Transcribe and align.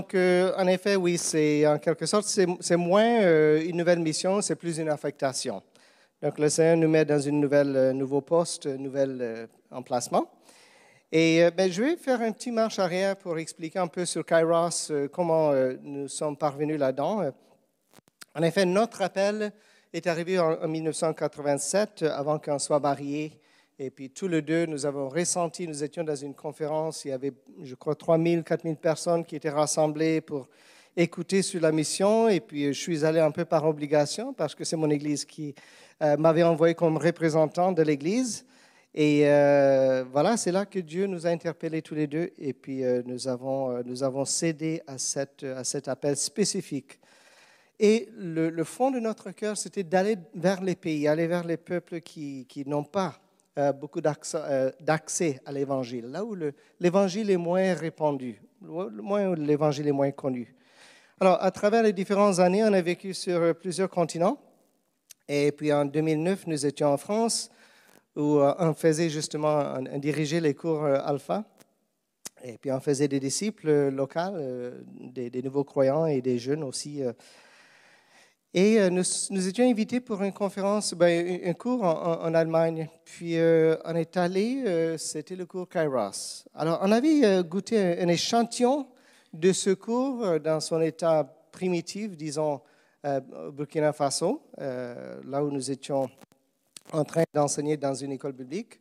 Donc, 0.00 0.14
euh, 0.14 0.54
en 0.56 0.66
effet, 0.66 0.96
oui, 0.96 1.18
c'est 1.18 1.66
en 1.66 1.78
quelque 1.78 2.06
sorte, 2.06 2.24
c'est 2.24 2.76
moins 2.76 3.20
euh, 3.20 3.62
une 3.62 3.76
nouvelle 3.76 3.98
mission, 3.98 4.40
c'est 4.40 4.56
plus 4.56 4.78
une 4.78 4.88
affectation. 4.88 5.62
Donc, 6.22 6.38
le 6.38 6.48
Seigneur 6.48 6.78
nous 6.78 6.88
met 6.88 7.04
dans 7.04 7.20
nouvelle, 7.30 7.76
euh, 7.76 7.92
nouveau 7.92 8.22
poste, 8.22 8.64
un 8.64 8.78
nouvel 8.78 9.46
emplacement. 9.70 10.30
Et 11.12 11.50
ben, 11.54 11.70
je 11.70 11.82
vais 11.82 11.96
faire 11.96 12.22
un 12.22 12.32
petit 12.32 12.50
marche 12.50 12.78
arrière 12.78 13.14
pour 13.14 13.38
expliquer 13.38 13.78
un 13.78 13.88
peu 13.88 14.06
sur 14.06 14.24
Kairos 14.24 14.90
comment 15.12 15.52
nous 15.82 16.08
sommes 16.08 16.38
parvenus 16.38 16.78
là-dedans. 16.78 17.30
En 18.34 18.42
effet, 18.42 18.64
notre 18.64 19.02
appel 19.02 19.52
est 19.92 20.06
arrivé 20.06 20.38
en, 20.38 20.52
en 20.62 20.68
1987, 20.68 22.04
avant 22.04 22.38
qu'on 22.38 22.58
soit 22.58 22.80
mariés 22.80 23.38
et 23.82 23.88
puis 23.88 24.10
tous 24.10 24.28
les 24.28 24.42
deux, 24.42 24.66
nous 24.66 24.84
avons 24.84 25.08
ressenti, 25.08 25.66
nous 25.66 25.82
étions 25.82 26.04
dans 26.04 26.14
une 26.14 26.34
conférence, 26.34 27.06
il 27.06 27.08
y 27.08 27.12
avait, 27.12 27.32
je 27.62 27.74
crois, 27.74 27.94
3000, 27.94 28.44
4000 28.44 28.76
personnes 28.76 29.24
qui 29.24 29.36
étaient 29.36 29.48
rassemblées 29.48 30.20
pour 30.20 30.50
écouter 30.94 31.40
sur 31.40 31.62
la 31.62 31.72
mission. 31.72 32.28
Et 32.28 32.40
puis 32.40 32.66
je 32.66 32.78
suis 32.78 33.06
allé 33.06 33.20
un 33.20 33.30
peu 33.30 33.46
par 33.46 33.64
obligation 33.64 34.34
parce 34.34 34.54
que 34.54 34.64
c'est 34.64 34.76
mon 34.76 34.90
Église 34.90 35.24
qui 35.24 35.54
euh, 36.02 36.18
m'avait 36.18 36.42
envoyé 36.42 36.74
comme 36.74 36.98
représentant 36.98 37.72
de 37.72 37.80
l'Église. 37.80 38.44
Et 38.94 39.22
euh, 39.24 40.04
voilà, 40.12 40.36
c'est 40.36 40.52
là 40.52 40.66
que 40.66 40.80
Dieu 40.80 41.06
nous 41.06 41.26
a 41.26 41.30
interpellés 41.30 41.80
tous 41.80 41.94
les 41.94 42.06
deux. 42.06 42.32
Et 42.36 42.52
puis 42.52 42.84
euh, 42.84 43.00
nous, 43.06 43.28
avons, 43.28 43.82
nous 43.84 44.02
avons 44.02 44.26
cédé 44.26 44.82
à, 44.86 44.98
cette, 44.98 45.42
à 45.42 45.64
cet 45.64 45.88
appel 45.88 46.18
spécifique. 46.18 47.00
Et 47.78 48.10
le, 48.18 48.50
le 48.50 48.64
fond 48.64 48.90
de 48.90 49.00
notre 49.00 49.30
cœur, 49.30 49.56
c'était 49.56 49.84
d'aller 49.84 50.16
vers 50.34 50.62
les 50.62 50.76
pays, 50.76 51.08
aller 51.08 51.26
vers 51.26 51.44
les 51.44 51.56
peuples 51.56 52.02
qui, 52.02 52.44
qui 52.46 52.68
n'ont 52.68 52.84
pas 52.84 53.18
euh, 53.60 53.72
beaucoup 53.72 54.00
euh, 54.00 54.70
d'accès 54.80 55.40
à 55.44 55.52
l'Évangile, 55.52 56.06
là 56.06 56.24
où 56.24 56.34
l'Évangile 56.80 57.30
est 57.30 57.36
moins 57.36 57.74
répandu, 57.74 58.40
moins 58.60 59.28
où 59.28 59.34
l'Évangile 59.34 59.86
est 59.88 59.92
moins 59.92 60.10
connu. 60.12 60.54
Alors, 61.20 61.42
à 61.42 61.50
travers 61.50 61.82
les 61.82 61.92
différentes 61.92 62.38
années, 62.38 62.64
on 62.64 62.72
a 62.72 62.80
vécu 62.80 63.12
sur 63.12 63.54
plusieurs 63.54 63.90
continents. 63.90 64.38
Et 65.28 65.52
puis 65.52 65.72
en 65.72 65.84
2009, 65.84 66.46
nous 66.46 66.64
étions 66.64 66.88
en 66.88 66.96
France, 66.96 67.50
où 68.16 68.38
euh, 68.38 68.54
on 68.58 68.72
faisait 68.72 69.10
justement, 69.10 69.74
on 69.92 69.98
dirigeait 69.98 70.40
les 70.40 70.54
cours 70.54 70.84
alpha. 70.84 71.44
Et 72.42 72.56
puis 72.56 72.72
on 72.72 72.80
faisait 72.80 73.08
des 73.08 73.20
disciples 73.20 73.90
locaux, 73.90 74.38
des 74.98 75.42
nouveaux 75.42 75.64
croyants 75.64 76.06
et 76.06 76.22
des 76.22 76.38
jeunes 76.38 76.62
aussi 76.62 77.02
et 78.52 78.80
euh, 78.80 78.90
nous, 78.90 79.48
étions 79.48 79.64
invités 79.64 80.00
pour 80.00 80.20
une 80.22 80.32
conférence, 80.32 80.92
ben, 80.94 81.40
un 81.44 81.52
cours 81.52 81.84
en, 81.84 82.34
Allemagne. 82.34 82.88
Puis 83.04 83.38
euh, 83.38 83.76
on 83.84 83.94
est 83.94 84.16
allé, 84.16 84.64
euh, 84.66 84.98
c'était 84.98 85.36
le 85.36 85.46
cours 85.46 85.68
Kairos. 85.68 86.48
Alors 86.54 86.80
on 86.82 86.90
avait 86.90 87.44
goûté 87.44 87.78
un, 87.78 88.08
échantillon 88.08 88.88
de 89.32 89.52
ce 89.52 89.70
cours 89.70 90.40
dans 90.40 90.58
son 90.58 90.80
état 90.80 91.24
primitif, 91.52 92.16
disons, 92.16 92.60
au 93.04 93.52
Burkina 93.52 93.92
Faso, 93.92 94.42
là 94.58 95.44
où 95.44 95.50
nous 95.50 95.70
étions 95.70 96.10
en 96.92 97.04
train 97.04 97.22
d'enseigner 97.32 97.76
dans 97.76 97.94
une 97.94 98.10
école 98.10 98.34
publique. 98.34 98.80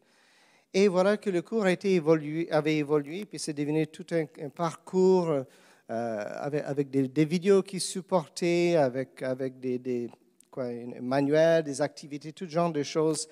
Et 0.73 0.87
voilà 0.87 1.17
que 1.17 1.29
le 1.29 1.43
cours 1.43 1.65
a 1.65 1.71
été 1.71 1.93
évolué, 1.93 2.51
avait 2.51 2.77
évolué, 2.77 3.25
puis 3.25 3.37
c'est 3.37 3.53
devenu 3.53 3.85
tout 3.85 4.05
un 4.11 4.49
parcours 4.49 5.45
euh, 5.89 6.23
avec, 6.65 6.91
des, 6.91 7.25
vidéos 7.25 7.63
qui 7.63 7.79
supportaient, 7.79 8.75
avec, 8.75 9.23
des, 9.59 10.09
manuels, 11.01 11.63
des 11.63 11.81
activités, 11.81 12.31
tout 12.31 12.47
genre 12.47 12.71
de 12.71 12.83
choses. 12.83 13.27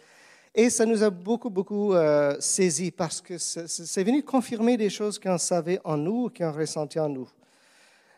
Et 0.55 0.71
ça 0.71 0.87
nous 0.87 1.03
a 1.03 1.11
beaucoup, 1.11 1.51
beaucoup 1.51 1.93
euh, 1.93 2.35
saisi 2.39 2.89
parce 2.89 3.21
que 3.21 3.37
c'est 3.37 4.03
venu 4.03 4.23
confirmer 4.23 4.75
des 4.75 4.89
choses 4.89 5.19
qu'on 5.19 5.37
savait 5.37 5.79
en 5.83 5.97
nous, 5.97 6.31
qu'on 6.35 6.51
ressentait 6.51 6.99
en 6.99 7.09
nous. 7.09 7.29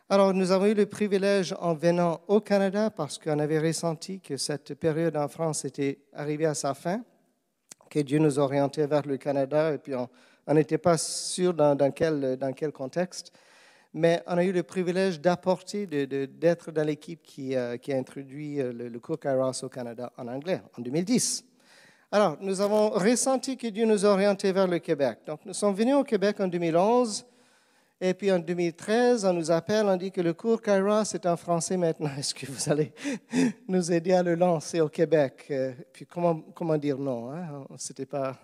Alors, 0.07 0.33
nous 0.33 0.51
avons 0.51 0.67
eu 0.67 0.73
le 0.73 0.85
privilège 0.85 1.53
en 1.59 1.73
venant 1.73 2.21
au 2.29 2.39
Canada 2.39 2.89
parce 2.89 3.17
qu'on 3.17 3.39
avait 3.39 3.59
ressenti 3.59 4.21
que 4.21 4.38
cette 4.38 4.73
période 4.75 5.17
en 5.17 5.27
France 5.27 5.66
était 5.66 6.00
arrivée 6.13 6.45
à 6.45 6.53
sa 6.53 6.73
fin, 6.73 7.01
que 7.89 8.00
Dieu 8.00 8.19
nous 8.19 8.39
orientait 8.39 8.88
vers 8.88 9.06
le 9.06 9.17
Canada 9.17 9.73
et 9.73 9.77
puis 9.79 9.94
on 9.95 10.53
n'était 10.53 10.77
pas 10.77 10.97
sûr 10.97 11.53
dans, 11.53 11.91
quel, 11.91 12.38
dans 12.38 12.53
quel 12.53 12.71
contexte 12.71 13.33
mais 13.94 14.22
on 14.27 14.38
a 14.38 14.44
eu 14.44 14.51
le 14.51 14.63
privilège 14.63 15.19
d'apporter, 15.19 15.88
d'être 15.88 16.72
dans 16.72 16.83
l'équipe 16.83 17.22
qui, 17.23 17.55
euh, 17.55 17.75
a 17.75 17.94
introduit 17.94 18.61
euh, 18.61 18.72
le, 18.72 19.00
cours 19.00 19.19
Kairos 19.19 19.63
au 19.63 19.69
Canada 19.69 20.11
en 20.17 20.27
anglais 20.27 20.61
en 20.77 20.81
2010. 20.81 21.45
Alors, 22.11 22.38
nous 22.41 22.61
avons 22.61 22.89
ressenti 22.89 23.57
que 23.57 23.67
Dieu 23.67 23.85
nous 23.85 24.05
a 24.05 24.09
orientés 24.09 24.51
vers 24.51 24.67
le 24.67 24.79
Québec. 24.79 25.19
Donc, 25.25 25.41
nous 25.45 25.53
sommes 25.53 25.75
venus 25.75 25.95
au 25.95 26.03
Québec 26.03 26.39
en 26.39 26.47
2011. 26.47 27.25
Et 28.01 28.13
puis 28.13 28.31
en 28.31 28.39
2013, 28.39 29.25
on 29.25 29.33
nous 29.33 29.51
appelle, 29.51 29.85
on 29.85 29.97
dit 29.97 30.09
que 30.09 30.21
le 30.21 30.33
cours 30.33 30.61
Kairos 30.61 31.13
est 31.13 31.25
en 31.25 31.35
français 31.35 31.75
maintenant. 31.75 32.09
Est-ce 32.17 32.33
que 32.33 32.45
vous 32.45 32.71
allez 32.71 32.94
nous 33.67 33.91
aider 33.91 34.13
à 34.13 34.23
le 34.23 34.35
lancer 34.35 34.79
au 34.79 34.88
Québec? 34.88 35.47
Euh, 35.51 35.73
puis 35.91 36.06
comment, 36.06 36.39
comment 36.56 36.77
dire 36.77 36.97
non? 36.97 37.31
Hein? 37.31 37.66
C'était 37.77 38.06
pas 38.06 38.39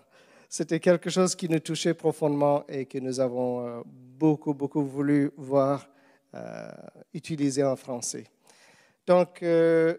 c'était 0.56 0.80
quelque 0.80 1.10
chose 1.10 1.34
qui 1.34 1.50
nous 1.50 1.58
touchait 1.58 1.92
profondément 1.92 2.64
et 2.66 2.86
que 2.86 2.96
nous 2.96 3.20
avons 3.20 3.66
euh, 3.66 3.82
beaucoup, 3.84 4.54
beaucoup 4.54 4.82
voulu 4.82 5.30
voir 5.36 5.86
euh, 6.34 6.70
utilisé 7.12 7.62
en 7.62 7.76
français. 7.76 8.24
Donc, 9.06 9.42
euh, 9.42 9.94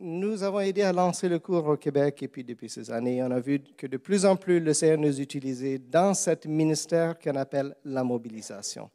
nous 0.00 0.42
avons 0.42 0.58
aidé 0.58 0.82
à 0.82 0.92
lancer 0.92 1.28
le 1.28 1.38
cours 1.38 1.68
au 1.68 1.76
Québec 1.76 2.20
et 2.20 2.26
puis 2.26 2.42
depuis 2.42 2.68
ces 2.68 2.90
années, 2.90 3.22
on 3.22 3.30
a 3.30 3.38
vu 3.38 3.60
que 3.76 3.86
de 3.86 3.96
plus 3.96 4.26
en 4.26 4.34
plus 4.34 4.58
le 4.58 4.74
Seigneur 4.74 4.98
nous 4.98 5.20
utilisait 5.20 5.78
dans 5.78 6.14
cet 6.14 6.46
ministère 6.46 7.16
qu'on 7.16 7.36
appelle 7.36 7.76
la 7.84 8.02
mobilisation. 8.02 8.90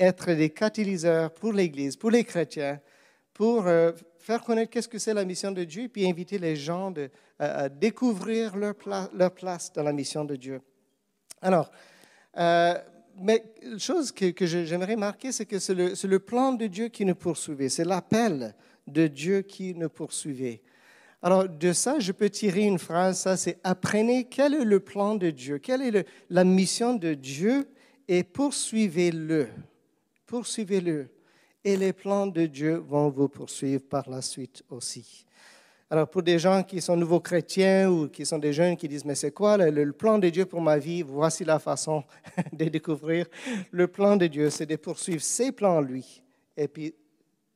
Être 0.00 0.32
des 0.32 0.50
catalyseurs 0.50 1.32
pour 1.32 1.52
l'Église, 1.52 1.96
pour 1.96 2.10
les 2.10 2.24
chrétiens, 2.24 2.80
pour 3.32 3.66
faire 4.20 4.42
connaître 4.42 4.70
qu'est-ce 4.70 4.88
que 4.88 4.98
c'est 4.98 5.14
la 5.14 5.24
mission 5.24 5.50
de 5.50 5.64
Dieu 5.64 5.84
et 5.84 5.88
puis 5.88 6.08
inviter 6.08 6.38
les 6.38 6.56
gens 6.56 6.92
à, 7.38 7.68
découvrir 7.68 8.56
leur, 8.56 8.74
place 8.74 9.72
dans 9.72 9.82
la 9.82 9.92
mission 9.92 10.24
de 10.24 10.36
Dieu. 10.36 10.60
Alors, 11.40 11.70
euh, 12.36 12.74
mais 13.16 13.44
la 13.62 13.78
chose 13.78 14.12
que, 14.12 14.46
j'aimerais 14.46 14.96
marquer, 14.96 15.32
c'est 15.32 15.46
que 15.46 15.58
c'est 15.58 15.74
le, 15.74 16.18
plan 16.18 16.52
de 16.52 16.66
Dieu 16.66 16.88
qui 16.88 17.04
nous 17.04 17.14
poursuivait, 17.14 17.68
c'est 17.68 17.84
l'appel 17.84 18.54
de 18.86 19.06
Dieu 19.06 19.42
qui 19.42 19.74
nous 19.74 19.88
poursuivait. 19.88 20.62
Alors, 21.22 21.48
de 21.48 21.72
ça, 21.72 21.98
je 21.98 22.12
peux 22.12 22.30
tirer 22.30 22.62
une 22.62 22.78
phrase, 22.78 23.20
ça 23.20 23.36
c'est 23.36 23.58
apprenez 23.62 24.24
quel 24.24 24.54
est 24.54 24.64
le 24.64 24.80
plan 24.80 25.16
de 25.16 25.30
Dieu, 25.30 25.58
quelle 25.58 25.82
est 25.82 26.06
la 26.30 26.44
mission 26.44 26.94
de 26.94 27.14
Dieu 27.14 27.68
et 28.08 28.24
poursuivez-le. 28.24 29.48
Poursuivez-le. 30.26 31.08
Et 31.64 31.76
les 31.76 31.92
plans 31.92 32.26
de 32.26 32.46
Dieu 32.46 32.76
vont 32.76 33.10
vous 33.10 33.28
poursuivre 33.28 33.82
par 33.82 34.08
la 34.08 34.22
suite 34.22 34.62
aussi. 34.70 35.26
Alors, 35.90 36.08
pour 36.08 36.22
des 36.22 36.38
gens 36.38 36.62
qui 36.62 36.80
sont 36.80 36.96
nouveaux 36.96 37.20
chrétiens 37.20 37.90
ou 37.90 38.08
qui 38.08 38.24
sont 38.24 38.38
des 38.38 38.52
jeunes 38.52 38.76
qui 38.76 38.86
disent, 38.86 39.04
mais 39.04 39.16
c'est 39.16 39.32
quoi 39.32 39.56
le, 39.56 39.92
plan 39.92 40.18
de 40.18 40.28
Dieu 40.28 40.46
pour 40.46 40.60
ma 40.60 40.78
vie? 40.78 41.02
Voici 41.02 41.44
la 41.44 41.58
façon 41.58 42.04
de 42.52 42.66
découvrir. 42.66 43.26
Le 43.72 43.88
plan 43.88 44.16
de 44.16 44.26
Dieu, 44.28 44.50
c'est 44.50 44.66
de 44.66 44.76
poursuivre 44.76 45.20
ses 45.20 45.50
plans, 45.50 45.80
lui. 45.80 46.22
Et 46.56 46.68
puis, 46.68 46.94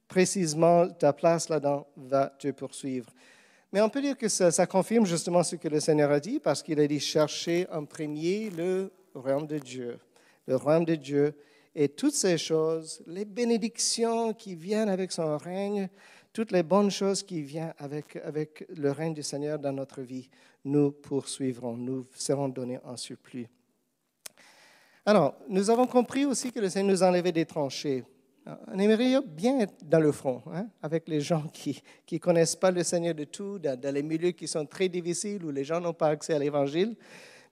précisément, 0.08 0.88
ta 0.88 1.12
place 1.12 1.48
là-dedans 1.48 1.86
va 1.96 2.26
te 2.26 2.50
poursuivre. 2.50 3.08
Mais 3.72 3.80
on 3.80 3.88
peut 3.88 4.02
dire 4.02 4.18
que 4.18 4.28
ça, 4.28 4.66
confirme 4.66 5.06
justement 5.06 5.42
ce 5.42 5.56
que 5.56 5.68
le 5.68 5.80
Seigneur 5.80 6.10
a 6.10 6.20
dit, 6.20 6.40
parce 6.40 6.62
qu'il 6.62 6.78
a 6.78 6.86
dit 6.86 7.00
chercher 7.00 7.66
en 7.72 7.84
premier 7.84 8.50
le 8.50 8.92
royaume 9.14 9.46
de 9.46 9.58
Dieu. 9.58 9.98
Le 10.46 10.56
royaume 10.56 10.84
de 10.84 10.96
Dieu 10.96 11.34
et 11.74 11.88
toutes 11.88 12.14
ces 12.14 12.38
choses, 12.38 13.02
les 13.06 13.24
bénédictions 13.24 14.32
qui 14.32 14.54
viennent 14.54 14.88
avec 14.88 15.10
son 15.10 15.36
règne, 15.36 15.88
toutes 16.32 16.52
les 16.52 16.62
bonnes 16.62 16.90
choses 16.90 17.22
qui 17.22 17.42
viennent 17.42 17.74
avec, 17.78 18.16
avec 18.16 18.66
le 18.76 18.90
règne 18.90 19.14
du 19.14 19.22
Seigneur 19.22 19.58
dans 19.58 19.72
notre 19.72 20.02
vie, 20.02 20.28
nous 20.64 20.92
poursuivrons, 20.92 21.76
nous 21.76 22.06
seront 22.14 22.48
donnés 22.48 22.78
en 22.84 22.96
surplus. 22.96 23.48
Alors, 25.06 25.34
nous 25.48 25.68
avons 25.68 25.86
compris 25.86 26.24
aussi 26.24 26.50
que 26.50 26.60
le 26.60 26.68
Seigneur 26.68 26.92
nous 26.92 27.02
enlevait 27.02 27.32
des 27.32 27.44
tranchées. 27.44 28.04
On 28.72 28.78
aimerait 28.78 29.20
bien 29.26 29.60
être 29.60 29.74
dans 29.82 30.00
le 30.00 30.12
front, 30.12 30.42
hein, 30.52 30.66
avec 30.82 31.08
les 31.08 31.20
gens 31.20 31.44
qui 31.52 31.82
ne 32.10 32.18
connaissent 32.18 32.56
pas 32.56 32.70
le 32.70 32.82
Seigneur 32.82 33.14
de 33.14 33.24
tout, 33.24 33.58
dans, 33.58 33.94
les 33.94 34.02
milieux 34.02 34.32
qui 34.32 34.46
sont 34.46 34.66
très 34.66 34.88
difficiles, 34.88 35.44
où 35.44 35.50
les 35.50 35.64
gens 35.64 35.80
n'ont 35.80 35.94
pas 35.94 36.08
accès 36.08 36.34
à 36.34 36.38
l'Évangile. 36.38 36.94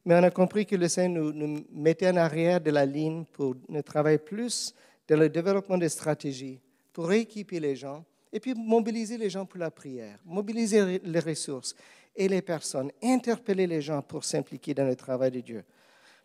Mais 0.05 0.15
on 0.15 0.23
a 0.23 0.31
compris 0.31 0.67
que 0.67 0.77
le 0.77 0.89
Seigneur 0.89 1.33
nous, 1.33 1.65
mettait 1.73 2.11
en 2.11 2.17
arrière 2.17 2.61
de 2.61 2.71
la 2.71 2.85
ligne 2.85 3.25
pour 3.33 3.55
nous 3.69 3.83
travailler 3.83 4.19
plus 4.19 4.75
dans 5.09 5.19
le 5.19 5.29
développement 5.29 5.79
des 5.79 5.89
stratégies, 5.89 6.61
pour 6.93 7.07
rééquiper 7.07 7.61
les 7.61 7.77
gens, 7.77 8.05
Et 8.33 8.41
puis 8.41 8.55
mobiliser 8.55 9.19
les 9.19 9.29
gens 9.29 9.45
pour 9.45 9.61
la 9.61 9.71
prière, 9.71 10.19
mobiliser 10.25 11.01
les 11.05 11.21
ressources 11.21 11.75
et 12.17 12.29
les 12.29 12.41
personnes, 12.41 12.91
interpeller 13.03 13.67
les 13.67 13.83
gens 13.83 14.01
pour 14.01 14.25
s'impliquer 14.25 14.73
dans 14.73 14.87
le 14.87 14.97
travail 14.97 15.31
de 15.31 15.41
Dieu. 15.41 15.65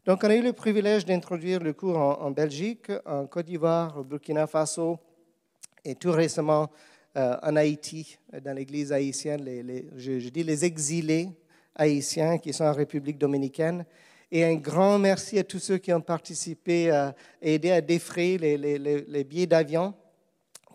Donc, 0.06 0.24
on 0.24 0.30
a 0.30 0.36
eu 0.36 0.42
le 0.42 0.54
privilège 0.54 1.06
d'introduire 1.06 1.62
le 1.62 1.74
cours 1.74 1.98
en, 1.98 2.32
Belgique, 2.32 2.90
en 3.06 3.28
Côte 3.28 3.46
d'Ivoire, 3.46 3.98
au 3.98 4.04
Burkina 4.06 4.48
Faso 4.48 4.98
et 5.84 5.96
tout 5.96 6.12
récemment 6.12 6.72
euh, 7.18 7.36
en 7.44 7.58
Haïti, 7.58 8.18
dans 8.42 8.54
l'église 8.56 8.94
haïtienne, 8.94 9.44
je, 9.98 10.30
dis 10.30 10.44
les 10.44 10.64
exilés 10.64 11.30
haïtiens 11.78 12.38
qui 12.38 12.52
sont 12.52 12.66
en 12.66 12.74
République 12.74 13.18
dominicaine. 13.18 13.86
Et 14.32 14.44
un 14.44 14.56
grand 14.56 15.00
merci 15.00 15.40
à 15.40 15.44
tous 15.44 15.60
ceux 15.60 15.78
qui 15.78 15.94
ont 15.94 16.02
participé 16.02 16.92
à 16.92 17.16
aider 17.42 17.72
à 17.72 17.80
défrayer 17.80 18.38
les, 18.58 19.24
billets 19.24 19.48
d'avion 19.48 19.94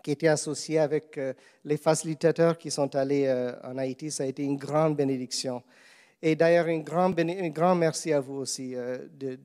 qui 0.03 0.11
étaient 0.11 0.27
associés 0.27 0.79
avec 0.79 1.17
euh, 1.17 1.33
les 1.63 1.77
facilitateurs 1.77 2.57
qui 2.57 2.71
sont 2.71 2.93
allés 2.95 3.25
euh, 3.27 3.53
en 3.63 3.77
Haïti. 3.77 4.11
Ça 4.11 4.23
a 4.23 4.25
été 4.25 4.43
une 4.43 4.57
grande 4.57 4.97
bénédiction. 4.97 5.61
Et 6.21 6.35
d'ailleurs, 6.35 6.67
un 6.67 6.79
grand, 6.79 7.11
grand 7.11 7.75
merci 7.75 8.11
à 8.11 8.19
vous 8.19 8.35
aussi 8.35 8.73
de, 8.73 9.37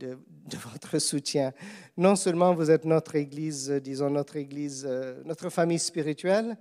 votre 0.73 0.99
soutien. 1.01 1.53
Non 1.97 2.17
seulement 2.17 2.55
vous 2.55 2.71
êtes 2.71 2.85
notre 2.85 3.17
Église, 3.17 3.69
disons 3.83 4.11
notre 4.11 4.37
Église, 4.37 4.89
notre 5.25 5.51
famille 5.51 5.81
spirituelle, 5.81 6.57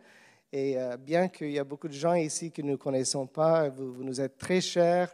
et 0.53 0.77
euh, 0.77 0.95
bien 0.97 1.27
qu'il 1.27 1.51
y 1.51 1.59
a 1.59 1.63
beaucoup 1.63 1.88
de 1.88 1.94
gens 1.94 2.13
ici 2.13 2.51
que 2.51 2.61
nous 2.61 2.71
ne 2.71 2.75
connaissons 2.75 3.27
pas, 3.27 3.69
vous, 3.69 4.03
nous 4.03 4.21
êtes 4.21 4.38
très 4.38 4.61
chers. 4.61 5.13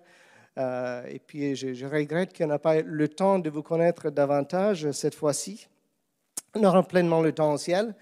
Euh, 0.58 1.06
et 1.08 1.20
puis, 1.20 1.56
je, 1.56 1.86
regrette 1.86 2.38
qu'on 2.38 2.48
n'a 2.48 2.60
pas 2.60 2.82
le 2.82 3.08
temps 3.08 3.40
de 3.40 3.50
vous 3.50 3.64
connaître 3.64 4.12
davantage 4.12 4.92
cette 4.92 5.16
fois-ci. 5.16 5.68
On 6.54 6.64
aura 6.64 6.84
pleinement 6.84 7.22
le 7.22 7.32
temps 7.32 7.54
au 7.54 7.58
ciel. 7.58 7.96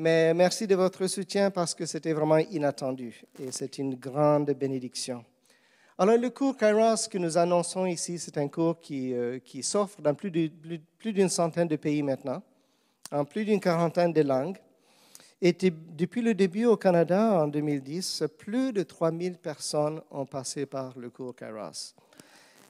Mais 0.00 0.32
merci 0.32 0.68
de 0.68 0.76
votre 0.76 1.08
soutien 1.08 1.50
parce 1.50 1.74
que 1.74 1.84
c'était 1.84 2.12
vraiment 2.12 2.38
inattendu 2.38 3.24
et 3.40 3.50
c'est 3.50 3.78
une 3.78 3.96
grande 3.96 4.52
bénédiction. 4.52 5.24
Alors, 5.98 6.16
le 6.16 6.30
cours 6.30 6.56
Kairos 6.56 7.08
que 7.10 7.18
nous 7.18 7.36
annonçons 7.36 7.84
ici, 7.84 8.20
c'est 8.20 8.38
un 8.38 8.46
cours 8.46 8.78
qui, 8.78 9.12
euh, 9.12 9.40
qui 9.40 9.64
s'offre 9.64 10.00
dans 10.00 10.14
plus 10.14 10.30
d'une 10.30 10.52
plus, 10.96 11.28
centaine 11.28 11.66
de 11.66 11.74
pays 11.74 12.04
maintenant, 12.04 12.40
en 13.10 13.24
plus 13.24 13.44
d'une 13.44 13.58
quarantaine 13.58 14.12
de 14.12 14.22
langues. 14.22 14.58
Et 15.40 15.52
depuis 15.52 16.20
le 16.20 16.34
début 16.34 16.64
au 16.64 16.76
Canada, 16.76 17.40
en 17.40 17.46
2010, 17.46 18.24
plus 18.36 18.72
de 18.72 18.82
3000 18.82 19.38
personnes 19.38 20.02
ont 20.10 20.26
passé 20.26 20.66
par 20.66 20.98
le 20.98 21.10
cours 21.10 21.36
Kairos. 21.36 21.94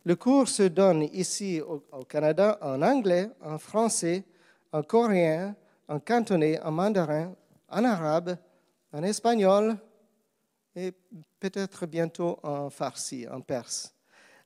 Le 0.04 0.16
cours 0.16 0.48
se 0.48 0.64
donne 0.64 1.04
ici 1.14 1.62
au, 1.62 1.80
Canada 2.04 2.58
en 2.60 2.82
anglais, 2.82 3.30
en 3.40 3.58
français, 3.58 4.22
en 4.70 4.82
coréen, 4.82 5.56
en 5.88 5.98
cantonais, 5.98 6.60
en 6.60 6.70
mandarin, 6.70 7.34
en 7.70 7.84
arabe, 7.84 8.36
en 8.92 9.02
espagnol 9.02 9.76
et 10.76 10.92
peut-être 11.40 11.86
bientôt 11.86 12.38
en 12.42 12.68
farsi, 12.68 13.26
en 13.28 13.40
perse. 13.40 13.94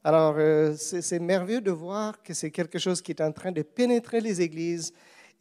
Alors, 0.04 0.36
euh, 0.38 0.74
c'est 0.76 1.18
merveilleux 1.18 1.60
de 1.60 1.70
voir 1.72 2.22
que 2.22 2.34
c'est 2.34 2.50
quelque 2.52 2.78
chose 2.78 3.02
qui 3.02 3.12
est 3.12 3.20
en 3.20 3.32
train 3.32 3.52
de 3.52 3.62
pénétrer 3.62 4.20
les 4.20 4.40
églises 4.40 4.92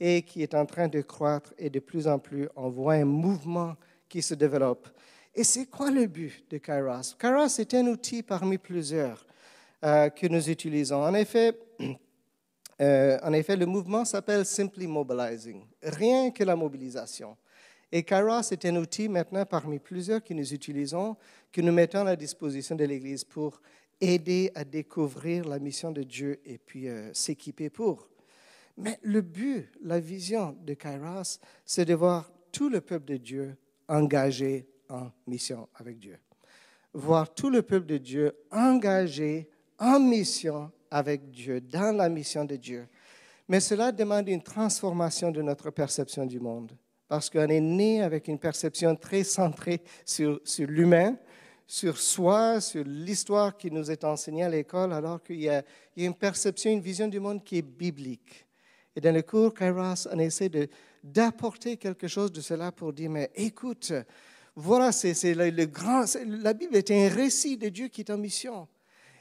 et 0.04 0.24
qui 0.24 0.42
est 0.42 0.56
en 0.56 0.66
train 0.66 0.88
de 0.88 1.00
croître 1.02 1.54
et 1.60 1.70
de 1.70 1.78
plus 1.80 2.08
en 2.08 2.18
plus, 2.18 2.50
on 2.56 2.70
voit 2.70 2.96
un 2.96 3.06
mouvement 3.06 3.76
qui 4.10 4.24
se 4.24 4.34
développe. 4.34 4.90
Et 5.36 5.44
c'est 5.44 5.68
quoi 5.68 5.92
le 5.92 6.08
but 6.08 6.44
de 6.50 6.58
Kairos? 6.58 7.16
Kairos 7.20 7.60
est 7.60 7.74
un 7.76 7.86
outil 7.86 8.24
parmi 8.24 8.58
plusieurs 8.58 9.24
euh, 9.84 10.10
que 10.10 10.26
nous 10.26 10.50
utilisons. 10.50 11.04
En 11.04 11.14
effet, 11.14 11.56
euh, 12.82 13.20
en 13.22 13.32
effet, 13.34 13.56
le 13.56 13.68
mouvement 13.68 14.04
s'appelle 14.04 14.44
Simply 14.44 14.88
Mobilizing, 14.88 15.68
rien 15.84 16.32
que 16.32 16.44
la 16.44 16.56
mobilisation. 16.56 17.38
Et 17.92 18.02
Kairos 18.02 18.52
est 18.52 18.66
un 18.66 18.78
outil 18.78 19.08
maintenant 19.08 19.46
parmi 19.46 19.78
plusieurs 19.78 20.24
que 20.24 20.34
nous 20.34 20.52
utilisons, 20.52 21.16
que 21.52 21.62
nous 21.62 21.72
mettons 21.72 22.00
à 22.00 22.06
la 22.06 22.16
disposition 22.16 22.76
de 22.76 22.86
l'Église 22.86 23.24
pour 23.24 23.62
aider 24.02 24.52
à 24.56 24.64
découvrir 24.64 25.48
la 25.48 25.60
mission 25.60 25.92
de 25.92 26.02
Dieu 26.02 26.42
et 26.44 26.58
puis 26.58 26.90
euh, 26.90 27.14
s'équiper 27.14 27.70
pour. 27.70 28.08
Mais 28.78 29.00
le 29.02 29.22
but, 29.22 29.70
la 29.84 30.00
vision 30.00 30.58
de 30.64 30.74
Kairos, 30.74 31.40
c'est 31.66 31.86
de 31.86 31.94
voir 31.94 32.32
tout 32.52 32.70
le 32.70 32.82
peuple 32.82 33.06
de 33.06 33.18
Dieu 33.18 33.58
engagé 33.88 34.68
en 34.90 35.12
mission 35.28 35.68
avec 35.76 36.00
Dieu. 36.00 36.20
Voir 36.94 37.34
tout 37.34 37.50
le 37.50 37.62
peuple 37.62 37.88
de 37.88 37.98
Dieu 37.98 38.34
engagé 38.52 39.50
en 39.80 40.00
mission 40.00 40.72
avec 40.90 41.32
Dieu, 41.32 41.62
dans 41.62 41.96
la 41.96 42.10
mission 42.10 42.46
de 42.46 42.58
Dieu. 42.58 42.88
Mais 43.48 43.60
cela 43.60 43.92
demande 43.92 44.28
une 44.28 44.44
transformation 44.44 45.32
de 45.32 45.42
notre 45.42 45.72
perception 45.72 46.26
du 46.26 46.40
monde, 46.40 46.72
parce 47.08 47.30
qu'on 47.30 47.48
est 47.48 47.60
né 47.60 48.02
avec 48.02 48.28
une 48.28 48.40
perception 48.40 48.96
très 48.96 49.24
centrée 49.24 49.82
sur, 50.06 50.40
l'humain, 50.60 51.18
sur 51.66 51.98
soi, 51.98 52.62
sur 52.62 52.84
l'histoire 52.86 53.58
qui 53.58 53.72
nous 53.72 53.90
est 53.90 54.04
enseignée 54.04 54.44
à 54.44 54.50
l'école, 54.50 54.94
alors 54.94 55.24
qu'il 55.24 55.42
y, 55.42 55.50
a 55.50 55.64
une 55.98 56.14
perception, 56.14 56.72
une 56.72 56.82
vision 56.82 57.08
du 57.08 57.20
monde 57.20 57.44
qui 57.44 57.58
est 57.58 57.62
biblique. 57.62 58.46
Et 58.96 59.02
dans 59.02 59.14
le 59.14 59.22
cours 59.22 59.54
Kairos, 59.54 60.08
on 60.12 60.20
essaie 60.20 60.52
d'apporter 61.04 61.78
quelque 61.78 62.08
chose 62.08 62.32
de 62.32 62.42
cela 62.42 62.72
pour 62.72 62.94
dire, 62.94 63.10
mais 63.10 63.32
écoute, 63.36 63.94
voilà, 64.56 64.92
c'est 64.92 65.34
le, 65.34 65.66
grand, 65.66 66.06
la 66.26 66.54
Bible 66.54 66.76
est 66.76 66.92
un 66.92 67.08
récit 67.08 67.58
de 67.58 67.70
Dieu 67.70 67.88
qui 67.88 68.02
est 68.02 68.12
en 68.12 68.18
mission. 68.18 68.68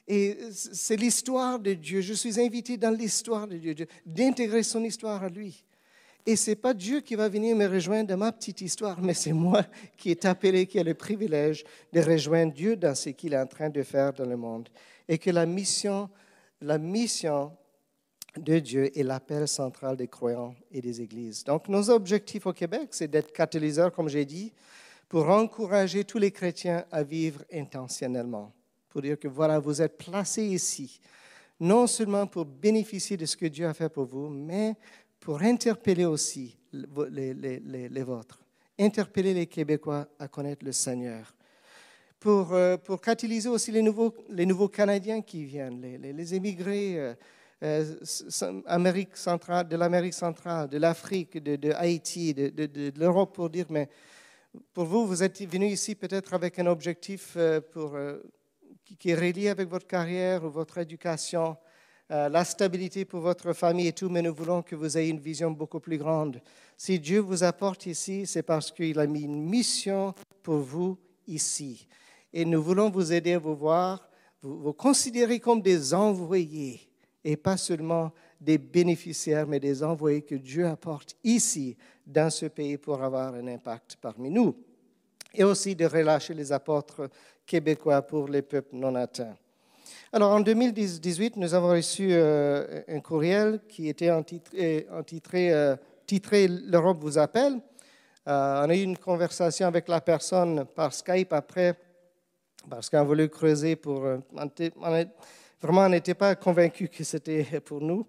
Et 0.09 0.37
c'est 0.51 0.97
l'histoire 0.97 1.61
de 1.61 1.75
Dieu. 1.75 2.01
Je 2.01 2.15
suis 2.15 2.41
invité 2.41 2.77
dans 2.77 2.91
l'histoire 2.91 3.47
de 3.47 3.57
Dieu, 3.57 3.75
d'intégrer 4.05 4.65
son 4.65 4.83
histoire 4.83 5.23
à 5.23 5.29
lui. 5.29 5.65
Et 6.27 6.37
ce 6.37 6.51
n'est 6.51 6.57
pas 6.57 6.75
Dieu 6.75 7.01
qui 7.01 7.15
va 7.15 7.29
venir 7.29 7.57
me 7.57 7.67
rejoindre 7.67 8.09
dans 8.09 8.17
ma 8.17 8.33
petite 8.33 8.61
histoire, 8.61 9.01
mais 9.01 9.15
c'est 9.15 9.33
moi 9.33 9.65
qui 9.97 10.11
est 10.11 10.25
appelé, 10.25 10.67
qui 10.67 10.79
a 10.79 10.83
le 10.83 10.95
privilège 10.95 11.65
de 11.93 12.01
rejoindre 12.01 12.53
Dieu 12.53 12.77
dans 12.77 12.95
ce 12.95 13.11
qu'il 13.11 13.33
est 13.33 13.39
en 13.39 13.47
train 13.47 13.71
de 13.71 13.83
faire 13.83 14.13
dans 14.13 14.27
le 14.27 14.37
monde. 14.37 14.69
Et 15.09 15.17
que 15.17 15.31
la 15.31 15.47
mission, 15.47 16.11
la 16.61 16.77
mission 16.77 17.53
de 18.37 18.59
Dieu 18.59 18.97
est 18.99 19.03
l'appel 19.03 19.49
central 19.49 19.97
des 19.97 20.09
croyants 20.09 20.55
et 20.71 20.81
des 20.81 21.01
églises. 21.01 21.45
Donc, 21.45 21.69
nos 21.69 21.91
objectifs 21.91 22.47
au 22.47 22.53
Québec, 22.53 22.89
c'est 22.91 23.09
d'être 23.09 23.33
catalyseurs, 23.33 23.93
comme 23.93 24.09
j'ai 24.09 24.25
dit, 24.25 24.53
pour 25.09 25.29
encourager 25.29 26.05
tous 26.05 26.19
les 26.19 26.31
chrétiens 26.31 26.85
à 26.93 27.03
vivre 27.03 27.43
intentionnellement. 27.53 28.53
Pour 28.89 29.03
dire 29.03 29.19
que 29.19 29.29
voilà, 29.29 29.59
vous 29.59 29.83
êtes 29.83 29.97
placés 29.97 30.45
ici, 30.45 31.01
non 31.59 31.87
seulement 31.87 32.27
pour 32.27 32.45
bénéficier 32.45 33.17
de 33.17 33.27
ce 33.27 33.37
que 33.37 33.47
Dieu 33.47 33.67
a 33.67 33.75
fait 33.75 33.89
pour 33.89 34.05
vous, 34.05 34.29
mais 34.29 34.75
pour 35.19 35.43
interpeller 35.43 36.05
aussi 36.05 36.57
les, 36.73 38.03
vôtres, 38.03 38.41
interpeller 38.79 39.35
les 39.35 39.47
Québécois 39.47 40.07
à 40.19 40.29
connaître 40.29 40.65
le 40.65 40.73
Seigneur. 40.73 41.35
Pour, 42.21 42.53
euh, 42.53 42.77
catalyser 43.03 43.49
aussi 43.49 43.73
les 43.73 43.83
nouveaux, 43.83 44.15
les 44.29 44.47
nouveaux 44.47 44.69
Canadiens 44.69 45.23
qui 45.23 45.45
viennent, 45.45 45.81
les, 45.81 46.35
émigrés. 46.35 47.15
Euh, 47.63 47.95
Amérique 48.65 49.19
centrale, 49.19 49.69
de 49.69 49.77
l'Amérique 49.77 50.15
centrale, 50.15 50.67
de 50.69 50.79
l'Afrique, 50.79 51.37
de, 51.37 51.73
Haïti, 51.73 52.33
de, 52.33 52.49
de, 52.49 52.93
l'Europe, 52.99 53.35
pour 53.35 53.51
dire, 53.51 53.67
mais 53.69 53.91
pour 54.73 54.87
vous, 54.87 55.07
vous 55.07 55.23
êtes 55.23 55.43
venu 55.43 55.67
ici 55.67 55.95
peut-être 55.95 56.33
avec 56.33 56.59
un 56.59 56.67
objectif 56.67 57.35
euh, 57.37 57.61
euh, 57.77 58.23
qui, 58.99 59.11
est 59.11 59.15
relié 59.15 59.51
avec 59.51 59.69
votre 59.69 59.87
carrière 59.87 60.43
ou 60.45 60.51
votre 60.51 60.79
éducation, 60.79 61.57
la 62.09 62.45
stabilité 62.45 63.05
pour 63.05 63.21
votre 63.21 63.53
famille 63.53 63.87
et 63.87 63.93
tout, 63.93 64.09
mais 64.09 64.21
nous 64.21 64.35
voulons 64.35 64.63
que 64.63 64.75
vous 64.75 64.99
ayez 64.99 65.11
une 65.11 65.21
vision 65.21 65.53
beaucoup 65.53 65.79
plus 65.79 65.97
grande. 65.97 66.43
Si 66.77 66.99
Dieu 66.99 67.21
vous 67.21 67.45
apporte 67.45 67.87
ici, 67.87 68.27
c'est 68.27 68.43
parce 68.43 68.73
qu'il 68.73 68.99
a 68.99 69.07
mis 69.07 69.23
une 69.23 69.49
mission 69.49 70.13
pour 70.43 70.59
vous 70.59 70.99
ici. 71.29 71.87
Et 72.33 72.45
nous 72.45 72.61
voulons 72.61 72.91
vous 72.91 73.13
aider 73.13 73.35
à 73.35 73.39
vous 73.39 73.55
voir, 73.55 74.09
vous, 74.43 74.59
vous 74.59 74.73
considérer 74.73 75.39
comme 75.39 75.63
des 75.63 75.95
envoyés 75.95 76.90
et 77.25 77.37
pas 77.37 77.57
seulement 77.57 78.13
des 78.41 78.59
bénéficiaires, 78.59 79.47
mais 79.47 79.61
des 79.61 79.83
envoyés 79.83 80.23
que 80.23 80.35
Dieu 80.35 80.67
apporte 80.67 81.17
ici, 81.23 81.77
dans 82.07 82.31
ce 82.31 82.47
pays, 82.47 82.79
pour 82.79 83.03
avoir 83.03 83.35
un 83.35 83.47
impact 83.47 83.97
parmi 84.01 84.31
nous. 84.31 84.57
Et 85.35 85.45
aussi 85.45 85.77
de 85.77 85.85
relâcher 85.85 86.35
les 86.35 86.51
apôtres 86.51 87.09
québécois 87.47 88.03
pour 88.03 88.29
les 88.29 88.43
peuples 88.43 88.75
non 88.75 88.95
atteints. 88.95 89.37
Alors, 90.13 90.33
en 90.33 90.41
2018, 90.41 91.37
nous 91.37 91.55
avons 91.55 91.71
reçu 91.71 92.09
euh, 92.11 92.83
un 92.89 93.01
courriel 93.01 93.61
qui 93.69 93.89
était 93.89 94.11
entitré, 94.11 95.53
euh, 95.53 95.77
L'Europe 96.67 96.99
vous 97.01 97.17
appelle. 97.17 97.61
Euh, 98.27 98.65
on 98.67 98.71
a 98.71 98.75
eu 98.75 98.83
une 98.83 98.99
conversation 98.99 99.69
avec 99.69 99.87
la 99.87 100.01
personne 100.01 100.65
par 100.75 100.93
Skype 100.93 101.33
après, 101.33 101.79
parce 102.69 102.91
qu'on 102.91 103.05
voulu 103.05 103.29
creuser 103.29 103.77
pour. 103.77 104.05
Vraiment, 105.63 105.83
on 105.83 105.89
n'était 105.91 106.15
pas 106.15 106.35
convaincu 106.35 106.89
que 106.89 107.05
c'était 107.05 107.45
pour 107.65 107.81
nous. 107.81 108.07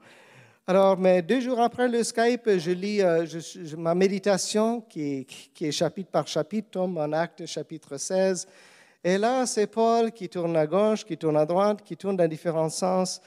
Alors, 0.68 0.98
mais 0.98 1.22
deux 1.22 1.42
jours 1.42 1.60
après 1.60 1.90
le 1.90 2.02
Skype, 2.02 2.50
je 2.58 2.72
lis 2.72 3.02
euh, 3.02 3.26
ma 3.78 3.94
méditation 3.94 4.80
qui 4.82 5.28
est, 5.60 5.72
chapitre 5.72 6.10
par 6.10 6.28
chapitre, 6.28 6.70
tombe 6.72 6.98
en 6.98 7.12
acte 7.12 7.46
chapitre 7.46 7.98
16. 7.98 8.48
Et 9.04 9.18
là, 9.18 9.46
c'est 9.46 9.68
Paul 9.68 10.12
qui 10.12 10.30
tourne 10.30 10.56
à 10.56 10.66
gauche, 10.66 11.04
qui 11.04 11.18
tourne 11.18 11.36
à 11.36 11.46
droite, 11.46 11.82
qui 11.84 11.98
tourne 11.98 12.16
dans 12.16 12.28
différents 12.28 12.70
sens 12.70 13.20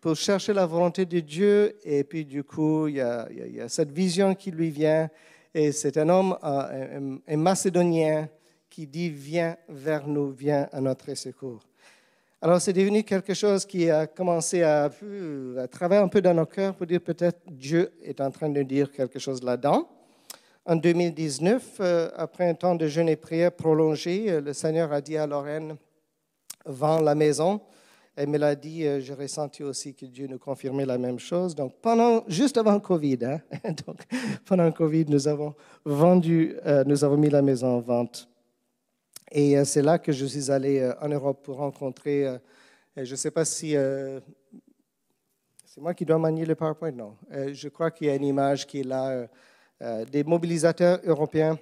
pour 0.00 0.14
chercher 0.14 0.52
la 0.52 0.66
volonté 0.66 1.06
de 1.06 1.20
Dieu. 1.20 1.78
Et 1.84 2.04
puis, 2.04 2.26
du 2.26 2.44
coup, 2.44 2.88
il 2.88 2.96
y 2.96 3.00
a, 3.00 3.28
il 3.30 3.54
y 3.54 3.60
a 3.60 3.68
cette 3.68 3.92
vision 3.92 4.34
qui 4.34 4.50
lui 4.50 4.70
vient. 4.70 5.08
Et 5.54 5.72
c'est 5.72 5.96
un 5.96 6.08
homme, 6.08 6.36
un, 6.42 7.36
Macédonien, 7.36 8.28
qui 8.68 8.86
dit 8.86 9.08
Viens 9.08 9.56
vers 9.68 10.06
nous, 10.06 10.30
viens 10.32 10.68
à 10.70 10.80
notre 10.80 11.14
secours. 11.14 11.69
Alors 12.42 12.58
c'est 12.58 12.72
devenu 12.72 13.02
quelque 13.02 13.34
chose 13.34 13.66
qui 13.66 13.90
a 13.90 14.06
commencé 14.06 14.62
à, 14.62 14.84
à 14.84 15.68
travailler 15.68 16.00
un 16.00 16.08
peu 16.08 16.22
dans 16.22 16.32
nos 16.32 16.46
cœurs 16.46 16.74
pour 16.74 16.86
dire 16.86 17.02
peut-être 17.02 17.38
Dieu 17.46 17.92
est 18.02 18.18
en 18.18 18.30
train 18.30 18.48
de 18.48 18.62
dire 18.62 18.90
quelque 18.90 19.18
chose 19.18 19.42
là-dedans. 19.42 19.86
En 20.64 20.76
2019, 20.76 21.76
euh, 21.80 22.08
après 22.16 22.48
un 22.48 22.54
temps 22.54 22.74
de 22.74 22.86
jeûne 22.86 23.10
et 23.10 23.16
prière 23.16 23.52
prolongé, 23.52 24.30
euh, 24.30 24.40
le 24.40 24.54
Seigneur 24.54 24.90
a 24.90 25.02
dit 25.02 25.18
à 25.18 25.26
Lorraine, 25.26 25.76
vends 26.64 27.00
la 27.00 27.14
maison. 27.14 27.60
Elle 28.16 28.28
me 28.28 28.38
l'a 28.38 28.54
dit, 28.54 28.86
euh, 28.86 29.00
j'ai 29.00 29.12
ressenti 29.12 29.62
aussi 29.62 29.94
que 29.94 30.06
Dieu 30.06 30.26
nous 30.26 30.38
confirmait 30.38 30.86
la 30.86 30.96
même 30.96 31.18
chose. 31.18 31.54
Donc, 31.54 31.74
pendant, 31.82 32.24
juste 32.26 32.56
avant 32.56 32.80
Covid, 32.80 33.18
hein, 33.22 33.40
donc, 33.86 33.98
pendant 34.46 34.72
Covid, 34.72 35.04
nous 35.08 35.28
avons 35.28 35.54
vendu, 35.84 36.56
nous 36.86 37.04
avons 37.04 37.18
mis 37.18 37.28
la 37.28 37.42
maison 37.42 37.76
en 37.76 37.80
vente. 37.80 38.29
Et 39.30 39.64
c'est 39.64 39.82
là 39.82 39.98
que 39.98 40.12
je 40.12 40.26
suis 40.26 40.50
allé 40.50 40.92
en 41.00 41.08
Europe 41.08 41.42
pour 41.44 41.56
rencontrer, 41.56 42.26
je 42.96 43.10
ne 43.10 43.16
sais 43.16 43.30
pas 43.30 43.44
si 43.44 43.76
c'est 45.64 45.80
moi 45.80 45.94
qui 45.94 46.04
dois 46.04 46.18
manier 46.18 46.44
le 46.44 46.54
PowerPoint, 46.54 46.90
non. 46.90 47.16
je 47.30 47.68
crois 47.68 47.90
qu'il 47.90 48.08
y 48.08 48.10
a 48.10 48.14
une 48.16 48.24
image 48.24 48.66
qui 48.66 48.80
est 48.80 48.84
là 48.84 49.28
euh, 49.82 50.04
des 50.04 50.24
mobilisateurs 50.24 51.00
européens, 51.04 51.58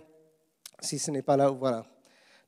si 0.81 0.99
ce 0.99 1.13
n'est 1.13 1.23
pas 1.23 1.37
là, 1.37 1.51
voilà. 1.51 1.87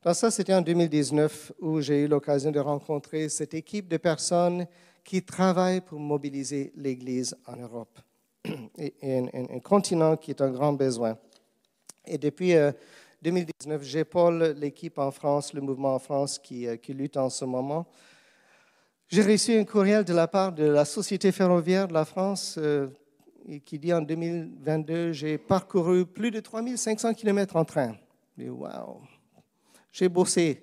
Donc 0.03 0.17
ça, 0.17 0.29
c'était 0.31 0.55
en 0.55 0.63
2019 0.63 1.53
où 1.61 1.81
j'ai 1.81 2.03
eu 2.03 2.09
l'occasion 2.09 2.51
de 2.51 2.59
rencontrer 2.59 3.29
cette 3.29 3.55
équipe 3.55 3.87
de 3.87 3.97
personnes 3.97 4.67
qui 5.05 5.23
travaillent 5.23 5.81
pour 5.81 6.01
mobiliser 6.01 6.73
l'Église 6.75 7.37
en 7.47 7.57
Europe. 7.57 8.01
Et, 8.79 8.95
un, 9.33 9.61
continent 9.61 10.17
qui 10.17 10.33
est 10.33 10.41
un 10.41 10.51
grand 10.51 10.73
besoin. 10.73 11.17
Et 12.05 12.19
depuis 12.19 12.55
2019, 13.23 13.81
euh, 13.81 13.85
j'épaule 13.85 14.43
l'équipe 14.59 14.99
en 14.99 15.11
France, 15.11 15.53
le 15.53 15.61
mouvement 15.61 15.95
en 15.95 15.99
France 15.99 16.39
qui, 16.39 16.67
euh, 16.67 16.77
qui 16.77 16.95
lutte 16.95 17.17
en 17.17 17.31
ce 17.31 17.45
moment. 17.45 17.87
J'ai 19.09 19.23
reçu 19.23 19.57
un 19.57 19.65
courriel 19.65 20.05
de 20.05 20.13
la 20.13 20.29
part 20.29 20.53
de 20.53 20.65
la 20.65 20.85
Société 20.85 21.33
ferroviaire 21.33 21.89
de 21.89 21.95
la 21.95 22.05
France 22.05 22.59
qui 23.65 23.79
dit 23.79 23.93
en 23.93 24.03
2022, 24.03 25.11
j'ai 25.11 25.37
parcouru 25.37 26.07
plus 26.07 26.31
de 26.31 26.39
3500 26.39 27.15
km 27.15 27.57
en 27.57 27.65
train. 27.65 27.97
Wow! 28.39 29.01
J'ai 29.93 30.09
bossé. 30.09 30.63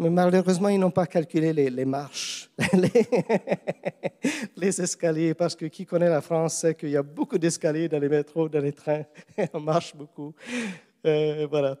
Mais 0.00 0.10
malheureusement, 0.10 0.68
ils 0.68 0.78
n'ont 0.78 0.92
pas 0.92 1.06
calculé 1.06 1.52
les, 1.52 1.84
marches, 1.84 2.48
les, 4.56 4.80
escaliers, 4.80 5.34
parce 5.34 5.56
que 5.56 5.66
qui 5.66 5.84
connaît 5.84 6.08
la 6.08 6.20
France 6.20 6.58
sait 6.58 6.76
qu'il 6.76 6.90
y 6.90 6.96
a 6.96 7.02
beaucoup 7.02 7.36
d'escaliers 7.36 7.88
dans 7.88 7.98
les 7.98 8.08
métros, 8.08 8.48
dans 8.48 8.60
les 8.60 8.72
trains. 8.72 9.02
On 9.54 9.58
marche 9.58 9.96
beaucoup. 9.96 10.32
Euh, 11.06 11.46
voilà. 11.50 11.76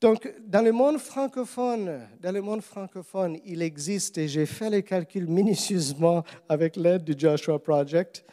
Donc, 0.00 0.34
dans 0.40 0.62
le 0.62 0.72
monde 0.72 0.98
francophone, 0.98 2.08
dans 2.20 2.32
le 2.32 2.42
monde 2.42 2.60
francophone, 2.60 3.38
il 3.44 3.62
existe, 3.62 4.18
et 4.18 4.26
j'ai 4.26 4.46
fait 4.46 4.68
les 4.68 4.82
calculs 4.82 5.28
minutieusement 5.28 6.24
avec 6.48 6.74
l'aide 6.76 7.04
du 7.04 7.14
Joshua 7.16 7.58
Project, 7.60 8.24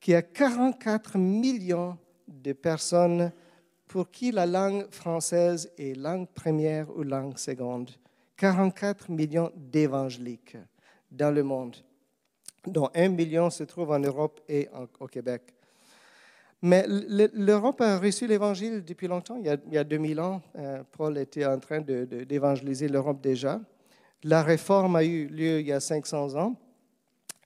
qu'il 0.00 0.12
y 0.12 0.16
a 0.16 0.22
44 0.22 1.18
millions 1.18 1.98
de 2.26 2.52
personnes 2.54 3.30
pour 3.86 4.10
qui 4.10 4.32
la 4.32 4.46
langue 4.46 4.86
française 4.90 5.70
est 5.76 5.94
langue 5.94 6.28
première 6.28 6.88
ou 6.96 7.02
langue 7.02 7.36
seconde. 7.36 7.90
44 8.36 9.10
millions 9.10 9.50
d'évangéliques 9.54 10.56
dans 11.10 11.30
le 11.30 11.42
monde, 11.42 11.76
dont 12.66 12.88
un 12.94 13.08
million 13.08 13.50
se 13.50 13.64
trouve 13.64 13.90
en 13.90 13.98
Europe 13.98 14.40
et 14.48 14.68
au 15.00 15.06
Québec. 15.06 15.42
Mais 16.60 16.84
l'Europe 16.88 17.80
a 17.80 17.98
reçu 17.98 18.26
l'Évangile 18.26 18.84
depuis 18.84 19.06
longtemps. 19.06 19.36
Il 19.36 19.46
y 19.46 19.48
a, 19.48 19.56
il 19.70 19.84
2000 19.84 20.20
ans, 20.20 20.42
euh, 20.56 20.82
Paul 20.90 21.16
était 21.18 21.44
en 21.44 21.58
train 21.60 21.80
d'évangéliser 21.80 22.88
l'Europe 22.88 23.20
déjà. 23.20 23.60
La 24.24 24.42
réforme 24.42 24.96
a 24.96 25.04
eu 25.04 25.26
lieu 25.28 25.60
il 25.60 25.68
y 25.68 25.72
a 25.72 25.78
500 25.78 26.34
ans. 26.34 26.56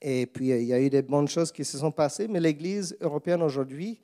Et 0.01 0.27
puis, 0.27 0.49
il 0.49 0.65
y 0.65 0.73
a 0.73 0.81
eu 0.81 0.89
des 0.89 1.03
bonnes 1.03 1.29
choses 1.29 1.53
qui 1.53 1.65
se 1.65 1.79
sont 1.79 1.93
passées, 1.93 2.27
mais 2.27 2.41
l'Église 2.41 2.97
européenne 3.01 3.43
aujourd'hui 3.43 4.01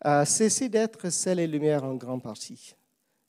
a 0.00 0.24
cessé 0.24 0.68
d'être 0.68 1.08
celle 1.10 1.38
et 1.38 1.46
lumière 1.46 1.84
en 1.84 1.94
grande 1.94 2.22
partie. 2.22 2.74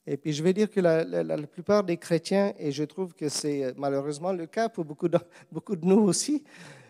Et 0.04 0.16
puis, 0.16 0.32
je 0.32 0.42
vais 0.42 0.52
dire 0.52 0.68
que 0.70 0.80
la, 0.80 1.36
plupart 1.46 1.84
des 1.84 1.96
chrétiens, 1.96 2.52
et 2.58 2.72
je 2.72 2.82
trouve 2.82 3.14
que 3.14 3.28
c'est 3.28 3.72
malheureusement 3.76 4.32
le 4.32 4.46
cas 4.46 4.68
pour 4.68 4.84
beaucoup 4.84 5.08
de, 5.08 5.18
beaucoup 5.52 5.76
de 5.76 5.86
nous 5.86 6.00
aussi, 6.00 6.42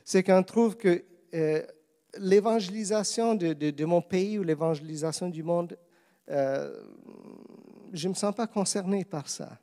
c'est 0.04 0.22
qu'on 0.22 0.42
trouve 0.42 0.76
que 0.76 1.04
euh, 1.34 1.62
l'évangélisation 2.18 3.34
de, 3.34 3.84
mon 3.84 4.00
pays 4.00 4.38
ou 4.38 4.42
l'évangélisation 4.42 5.28
du 5.28 5.42
monde, 5.42 5.76
euh, 6.30 6.74
je 7.92 8.08
ne 8.08 8.12
me 8.12 8.14
sens 8.14 8.34
pas 8.34 8.46
concerné 8.46 9.04
par 9.04 9.28
ça. 9.28 9.58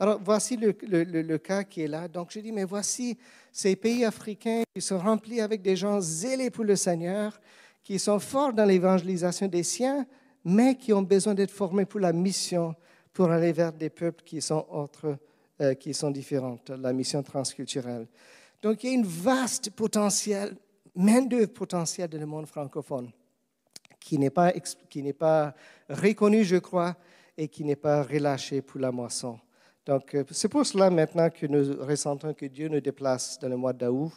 Alors, 0.00 0.20
voici 0.22 0.56
le, 0.56 1.36
cas 1.38 1.64
qui 1.64 1.82
est 1.82 1.88
là. 1.88 2.06
Donc, 2.06 2.30
je 2.30 2.38
dis, 2.38 2.52
mais 2.52 2.64
voici 2.64 3.18
ces 3.50 3.74
pays 3.74 4.04
africains 4.04 4.62
qui 4.74 4.80
sont 4.80 4.98
remplis 4.98 5.40
avec 5.40 5.60
des 5.60 5.74
gens 5.74 6.00
zélés 6.00 6.50
pour 6.50 6.64
le 6.64 6.76
Seigneur, 6.76 7.40
qui 7.82 7.98
sont 7.98 8.20
forts 8.20 8.52
dans 8.52 8.64
l'évangélisation 8.64 9.48
des 9.48 9.64
siens, 9.64 10.06
mais 10.44 10.76
qui 10.76 10.92
ont 10.92 11.02
besoin 11.02 11.34
d'être 11.34 11.50
formés 11.50 11.84
pour 11.84 11.98
la 11.98 12.12
mission, 12.12 12.76
pour 13.12 13.30
aller 13.30 13.52
vers 13.52 13.72
des 13.72 13.90
peuples 13.90 14.22
qui 14.22 14.40
sont 14.40 14.64
autres, 14.70 15.18
euh, 15.60 15.74
qui 15.74 15.92
sont 15.92 16.12
différentes, 16.12 16.70
la 16.70 16.92
mission 16.92 17.22
transculturelle. 17.22 18.06
Donc, 18.62 18.84
il 18.84 18.90
y 18.90 18.92
a 18.92 18.94
une 18.94 19.06
vaste 19.06 19.70
potentiel, 19.70 20.54
main-d'œuvre 20.98 21.52
potentielle 21.52 22.08
dans 22.08 22.18
le 22.18 22.26
monde 22.26 22.46
francophone, 22.46 23.10
qui 24.00 24.18
n'est 24.18 24.30
pas, 24.30 24.52
qui 24.90 25.02
n'est 25.02 25.12
pas 25.12 25.54
reconnu, 25.88 26.44
je 26.44 26.56
crois, 26.56 26.96
et 27.36 27.48
qui 27.48 27.64
n'est 27.64 27.76
pas 27.76 28.02
relâché 28.02 28.60
pour 28.62 28.80
la 28.80 28.90
moisson. 28.90 29.38
Donc, 29.86 30.14
euh, 30.14 30.24
c'est 30.32 30.48
pour 30.48 30.66
cela 30.66 30.90
maintenant 30.90 31.30
que 31.30 31.46
nous 31.46 31.84
ressentons 31.86 32.34
que 32.34 32.46
Dieu 32.46 32.68
nous 32.68 32.80
déplace 32.80 33.38
dans 33.38 33.48
le 33.48 33.56
mois 33.56 33.72
d'août. 33.72 34.12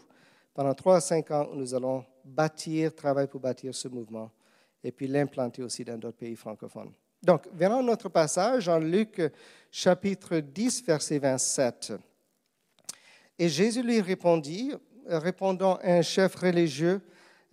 Pendant 0.54 0.74
trois 0.74 0.98
à 0.98 1.02
cinq 1.02 1.32
ans, 1.32 1.48
nous 1.54 1.74
allons 1.74 2.04
bâtir, 2.26 2.94
travailler 2.94 3.28
pour 3.28 3.40
bâtir 3.40 3.74
ce 3.74 3.88
mouvement 3.88 4.32
et 4.84 4.92
puis 4.92 5.08
l'implanter 5.08 5.62
aussi 5.62 5.86
dans 5.86 5.98
d'autres 5.98 6.18
pays 6.18 6.36
francophones. 6.36 6.92
Donc, 7.22 7.48
venons 7.54 7.84
notre 7.84 8.10
passage 8.10 8.68
en 8.68 8.80
Luc 8.80 9.22
chapitre 9.70 10.38
10, 10.38 10.84
verset 10.84 11.20
27. 11.20 11.94
Et 13.38 13.48
Jésus 13.48 13.84
lui 13.84 14.02
répondit, 14.02 14.74
répondant 15.20 15.76
à 15.78 15.94
un 15.94 16.02
chef 16.02 16.36
religieux 16.36 17.02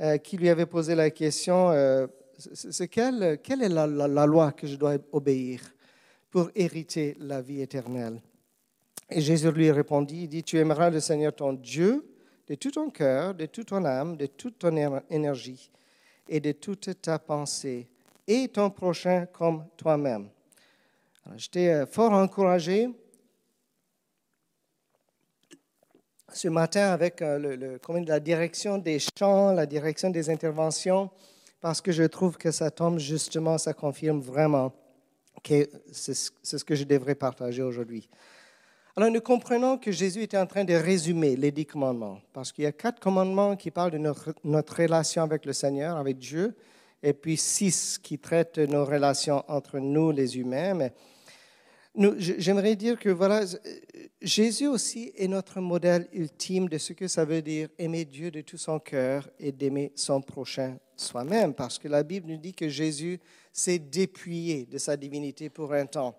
euh, 0.00 0.16
qui 0.18 0.36
lui 0.36 0.48
avait 0.48 0.66
posé 0.66 0.94
la 0.94 1.10
question, 1.10 1.70
euh, 1.70 2.06
c'est 2.36 2.88
quelle, 2.88 3.40
quelle, 3.42 3.62
est 3.62 3.68
la, 3.68 3.86
loi 4.26 4.52
que 4.52 4.66
je 4.66 4.76
dois 4.76 4.96
obéir 5.12 5.60
pour 6.30 6.50
hériter 6.54 7.16
la 7.18 7.40
vie 7.40 7.62
éternelle? 7.62 8.20
Et 9.10 9.20
Jésus 9.20 9.50
lui 9.50 9.70
répondit, 9.70 10.22
il 10.22 10.28
dit, 10.28 10.42
tu 10.42 10.58
aimeras 10.58 10.90
le 10.90 11.00
Seigneur 11.00 11.34
ton 11.34 11.52
Dieu 11.52 12.04
de 12.46 12.54
tout 12.54 12.70
ton 12.70 12.90
cœur, 12.90 13.34
de 13.34 13.46
toute 13.46 13.68
ton 13.68 13.84
âme, 13.84 14.16
de 14.16 14.26
toute 14.26 14.58
ton 14.58 15.02
énergie 15.10 15.70
et 16.28 16.40
de 16.40 16.52
toute 16.52 17.00
ta 17.00 17.18
pensée, 17.18 17.88
et 18.26 18.48
ton 18.48 18.70
prochain 18.70 19.26
comme 19.26 19.64
toi-même. 19.76 20.28
J'étais 21.36 21.68
euh, 21.68 21.86
fort 21.86 22.12
encouragé 22.12 22.88
ce 26.32 26.48
matin 26.48 26.92
avec 26.92 27.22
euh, 27.22 27.38
le, 27.56 28.04
la 28.06 28.20
direction 28.20 28.78
des 28.78 28.98
chants, 28.98 29.52
la 29.52 29.66
direction 29.66 30.10
des 30.10 30.30
interventions, 30.30 31.10
parce 31.60 31.80
que 31.80 31.92
je 31.92 32.04
trouve 32.04 32.36
que 32.36 32.50
ça 32.50 32.70
tombe 32.70 32.98
justement, 32.98 33.58
ça 33.58 33.72
confirme 33.72 34.20
vraiment 34.20 34.72
c'est 35.92 36.14
ce 36.14 36.64
que 36.64 36.74
je 36.74 36.84
devrais 36.84 37.14
partager 37.14 37.62
aujourd'hui. 37.62 38.08
Alors 38.96 39.10
nous 39.10 39.20
comprenons 39.20 39.78
que 39.78 39.92
Jésus 39.92 40.22
était 40.22 40.38
en 40.38 40.46
train 40.46 40.64
de 40.64 40.74
résumer 40.74 41.36
les 41.36 41.52
dix 41.52 41.66
commandements, 41.66 42.20
parce 42.32 42.52
qu'il 42.52 42.64
y 42.64 42.66
a 42.66 42.72
quatre 42.72 43.00
commandements 43.00 43.56
qui 43.56 43.70
parlent 43.70 43.92
de 43.92 43.98
notre, 43.98 44.34
relation 44.76 45.22
avec 45.22 45.44
le 45.44 45.52
Seigneur, 45.52 45.96
avec 45.96 46.18
Dieu, 46.18 46.56
et 47.02 47.12
puis 47.12 47.36
six 47.36 47.98
qui 47.98 48.18
traitent 48.18 48.58
nos 48.58 48.84
relations 48.84 49.44
entre 49.46 49.78
nous, 49.78 50.10
les 50.10 50.36
humains. 50.36 50.90
J'aimerais 52.18 52.76
dire 52.76 52.98
que 52.98 53.08
voilà, 53.08 53.44
Jésus 54.22 54.66
aussi 54.66 55.12
est 55.16 55.28
notre 55.28 55.60
modèle 55.60 56.08
ultime 56.12 56.68
de 56.68 56.78
ce 56.78 56.92
que 56.92 57.08
ça 57.08 57.24
veut 57.24 57.42
dire 57.42 57.68
aimer 57.78 58.04
Dieu 58.04 58.30
de 58.30 58.40
tout 58.40 58.58
son 58.58 58.78
cœur 58.78 59.28
et 59.38 59.52
d'aimer 59.52 59.92
son 59.94 60.20
prochain 60.20 60.78
soi-même, 60.96 61.54
parce 61.54 61.78
que 61.78 61.88
la 61.88 62.02
Bible 62.02 62.28
nous 62.30 62.36
dit 62.36 62.54
que 62.54 62.68
Jésus 62.68 63.18
s'est 63.52 63.78
dépouillé 63.78 64.66
de 64.66 64.78
sa 64.78 64.96
divinité 64.96 65.48
pour 65.48 65.72
un 65.72 65.86
temps. 65.86 66.16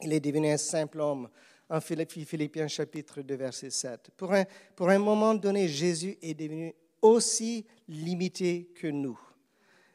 Il 0.00 0.12
est 0.12 0.20
devenu 0.20 0.50
un 0.50 0.56
simple 0.56 1.00
homme. 1.00 1.28
En 1.68 1.80
Philippiens 1.80 2.68
chapitre 2.68 3.22
2, 3.22 3.34
verset 3.34 3.70
7. 3.70 4.10
Pour 4.16 4.32
un, 4.34 4.44
pour 4.76 4.90
un 4.90 4.98
moment 4.98 5.34
donné, 5.34 5.68
Jésus 5.68 6.18
est 6.20 6.34
devenu 6.34 6.74
aussi 7.00 7.64
limité 7.88 8.70
que 8.74 8.88
nous. 8.88 9.18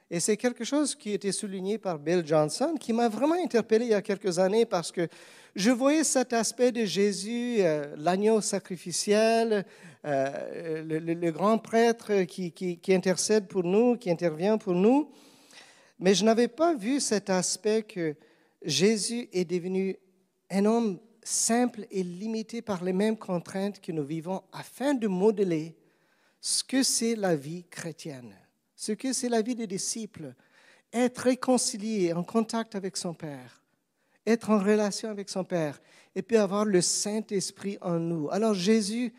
Et 0.09 0.21
c'est 0.21 0.37
quelque 0.37 0.63
chose 0.63 0.95
qui 0.95 1.11
a 1.11 1.15
été 1.15 1.31
souligné 1.33 1.77
par 1.77 1.99
Bill 1.99 2.23
Johnson, 2.25 2.75
qui 2.79 2.93
m'a 2.93 3.09
vraiment 3.09 3.35
interpellé 3.35 3.85
il 3.85 3.91
y 3.91 3.93
a 3.93 4.01
quelques 4.01 4.39
années 4.39 4.65
parce 4.65 4.91
que 4.91 5.07
je 5.55 5.69
voyais 5.71 6.03
cet 6.03 6.33
aspect 6.33 6.71
de 6.71 6.85
Jésus, 6.85 7.57
euh, 7.59 7.93
l'agneau 7.97 8.39
sacrificiel, 8.41 9.65
euh, 10.05 10.83
le, 10.83 11.31
grand 11.31 11.57
prêtre 11.57 12.23
qui, 12.23 12.51
qui, 12.51 12.93
intercède 12.93 13.47
pour 13.47 13.63
nous, 13.63 13.97
qui 13.97 14.09
intervient 14.09 14.57
pour 14.57 14.73
nous. 14.73 15.09
Mais 15.99 16.13
je 16.13 16.23
n'avais 16.23 16.47
pas 16.47 16.75
vu 16.75 16.99
cet 16.99 17.29
aspect 17.29 17.81
que 17.81 18.15
Jésus 18.63 19.27
est 19.33 19.45
devenu 19.45 19.97
un 20.49 20.65
homme 20.65 20.99
simple 21.23 21.85
et 21.91 22.03
limité 22.03 22.61
par 22.61 22.83
les 22.83 22.93
mêmes 22.93 23.17
contraintes 23.17 23.81
que 23.81 23.91
nous 23.91 24.05
vivons 24.05 24.43
afin 24.53 24.93
de 24.93 25.07
modeler 25.07 25.75
ce 26.39 26.63
que 26.63 26.83
c'est 26.83 27.15
la 27.15 27.35
vie 27.35 27.65
chrétienne, 27.69 28.33
ce 28.77 28.91
que 28.91 29.11
c'est 29.11 29.27
la 29.27 29.41
vie 29.41 29.55
des 29.55 29.67
disciples, 29.67 30.33
être 30.93 31.17
réconcilié, 31.23 32.13
en 32.13 32.23
contact 32.23 32.75
avec 32.75 32.95
son 32.95 33.13
Père, 33.13 33.63
être 34.25 34.51
en 34.51 34.59
relation 34.59 35.09
avec 35.09 35.29
son 35.29 35.43
Père, 35.43 35.81
et 36.15 36.21
puis 36.21 36.37
avoir 36.37 36.63
le 36.63 36.79
Saint-Esprit 36.79 37.77
en 37.81 37.99
nous. 37.99 38.29
Alors 38.31 38.53
Jésus, 38.53 39.13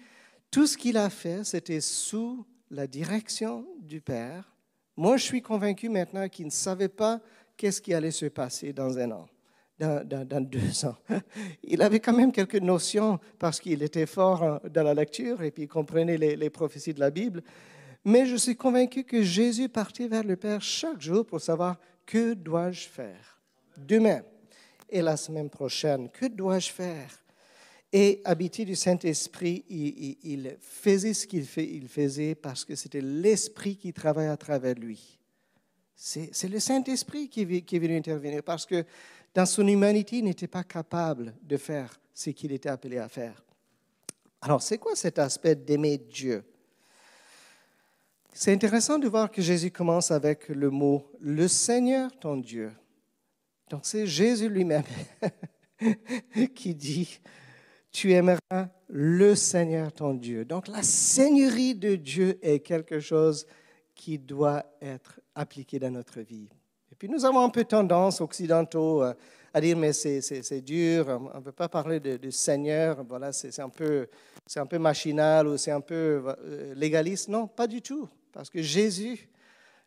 tout 0.50 0.66
ce 0.66 0.78
qu'il 0.78 0.96
a 0.96 1.10
fait, 1.10 1.44
c'était 1.44 1.80
sous 1.80 2.46
la 2.70 2.86
direction 2.86 3.66
du 3.80 4.00
Père. 4.00 4.56
Moi, 4.96 5.16
je 5.16 5.24
suis 5.24 5.42
convaincu 5.42 5.88
maintenant 5.88 6.28
qu'il 6.28 6.46
ne 6.46 6.50
savait 6.50 6.88
pas 6.88 7.20
qu'est-ce 7.56 7.82
qui 7.82 7.92
allait 7.92 8.12
se 8.12 8.26
passer 8.26 8.72
dans 8.72 8.96
un 8.96 9.10
an, 9.10 9.28
dans, 9.78 10.40
deux 10.40 10.84
ans. 10.84 10.96
Il 11.64 11.82
avait 11.82 12.00
quand 12.00 12.12
même 12.12 12.30
quelques 12.30 12.56
notions 12.56 13.18
parce 13.40 13.58
qu'il 13.58 13.82
était 13.82 14.06
fort 14.06 14.60
dans 14.70 14.84
la 14.84 14.94
lecture 14.94 15.42
et 15.42 15.50
puis 15.50 15.64
il 15.64 15.68
comprenait 15.68 16.16
les, 16.16 16.36
les 16.36 16.50
prophéties 16.50 16.94
de 16.94 17.00
la 17.00 17.10
Bible. 17.10 17.42
Mais 18.08 18.24
je 18.24 18.36
suis 18.36 18.56
convaincu 18.56 19.04
que 19.04 19.22
Jésus 19.22 19.68
partait 19.68 20.08
vers 20.08 20.24
le 20.24 20.34
Père 20.34 20.62
chaque 20.62 20.98
jour 20.98 21.26
pour 21.26 21.42
savoir 21.42 21.76
que 22.06 22.32
dois-je 22.32 22.88
faire 22.88 23.38
demain 23.76 24.22
et 24.88 25.02
la 25.02 25.18
semaine 25.18 25.50
prochaine. 25.50 26.08
Que 26.08 26.24
dois-je 26.24 26.72
faire? 26.72 27.22
Et 27.92 28.22
habité 28.24 28.64
du 28.64 28.76
Saint-Esprit, 28.76 29.62
il, 29.68 30.56
faisait 30.58 31.12
ce 31.12 31.26
qu'il 31.26 31.44
il 31.58 31.86
faisait 31.86 32.34
parce 32.34 32.64
que 32.64 32.74
c'était 32.74 33.02
l'Esprit 33.02 33.76
qui 33.76 33.92
travaillait 33.92 34.30
à 34.30 34.38
travers 34.38 34.74
lui. 34.74 35.18
C'est 35.94 36.48
le 36.48 36.60
Saint-Esprit 36.60 37.28
qui, 37.28 37.62
qui 37.62 37.76
est 37.76 37.78
venu 37.78 37.98
intervenir 37.98 38.42
parce 38.42 38.64
que 38.64 38.86
dans 39.34 39.44
son 39.44 39.68
humanité, 39.68 40.16
il 40.16 40.24
n'était 40.24 40.46
pas 40.46 40.64
capable 40.64 41.34
de 41.42 41.58
faire 41.58 42.00
ce 42.14 42.30
qu'il 42.30 42.52
était 42.52 42.70
appelé 42.70 42.96
à 42.96 43.08
faire. 43.10 43.44
Alors, 44.40 44.62
c'est 44.62 44.78
quoi 44.78 44.96
cet 44.96 45.18
aspect 45.18 45.56
d'aimer 45.56 45.98
Dieu? 45.98 46.42
C'est 48.40 48.52
intéressant 48.52 49.00
de 49.00 49.08
voir 49.08 49.32
que 49.32 49.42
Jésus 49.42 49.72
commence 49.72 50.12
avec 50.12 50.48
le 50.48 50.70
mot 50.70 51.04
le 51.20 51.48
Seigneur 51.48 52.16
ton 52.20 52.36
Dieu. 52.36 52.70
Donc 53.68 53.80
c'est 53.82 54.06
Jésus 54.06 54.48
lui-même 54.48 54.84
qui 56.54 56.72
dit, 56.72 57.18
tu 57.90 58.12
aimeras 58.12 58.68
le 58.86 59.34
Seigneur 59.34 59.92
ton 59.92 60.14
Dieu. 60.14 60.44
Donc 60.44 60.68
la 60.68 60.84
Seigneurie 60.84 61.74
de 61.74 61.96
Dieu 61.96 62.38
est 62.40 62.60
quelque 62.60 63.00
chose 63.00 63.44
qui 63.92 64.20
doit 64.20 64.64
être 64.80 65.18
appliqué 65.34 65.80
dans 65.80 65.90
notre 65.90 66.20
vie. 66.20 66.48
Et 66.92 66.94
puis 66.94 67.08
nous 67.08 67.24
avons 67.24 67.40
un 67.40 67.50
peu 67.50 67.64
tendance, 67.64 68.20
occidentaux, 68.20 69.02
euh, 69.02 69.14
à 69.52 69.60
dire, 69.60 69.76
mais 69.76 69.92
c'est 69.92 70.60
dur, 70.60 71.08
on 71.34 71.40
ne 71.40 71.44
veut 71.44 71.50
pas 71.50 71.68
parler 71.68 71.98
de, 71.98 72.30
Seigneur, 72.30 73.02
voilà, 73.02 73.32
c'est 73.32 73.58
un, 73.58 73.68
peu, 73.68 74.06
un 74.54 74.66
peu 74.66 74.78
machinal 74.78 75.48
ou 75.48 75.56
c'est 75.56 75.72
un 75.72 75.80
peu 75.80 76.22
euh, 76.24 76.72
légaliste. 76.76 77.26
Non, 77.26 77.48
pas 77.48 77.66
du 77.66 77.82
tout, 77.82 78.08
parce 78.32 78.50
que 78.50 78.62
Jésus, 78.62 79.28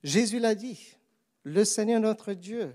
Jésus 0.03 0.39
l'a 0.39 0.55
dit, 0.55 0.97
le 1.43 1.63
Seigneur 1.63 1.99
notre 1.99 2.33
Dieu, 2.33 2.73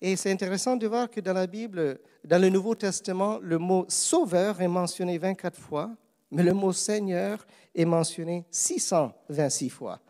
et 0.00 0.16
c'est 0.16 0.30
intéressant 0.30 0.76
de 0.76 0.86
voir 0.86 1.10
que 1.10 1.20
dans 1.20 1.34
la 1.34 1.46
Bible, 1.46 1.98
dans 2.24 2.40
le 2.40 2.48
Nouveau 2.48 2.74
Testament, 2.74 3.38
le 3.42 3.58
mot 3.58 3.84
sauveur 3.88 4.60
est 4.60 4.68
mentionné 4.68 5.18
24 5.18 5.58
fois, 5.58 5.90
mais 6.30 6.42
le 6.42 6.54
mot 6.54 6.72
Seigneur 6.72 7.46
est 7.74 7.84
mentionné 7.84 8.46
626 8.50 9.68
fois. 9.68 10.00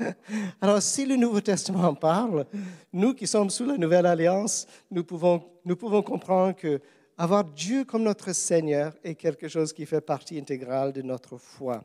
Alors, 0.60 0.82
si 0.82 1.06
le 1.06 1.16
Nouveau 1.16 1.40
Testament 1.40 1.88
en 1.88 1.94
parle, 1.94 2.46
nous 2.92 3.14
qui 3.14 3.26
sommes 3.26 3.50
sous 3.50 3.64
la 3.64 3.76
Nouvelle 3.76 4.06
Alliance, 4.06 4.66
nous 4.90 5.02
pouvons, 5.02 5.42
nous 5.64 5.76
pouvons 5.76 6.02
comprendre 6.02 6.54
que 6.54 6.80
avoir 7.16 7.44
Dieu 7.44 7.84
comme 7.84 8.02
notre 8.02 8.32
Seigneur 8.32 8.94
est 9.02 9.14
quelque 9.14 9.48
chose 9.48 9.72
qui 9.72 9.86
fait 9.86 10.00
partie 10.00 10.38
intégrale 10.38 10.92
de 10.92 11.02
notre 11.02 11.36
foi. 11.36 11.84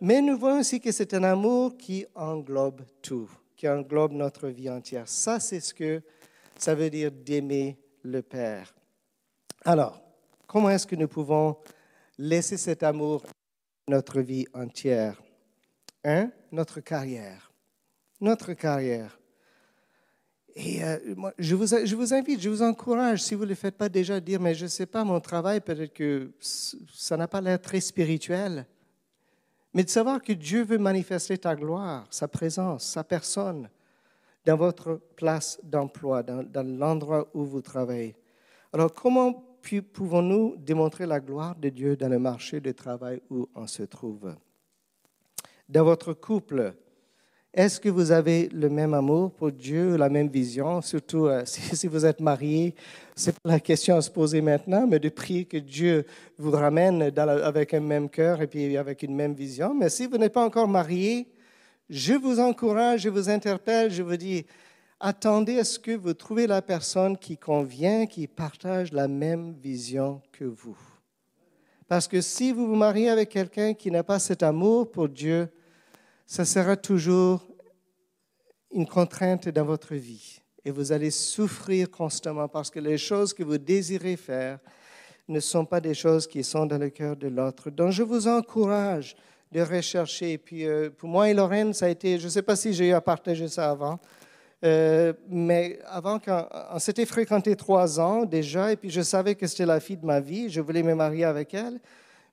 Mais 0.00 0.20
nous 0.20 0.36
voyons 0.36 0.60
aussi 0.60 0.80
que 0.80 0.92
c'est 0.92 1.14
un 1.14 1.24
amour 1.24 1.76
qui 1.76 2.04
englobe 2.14 2.82
tout, 3.00 3.30
qui 3.56 3.68
englobe 3.68 4.12
notre 4.12 4.48
vie 4.48 4.68
entière. 4.68 5.08
Ça, 5.08 5.40
c'est 5.40 5.60
ce 5.60 5.72
que 5.72 6.02
ça 6.58 6.74
veut 6.74 6.90
dire 6.90 7.10
d'aimer 7.10 7.78
le 8.02 8.22
Père. 8.22 8.74
Alors, 9.64 10.02
comment 10.46 10.70
est-ce 10.70 10.86
que 10.86 10.96
nous 10.96 11.08
pouvons 11.08 11.56
laisser 12.18 12.56
cet 12.56 12.82
amour 12.82 13.24
notre 13.88 14.20
vie 14.20 14.46
entière? 14.52 15.22
Un, 16.04 16.30
notre 16.52 16.80
carrière. 16.80 17.52
Notre 18.20 18.52
carrière. 18.52 19.18
Et 20.56 20.84
euh, 20.84 20.98
moi, 21.16 21.32
je, 21.38 21.54
vous, 21.54 21.66
je 21.66 21.96
vous 21.96 22.14
invite, 22.14 22.40
je 22.40 22.48
vous 22.48 22.62
encourage, 22.62 23.22
si 23.22 23.34
vous 23.34 23.42
ne 23.44 23.48
le 23.48 23.54
faites 23.54 23.76
pas 23.76 23.88
déjà, 23.88 24.20
dire, 24.20 24.40
mais 24.40 24.54
je 24.54 24.64
ne 24.64 24.68
sais 24.68 24.86
pas, 24.86 25.02
mon 25.02 25.18
travail, 25.18 25.60
peut-être 25.60 25.92
que 25.92 26.30
ça 26.40 27.16
n'a 27.16 27.26
pas 27.26 27.40
l'air 27.40 27.60
très 27.60 27.80
spirituel. 27.80 28.66
Mais 29.74 29.82
de 29.82 29.90
savoir 29.90 30.22
que 30.22 30.32
Dieu 30.32 30.62
veut 30.62 30.78
manifester 30.78 31.36
ta 31.36 31.56
gloire, 31.56 32.06
sa 32.08 32.28
présence, 32.28 32.84
sa 32.84 33.02
personne 33.02 33.68
dans 34.46 34.56
votre 34.56 35.00
place 35.16 35.58
d'emploi, 35.64 36.22
dans, 36.22 36.62
l'endroit 36.62 37.28
où 37.34 37.44
vous 37.44 37.60
travaillez. 37.60 38.14
Alors, 38.72 38.92
comment 38.92 39.58
pouvons-nous 39.92 40.56
démontrer 40.58 41.06
la 41.06 41.18
gloire 41.18 41.56
de 41.56 41.70
Dieu 41.70 41.96
dans 41.96 42.08
le 42.08 42.18
marché 42.18 42.60
de 42.60 42.70
travail 42.70 43.20
où 43.30 43.48
on 43.54 43.66
se 43.66 43.82
trouve? 43.82 44.34
Dans 45.68 45.84
votre 45.84 46.12
couple, 46.12 46.74
est-ce 47.56 47.78
que 47.78 47.88
vous 47.88 48.10
avez 48.10 48.48
le 48.48 48.68
même 48.68 48.94
amour 48.94 49.30
pour 49.30 49.52
Dieu, 49.52 49.96
la 49.96 50.08
même 50.08 50.28
vision 50.28 50.82
Surtout 50.82 51.26
euh, 51.26 51.42
si, 51.46 51.86
vous 51.86 52.04
êtes 52.04 52.20
marié, 52.20 52.74
c'est 53.14 53.38
pas 53.38 53.52
la 53.52 53.60
question 53.60 53.96
à 53.96 54.02
se 54.02 54.10
poser 54.10 54.40
maintenant, 54.40 54.88
mais 54.88 54.98
de 54.98 55.08
prier 55.08 55.44
que 55.44 55.58
Dieu 55.58 56.04
vous 56.36 56.50
ramène 56.50 57.12
avec 57.16 57.72
un 57.72 57.80
même 57.80 58.10
cœur 58.10 58.42
et 58.42 58.48
puis 58.48 58.76
avec 58.76 59.04
une 59.04 59.14
même 59.14 59.34
vision. 59.34 59.72
Mais 59.72 59.88
si 59.88 60.06
vous 60.06 60.18
n'êtes 60.18 60.32
pas 60.32 60.44
encore 60.44 60.66
marié, 60.66 61.28
je 61.88 62.14
vous 62.14 62.40
encourage, 62.40 63.02
je 63.02 63.08
vous 63.08 63.30
interpelle, 63.30 63.92
je 63.92 64.02
vous 64.02 64.16
dis, 64.16 64.46
attendez 64.98 65.60
à 65.60 65.64
ce 65.64 65.78
que 65.78 65.92
vous 65.92 66.14
trouvez 66.14 66.48
la 66.48 66.60
personne 66.60 67.16
qui 67.16 67.38
convient, 67.38 68.06
qui 68.06 68.26
partage 68.26 68.92
la 68.92 69.06
même 69.06 69.54
vision 69.62 70.20
que 70.32 70.44
vous. 70.44 70.76
Parce 71.86 72.08
que 72.08 72.20
si 72.20 72.50
vous 72.50 72.66
vous 72.66 72.74
mariez 72.74 73.10
avec 73.10 73.28
quelqu'un 73.28 73.74
qui 73.74 73.92
n'a 73.92 74.02
pas 74.02 74.18
cet 74.18 74.42
amour 74.42 74.90
pour 74.90 75.08
Dieu, 75.08 75.48
ça 76.26 76.44
sera 76.44 76.76
toujours 76.76 77.46
une 78.72 78.86
contrainte 78.86 79.48
dans 79.48 79.64
votre 79.64 79.94
vie. 79.94 80.40
Et 80.64 80.70
vous 80.70 80.92
allez 80.92 81.10
souffrir 81.10 81.90
constamment 81.90 82.48
parce 82.48 82.70
que 82.70 82.80
les 82.80 82.98
choses 82.98 83.34
que 83.34 83.42
vous 83.42 83.58
désirez 83.58 84.16
faire 84.16 84.58
ne 85.28 85.40
sont 85.40 85.64
pas 85.64 85.80
des 85.80 85.94
choses 85.94 86.26
qui 86.26 86.42
sont 86.42 86.66
dans 86.66 86.78
le 86.78 86.90
cœur 86.90 87.16
de 87.16 87.28
l'autre. 87.28 87.70
Donc 87.70 87.92
je 87.92 88.02
vous 88.02 88.28
encourage 88.28 89.14
de 89.52 89.60
rechercher. 89.60 90.32
Et 90.32 90.38
puis, 90.38 90.66
euh, 90.66 90.90
pour 90.90 91.08
moi 91.08 91.30
et 91.30 91.34
Lorraine, 91.34 91.72
ça 91.72 91.86
a 91.86 91.88
été, 91.88 92.18
je 92.18 92.24
ne 92.24 92.30
sais 92.30 92.42
pas 92.42 92.56
si 92.56 92.72
j'ai 92.72 92.88
eu 92.88 92.92
à 92.92 93.00
partager 93.00 93.48
ça 93.48 93.70
avant, 93.70 94.00
euh, 94.64 95.12
mais 95.28 95.78
avant, 95.86 96.18
quand, 96.18 96.48
on 96.72 96.78
s'était 96.78 97.04
fréquenté 97.04 97.54
trois 97.54 98.00
ans 98.00 98.24
déjà, 98.24 98.72
et 98.72 98.76
puis 98.76 98.90
je 98.90 99.02
savais 99.02 99.34
que 99.34 99.46
c'était 99.46 99.66
la 99.66 99.78
fille 99.78 99.98
de 99.98 100.06
ma 100.06 100.20
vie, 100.20 100.48
je 100.48 100.60
voulais 100.60 100.82
me 100.82 100.94
marier 100.94 101.24
avec 101.24 101.52
elle. 101.54 101.78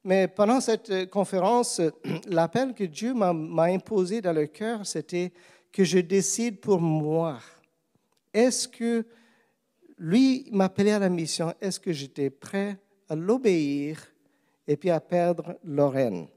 Mais 0.03 0.27
pendant 0.27 0.59
cette 0.59 0.89
euh, 0.89 1.05
conférence, 1.05 1.81
l'appel 2.27 2.73
que 2.73 2.83
Dieu 2.83 3.13
m'a 3.13 3.63
imposé 3.63 4.21
dans 4.21 4.33
le 4.33 4.47
cœur, 4.47 4.85
c'était 4.85 5.31
que 5.71 5.83
je 5.83 5.99
décide 5.99 6.59
pour 6.59 6.81
moi. 6.81 7.39
Est-ce 8.33 8.67
que 8.67 9.05
lui 9.97 10.47
m'appelait 10.51 10.93
à 10.93 10.99
la 10.99 11.09
mission, 11.09 11.53
est-ce 11.61 11.79
que 11.79 11.93
j'étais 11.93 12.29
prêt 12.29 12.77
à 13.07 13.15
l'obéir 13.15 14.07
et 14.67 14.75
puis 14.75 14.89
à 14.89 14.99
perdre 14.99 15.59
Lorraine? 15.63 16.27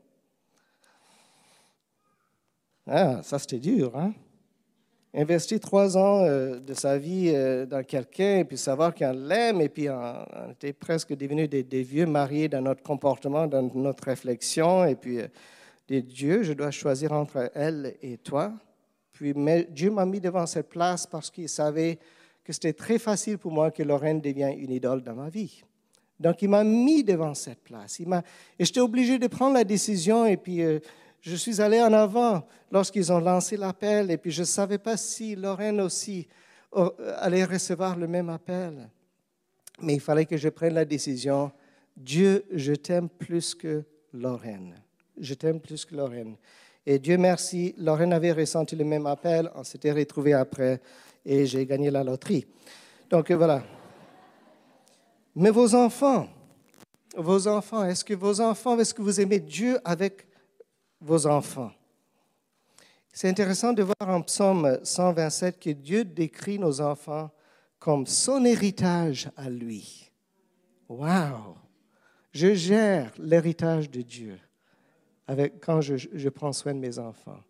Ah, 2.86 3.22
ça 3.22 3.38
c'était 3.38 3.58
dur, 3.58 3.96
hein? 3.96 4.12
Investir 5.16 5.60
trois 5.60 5.96
ans 5.96 6.24
euh, 6.24 6.58
de 6.58 6.74
sa 6.74 6.98
vie 6.98 7.30
euh, 7.32 7.66
dans 7.66 7.84
quelqu'un 7.84 8.38
et 8.38 8.44
puis 8.44 8.58
savoir 8.58 8.92
qu'on 8.92 9.12
l'aime 9.12 9.60
et 9.60 9.68
puis 9.68 9.88
on, 9.88 10.50
était 10.50 10.72
presque 10.72 11.14
devenus 11.14 11.48
des, 11.48 11.82
vieux 11.84 12.06
mariés 12.06 12.48
dans 12.48 12.60
notre 12.60 12.82
comportement, 12.82 13.46
dans 13.46 13.62
notre 13.76 14.02
réflexion 14.02 14.84
et 14.84 14.96
puis 14.96 15.20
euh, 15.20 15.28
des 15.86 16.02
dieux, 16.02 16.42
je 16.42 16.52
dois 16.52 16.72
choisir 16.72 17.12
entre 17.12 17.48
elle 17.54 17.94
et 18.02 18.16
toi. 18.16 18.54
Puis 19.12 19.32
Dieu 19.70 19.92
m'a 19.92 20.04
mis 20.04 20.20
devant 20.20 20.46
cette 20.46 20.68
place 20.68 21.06
parce 21.06 21.30
qu'il 21.30 21.48
savait 21.48 22.00
que 22.42 22.52
c'était 22.52 22.72
très 22.72 22.98
facile 22.98 23.38
pour 23.38 23.52
moi 23.52 23.70
que 23.70 23.84
Lorraine 23.84 24.20
devienne 24.20 24.58
une 24.58 24.72
idole 24.72 25.04
dans 25.04 25.14
ma 25.14 25.28
vie. 25.28 25.62
Donc 26.18 26.42
il 26.42 26.48
m'a 26.48 26.64
mis 26.64 27.04
devant 27.04 27.34
cette 27.34 27.62
place. 27.62 28.00
Il 28.00 28.12
et 28.58 28.64
j'étais 28.64 28.80
obligé 28.80 29.20
de 29.20 29.28
prendre 29.28 29.54
la 29.54 29.64
décision 29.64 30.26
et 30.26 30.36
puis 30.36 30.60
je 31.24 31.36
suis 31.36 31.62
allé 31.62 31.80
en 31.80 31.92
avant 31.94 32.46
lorsqu'ils 32.70 33.10
ont 33.10 33.18
lancé 33.18 33.56
l'appel 33.56 34.10
et 34.10 34.18
puis 34.18 34.30
je 34.30 34.42
ne 34.42 34.46
savais 34.46 34.76
pas 34.76 34.98
si 34.98 35.34
Lorraine 35.34 35.80
aussi 35.80 36.28
euh, 36.76 36.90
allait 37.16 37.44
recevoir 37.44 37.96
le 37.96 38.06
même 38.06 38.28
appel. 38.28 38.90
Mais 39.80 39.94
il 39.94 40.00
fallait 40.00 40.26
que 40.26 40.36
je 40.36 40.50
prenne 40.50 40.74
la 40.74 40.84
décision. 40.84 41.50
Dieu, 41.96 42.44
je 42.52 42.74
t'aime 42.74 43.08
plus 43.08 43.54
que 43.54 43.84
Lorraine. 44.12 44.74
Je 45.18 45.32
t'aime 45.32 45.60
plus 45.60 45.86
que 45.86 45.96
Lorraine. 45.96 46.36
Et 46.84 46.98
Dieu 46.98 47.16
merci, 47.16 47.74
Lorraine 47.78 48.12
avait 48.12 48.32
ressenti 48.32 48.76
le 48.76 48.84
même 48.84 49.06
appel. 49.06 49.50
On 49.54 49.64
s'était 49.64 49.92
retrouvés 49.92 50.34
après. 50.34 50.82
et 51.24 51.46
j'ai 51.46 51.64
gagné 51.64 51.90
la 51.90 52.04
loterie. 52.04 52.46
Donc 53.08 53.32
voilà. 53.32 53.64
Mais 55.34 55.48
vos 55.48 55.74
enfants, 55.74 56.28
vos 57.16 57.48
enfants, 57.48 57.82
est-ce 57.86 58.04
que 58.04 58.12
vos 58.12 58.42
enfants, 58.42 58.78
est-ce 58.78 58.92
que 58.92 59.00
vous 59.00 59.22
aimez 59.22 59.40
Dieu 59.40 59.78
avec 59.86 60.26
vos 61.04 61.26
enfants? 61.26 61.70
C'est 63.12 63.28
intéressant 63.28 63.72
de 63.72 63.84
voir 63.84 64.08
en 64.08 64.22
psaume 64.22 64.80
127 64.82 65.60
que 65.60 65.70
Dieu 65.70 66.04
décrit 66.04 66.58
nos 66.58 66.80
enfants 66.80 67.30
comme 67.78 68.06
son 68.06 68.44
héritage 68.44 69.30
à 69.36 69.48
lui. 69.48 70.10
Wow! 70.88 71.56
Je 72.32 72.54
gère 72.54 73.12
l'héritage 73.18 73.88
de 73.88 74.02
Dieu 74.02 74.40
avec, 75.26 75.60
quand 75.60 75.80
je, 75.80 76.28
prends 76.28 76.52
soin 76.52 76.74
de 76.74 76.80
mes 76.80 76.98
enfants. 76.98 77.40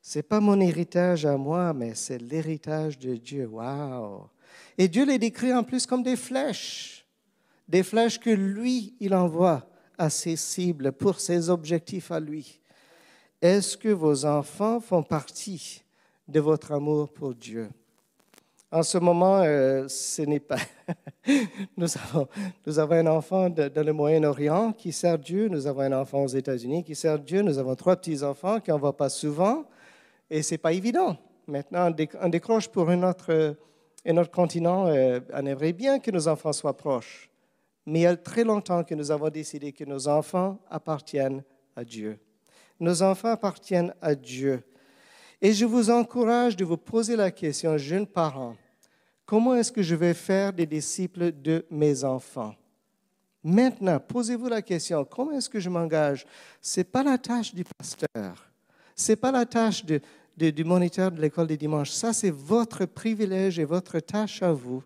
Ce 0.00 0.18
n'est 0.18 0.22
pas 0.22 0.40
mon 0.40 0.60
héritage 0.60 1.26
à 1.26 1.36
moi, 1.36 1.72
mais 1.72 1.94
c'est 1.94 2.18
l'héritage 2.18 2.98
de 2.98 3.16
Dieu. 3.16 3.46
Wow! 3.46 4.30
Et 4.78 4.88
Dieu 4.88 5.04
les 5.04 5.18
décrit 5.18 5.52
en 5.52 5.62
plus 5.62 5.86
comme 5.86 6.02
des 6.02 6.16
flèches, 6.16 7.06
des 7.68 7.82
flèches 7.82 8.18
que 8.18 8.30
lui, 8.30 8.94
il 9.00 9.14
envoie 9.14 9.68
à 9.98 10.08
pour 10.98 11.20
ses 11.20 11.50
objectifs 11.50 12.10
à 12.10 12.20
lui. 12.20 12.60
Est-ce 13.40 13.76
que 13.76 13.88
vos 13.88 14.24
enfants 14.24 14.80
font 14.80 15.02
partie 15.02 15.82
de 16.26 16.40
votre 16.40 16.72
amour 16.72 17.12
pour 17.12 17.34
Dieu? 17.34 17.68
En 18.74 18.82
ce 18.82 18.98
moment, 18.98 19.40
euh, 19.42 19.86
ce 19.86 20.22
n'est 20.22 20.40
pas. 20.40 20.58
nous, 21.76 21.86
avons, 21.96 22.26
nous 22.66 22.78
avons 22.78 22.94
un 22.94 23.06
enfant 23.06 23.48
dans 23.48 23.86
le 23.86 23.92
Moyen-Orient 23.92 24.72
qui 24.72 24.90
sert 24.90 25.16
Dieu, 25.18 25.48
nous 25.48 25.66
avons 25.66 25.82
un 25.82 25.92
enfant 25.92 26.24
aux 26.24 26.28
États-Unis 26.28 26.82
qui 26.82 26.96
sert 26.96 27.18
Dieu, 27.18 27.42
nous 27.42 27.58
avons 27.58 27.76
trois 27.76 27.94
petits-enfants 27.94 28.58
qui 28.58 28.70
n'en 28.70 28.78
voient 28.78 28.96
pas 28.96 29.10
souvent, 29.10 29.64
et 30.28 30.42
ce 30.42 30.54
n'est 30.54 30.58
pas 30.58 30.72
évident. 30.72 31.16
Maintenant, 31.46 31.94
on 32.20 32.28
décroche 32.28 32.68
pour 32.68 32.88
un 32.90 33.02
autre, 33.08 33.54
un 34.04 34.16
autre 34.16 34.32
continent, 34.32 34.88
euh, 34.88 35.20
on 35.32 35.46
aimerait 35.46 35.72
bien 35.72 36.00
que 36.00 36.10
nos 36.10 36.26
enfants 36.26 36.52
soient 36.52 36.76
proches. 36.76 37.30
Mais 37.86 38.00
il 38.00 38.02
y 38.02 38.06
a 38.06 38.16
très 38.16 38.44
longtemps 38.44 38.82
que 38.84 38.94
nous 38.94 39.10
avons 39.10 39.28
décidé 39.28 39.72
que 39.72 39.84
nos 39.84 40.08
enfants 40.08 40.58
appartiennent 40.70 41.42
à 41.76 41.84
Dieu. 41.84 42.18
Nos 42.80 43.02
enfants 43.02 43.30
appartiennent 43.30 43.94
à 44.00 44.14
Dieu. 44.14 44.62
Et 45.40 45.52
je 45.52 45.64
vous 45.64 45.90
encourage 45.90 46.56
de 46.56 46.64
vous 46.64 46.76
poser 46.76 47.16
la 47.16 47.30
question, 47.30 47.76
jeunes 47.76 48.06
parents, 48.06 48.56
Comment 49.26 49.54
est-ce 49.54 49.72
que 49.72 49.82
je 49.82 49.94
vais 49.94 50.12
faire 50.12 50.52
des 50.52 50.66
disciples 50.66 51.32
de 51.32 51.64
mes 51.70 52.04
enfants? 52.04 52.54
Maintenant, 53.42 53.98
posez-vous 53.98 54.48
la 54.48 54.62
question, 54.62 55.04
comment 55.04 55.32
est-ce 55.32 55.48
que 55.48 55.60
je 55.60 55.70
m'engage? 55.70 56.26
Ce 56.60 56.80
n'est 56.80 56.84
pas 56.84 57.02
la 57.02 57.18
tâche 57.18 57.54
du 57.54 57.64
pasteur, 57.64 58.50
ce 58.94 59.12
n'est 59.12 59.16
pas 59.16 59.32
la 59.32 59.46
tâche 59.46 59.84
du 59.84 60.64
moniteur 60.64 61.10
de 61.10 61.20
l'école 61.20 61.46
des 61.46 61.56
dimanches. 61.56 61.90
Ça, 61.90 62.12
c'est 62.12 62.30
votre 62.30 62.84
privilège 62.84 63.58
et 63.58 63.64
votre 63.64 63.98
tâche 64.00 64.42
à 64.42 64.52
vous 64.52 64.82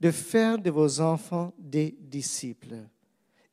de 0.00 0.10
faire 0.10 0.58
de 0.58 0.70
vos 0.70 1.00
enfants 1.00 1.52
des 1.58 1.96
disciples. 2.00 2.76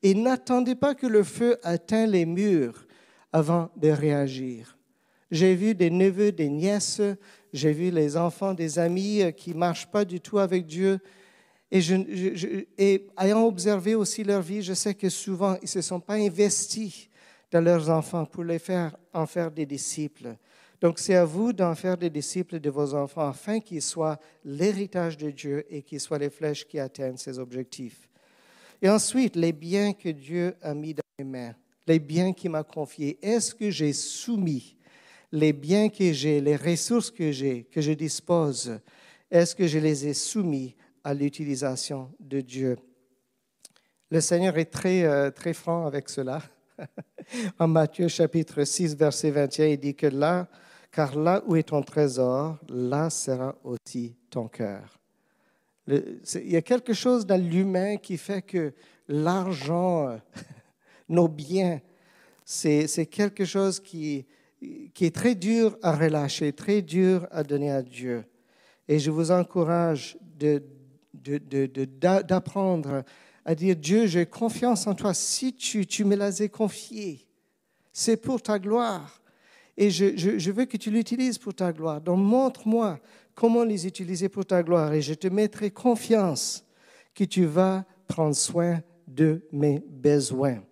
Et 0.02 0.14
n'attendez 0.14 0.76
pas 0.76 0.96
que 0.96 1.08
le 1.08 1.24
feu 1.24 1.58
atteigne 1.64 2.12
les 2.12 2.26
murs 2.26 2.86
avant 3.34 3.70
de 3.76 3.90
réagir. 3.90 4.78
J'ai 5.30 5.56
vu 5.56 5.76
des 5.76 5.90
neveux, 5.90 6.32
des 6.32 6.50
nièces 6.50 7.02
j'ai 7.54 7.72
vu 7.72 7.92
les 7.92 8.18
enfants 8.18 8.54
des 8.54 8.78
amis 8.80 9.22
qui 9.36 9.52
ne 9.52 9.58
marchent 9.60 9.88
pas 9.88 10.06
du 10.06 10.20
tout 10.20 10.38
avec 10.38 10.66
Dieu. 10.66 11.00
Et, 11.72 11.80
et, 12.78 13.08
ayant 13.18 13.46
observé 13.46 13.96
aussi 13.96 14.24
leur 14.24 14.42
vie, 14.42 14.62
je 14.62 14.74
sais 14.74 14.94
que 14.94 15.10
souvent, 15.10 15.56
ils 15.56 15.64
ne 15.64 15.68
se 15.68 15.82
sont 15.82 16.00
pas 16.00 16.16
investis 16.16 17.10
dans 17.52 17.62
leurs 17.62 17.90
enfants 17.90 18.26
pour 18.26 18.44
les 18.44 18.60
faire 18.60 18.96
en 19.14 19.26
faire 19.26 19.52
des 19.52 19.66
disciples. 19.66 20.36
Donc, 20.82 21.00
c'est 21.00 21.16
à 21.16 21.26
vous 21.26 21.54
d'en 21.54 21.74
faire 21.74 21.98
des 21.98 22.10
disciples 22.10 22.60
de 22.60 22.70
vos 22.70 22.94
enfants 22.94 23.28
afin 23.28 23.60
qu'ils 23.60 23.82
soient 23.82 24.20
l'héritage 24.46 25.18
de 25.18 25.32
Dieu 25.32 25.66
et 25.70 25.82
qu'ils 25.82 26.00
soient 26.00 26.20
les 26.20 26.30
flèches 26.30 26.68
qui 26.68 26.80
atteignent 26.80 27.18
ses 27.18 27.40
objectifs. 27.40 28.08
Et 28.82 28.90
ensuite, 28.90 29.36
les 29.36 29.54
biens 29.54 29.94
que 29.94 30.10
Dieu 30.10 30.56
a 30.62 30.76
mis 30.76 30.94
dans 30.94 31.02
mes 31.18 31.26
mains, 31.26 31.56
les 31.88 32.00
biens 32.00 32.32
qu'il 32.32 32.52
m'a 32.52 32.64
confiés, 32.64 33.18
est-ce 33.22 33.56
que 33.56 33.72
j'ai 33.72 33.94
soumis 33.94 34.78
les 35.32 35.54
biens 35.54 35.90
que 35.90 36.14
j'ai, 36.14 36.42
les 36.42 36.56
ressources 36.56 37.12
que 37.12 37.32
j'ai, 37.32 37.64
que 37.64 37.82
je 37.82 37.92
dispose, 37.92 38.80
est-ce 39.30 39.56
que 39.56 39.68
je 39.68 39.80
les 39.80 40.08
ai 40.08 40.14
soumis 40.14 40.76
à 41.04 41.14
l'utilisation 41.14 42.12
de 42.20 42.42
Dieu? 42.42 42.78
Le 44.10 44.22
Seigneur 44.22 44.58
est 44.58 44.72
très, 44.72 45.04
euh, 45.04 45.32
très 45.32 45.54
franc 45.54 45.86
avec 45.86 46.10
cela. 46.10 46.42
en 47.60 47.68
Matthieu 47.68 48.08
chapitre 48.08 48.64
6, 48.64 48.96
verset 48.96 49.32
21, 49.32 49.66
il 49.68 49.78
dit 49.78 49.96
que 49.96 50.08
là, 50.08 50.48
car 50.98 51.16
là 51.16 51.44
où 51.46 51.56
est 51.56 51.62
ton 51.62 51.84
trésor, 51.84 52.58
là 52.70 53.12
sera 53.12 53.56
aussi 53.64 54.16
ton 54.32 54.48
cœur. 54.48 54.98
il 55.88 56.50
y 56.50 56.56
a 56.56 56.64
quelque 56.64 56.92
chose 56.92 57.24
dans 57.24 57.40
l'humain 57.40 57.98
qui 57.98 58.18
fait 58.18 58.42
que 58.42 58.74
l'argent, 59.08 60.20
nos 61.08 61.28
biens, 61.28 61.80
c'est 62.44 63.06
quelque 63.12 63.46
chose 63.46 63.80
qui, 63.80 64.26
est 65.00 65.16
très 65.16 65.36
dur 65.36 65.78
à 65.84 65.96
relâcher, 65.96 66.52
très 66.52 66.82
dur 66.82 67.28
à 67.30 67.44
donner 67.44 67.70
à 67.70 67.84
Dieu. 67.84 68.26
Et 68.88 68.98
je 68.98 69.12
vous 69.12 69.30
encourage 69.30 70.18
d'apprendre 71.14 73.04
à 73.46 73.54
dire, 73.54 73.76
Dieu, 73.76 74.08
j'ai 74.08 74.26
confiance 74.26 74.88
en 74.88 74.96
toi. 74.96 75.14
Si 75.14 75.54
tu, 75.54 75.86
tu 75.86 76.06
me 76.06 76.16
l'as 76.16 76.48
confié, 76.48 77.28
c'est 77.94 78.18
pour 78.18 78.42
ta 78.42 78.58
gloire. 78.58 79.22
Et 79.78 79.92
je, 79.92 80.52
veux 80.52 80.66
que 80.66 80.78
tu 80.78 80.90
l'utilises 80.90 81.38
pour 81.38 81.54
ta 81.54 81.72
gloire. 81.72 82.02
Donc 82.02 82.18
montre-moi 82.18 83.00
comment 83.36 83.64
les 83.64 83.86
utiliser 83.86 84.28
pour 84.28 84.46
ta 84.46 84.64
gloire. 84.64 84.94
Et 84.94 85.02
je 85.02 85.14
te 85.14 85.28
mettrai 85.28 85.70
confiance 85.70 86.66
que 87.14 87.24
tu 87.24 87.46
vas 87.46 87.86
prendre 88.08 88.36
soin 88.36 88.82
de 89.08 89.48
mes 89.52 89.80
besoins. 89.80 90.64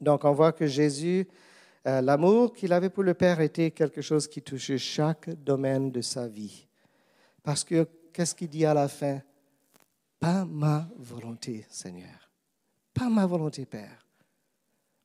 Donc 0.00 0.24
on 0.24 0.32
voit 0.32 0.52
que 0.52 0.66
Jésus 0.66 1.26
euh, 1.86 2.00
l'amour 2.00 2.54
qu'il 2.54 2.72
avait 2.72 2.88
pour 2.88 3.02
le 3.02 3.14
Père 3.14 3.40
était 3.40 3.70
quelque 3.70 4.00
chose 4.00 4.26
qui 4.26 4.40
touchait 4.40 4.78
chaque 4.78 5.28
domaine 5.42 5.90
de 5.90 6.00
sa 6.00 6.26
vie. 6.26 6.66
Parce 7.42 7.62
que 7.62 7.86
qu'est-ce 8.12 8.34
qu'il 8.34 8.48
dit 8.48 8.64
à 8.64 8.72
la 8.72 8.88
fin? 8.88 9.20
Pas 10.18 10.46
ma 10.46 10.88
volonté, 10.96 11.66
Seigneur. 11.68 12.30
Pas 12.94 13.10
ma 13.10 13.26
volonté, 13.26 13.66
Père. 13.66 14.06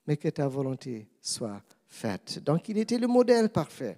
Mais 0.08 0.16
que 0.16 0.30
ta 0.30 0.48
volonté 0.48 1.10
soit 1.22 1.79
Donc 2.44 2.70
il 2.70 2.78
était 2.78 2.98
le 2.98 3.08
modèle 3.08 3.50
parfait. 3.50 3.98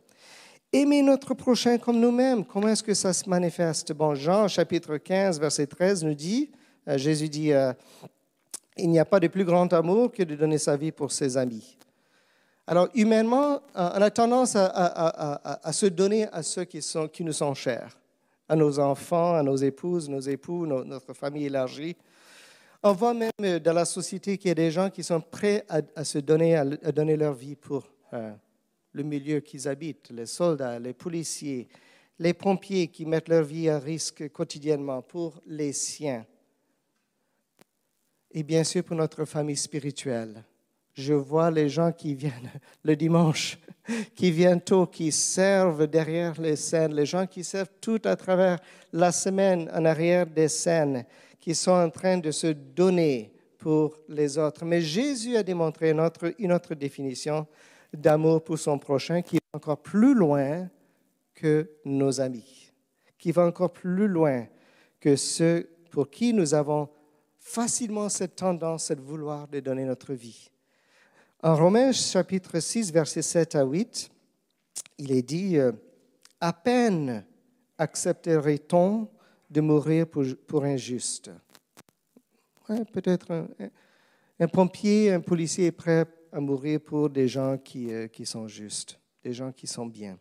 Aimer 0.74 1.02
notre 1.02 1.34
prochain 1.34 1.78
comme 1.78 2.00
nous-mêmes. 2.00 2.46
Comment 2.46 2.70
est-ce 2.70 2.84
que 2.84 2.94
ça 2.94 3.12
se 3.12 3.30
manifeste? 3.30 3.92
Bon, 3.92 4.16
Jean 4.16 4.48
chapitre 4.48 4.98
15, 4.98 5.40
verset 5.40 5.68
13 5.68 6.06
nous 6.06 6.14
dit, 6.14 6.50
euh, 6.88 6.98
Jésus 6.98 7.28
dit, 7.28 7.52
euh, 7.52 7.74
il 8.78 8.90
n'y 8.90 9.00
a 9.00 9.06
pas 9.06 9.20
de 9.20 9.28
plus 9.28 9.44
grand 9.44 9.72
amour 9.74 10.12
que 10.12 10.24
de 10.24 10.36
donner 10.36 10.58
sa 10.58 10.78
vie 10.78 10.92
pour 10.92 11.12
ses 11.12 11.36
amis. 11.36 11.78
Alors, 12.68 12.88
humainement, 12.94 13.60
on 13.76 14.02
a 14.02 14.10
tendance 14.10 14.56
à, 14.56 15.72
se 15.74 15.88
donner 15.88 16.28
à 16.32 16.42
ceux 16.42 16.64
qui, 16.64 17.24
nous 17.24 17.34
sont 17.34 17.54
chers, 17.54 17.98
à 18.48 18.56
nos 18.56 18.80
enfants, 18.80 19.36
à 19.36 19.44
nos 19.44 19.58
épouses, 19.58 20.08
nos 20.08 20.22
époux, 20.22 20.66
notre 20.66 21.14
famille 21.14 21.48
élargie. 21.48 21.98
On 22.84 22.94
voit 22.94 23.14
même 23.14 23.32
euh, 23.42 23.60
dans 23.60 23.74
la 23.74 23.86
société 23.86 24.38
qu'il 24.38 24.50
y 24.50 24.52
a 24.52 24.56
des 24.56 24.72
gens 24.72 24.90
qui 24.90 25.04
sont 25.04 25.22
prêts 25.22 25.64
à, 25.70 26.04
se 26.04 26.18
donner, 26.18 26.56
à, 26.56 26.66
donner 26.66 27.16
leur 27.16 27.34
vie 27.34 27.56
pour 27.56 27.88
euh, 28.14 28.32
le 28.94 29.04
milieu 29.04 29.40
qu'ils 29.40 29.68
habitent, 29.68 30.10
les 30.10 30.26
soldats, 30.26 30.80
les 30.80 30.94
policiers, 30.94 31.68
les 32.18 32.34
pompiers 32.34 32.88
qui 32.88 33.06
mettent 33.06 33.30
leur 33.30 33.44
vie 33.44 33.70
à 33.70 33.78
risque 33.78 34.30
quotidiennement 34.30 35.04
pour 35.04 35.40
les 35.46 35.74
siens. 35.74 36.26
Et 38.32 38.42
bien 38.42 38.64
sûr 38.64 38.84
pour 38.84 38.96
notre 38.96 39.26
famille 39.26 39.58
spirituelle. 39.58 40.44
Je 40.94 41.14
vois 41.14 41.52
les 41.52 41.70
gens 41.70 41.92
qui 41.92 42.16
viennent 42.16 42.52
le 42.84 42.96
dimanche, 42.96 43.60
qui 44.16 44.32
viennent 44.32 44.62
tôt, 44.62 44.88
qui 44.88 45.12
servent 45.12 45.86
derrière 45.86 46.42
les 46.42 46.56
scènes, 46.56 46.96
les 46.96 47.06
gens 47.06 47.28
qui 47.28 47.44
servent 47.44 47.70
tout 47.80 48.02
à 48.06 48.16
travers 48.16 48.58
la 48.92 49.12
semaine 49.12 49.70
en 49.72 49.86
arrière 49.86 50.26
des 50.26 50.48
scènes, 50.48 51.06
qui 51.42 51.56
sont 51.56 51.72
en 51.72 51.90
train 51.90 52.20
de 52.20 52.30
se 52.32 52.48
donner 52.48 53.34
pour 53.58 53.98
les 54.08 54.38
autres. 54.38 54.64
Mais 54.64 54.82
Jésus 54.82 55.36
a 55.36 55.44
démontré 55.44 55.90
une 55.90 56.00
autre, 56.52 56.76
définition 56.76 57.48
d'amour 57.92 58.44
pour 58.44 58.58
son 58.58 58.78
prochain 58.80 59.22
qui 59.22 59.36
va 59.36 59.58
encore 59.58 59.82
plus 59.82 60.14
loin 60.14 60.70
que 61.34 61.70
nos 61.84 62.22
amis, 62.22 62.72
qui 63.18 63.32
va 63.32 63.46
encore 63.46 63.74
plus 63.74 64.08
loin 64.08 64.46
que 65.00 65.16
ceux 65.16 65.68
pour 65.90 66.10
qui 66.10 66.32
nous 66.32 66.54
avons 66.54 66.88
facilement 67.40 68.08
cette 68.08 68.36
tendance, 68.36 68.86
cette 68.86 69.02
vouloir 69.02 69.48
de 69.48 69.60
donner 69.60 69.84
notre 69.84 70.14
vie. 70.14 70.52
En 71.42 71.56
Romains 71.56 71.92
chapitre 71.92 72.60
6, 72.60 72.94
versets 72.94 73.24
7 73.24 73.56
à 73.56 73.64
8, 73.64 74.12
il 75.00 75.12
est 75.12 75.24
dit, 75.24 75.58
euh, 75.58 75.72
à 76.40 76.54
peine 76.54 77.26
accepterait-on 77.80 79.10
de 79.52 79.62
mourir 79.62 80.08
pour, 80.08 80.64
un 80.64 80.78
juste. 80.78 81.30
Peut-être 82.94 83.50
un, 84.40 84.48
pompier, 84.48 85.12
un 85.12 85.20
policier 85.20 85.68
est 85.68 85.72
prêt 85.74 86.06
à 86.32 86.40
mourir 86.40 86.80
pour 86.80 87.10
des 87.10 87.28
gens 87.28 87.58
qui, 87.58 87.92
euh, 87.92 88.08
qui 88.08 88.26
sont 88.26 88.48
justes, 88.48 88.98
des 89.22 89.34
gens 89.34 89.52
qui 89.52 89.68
sont 89.68 89.86
bien. 89.86 90.18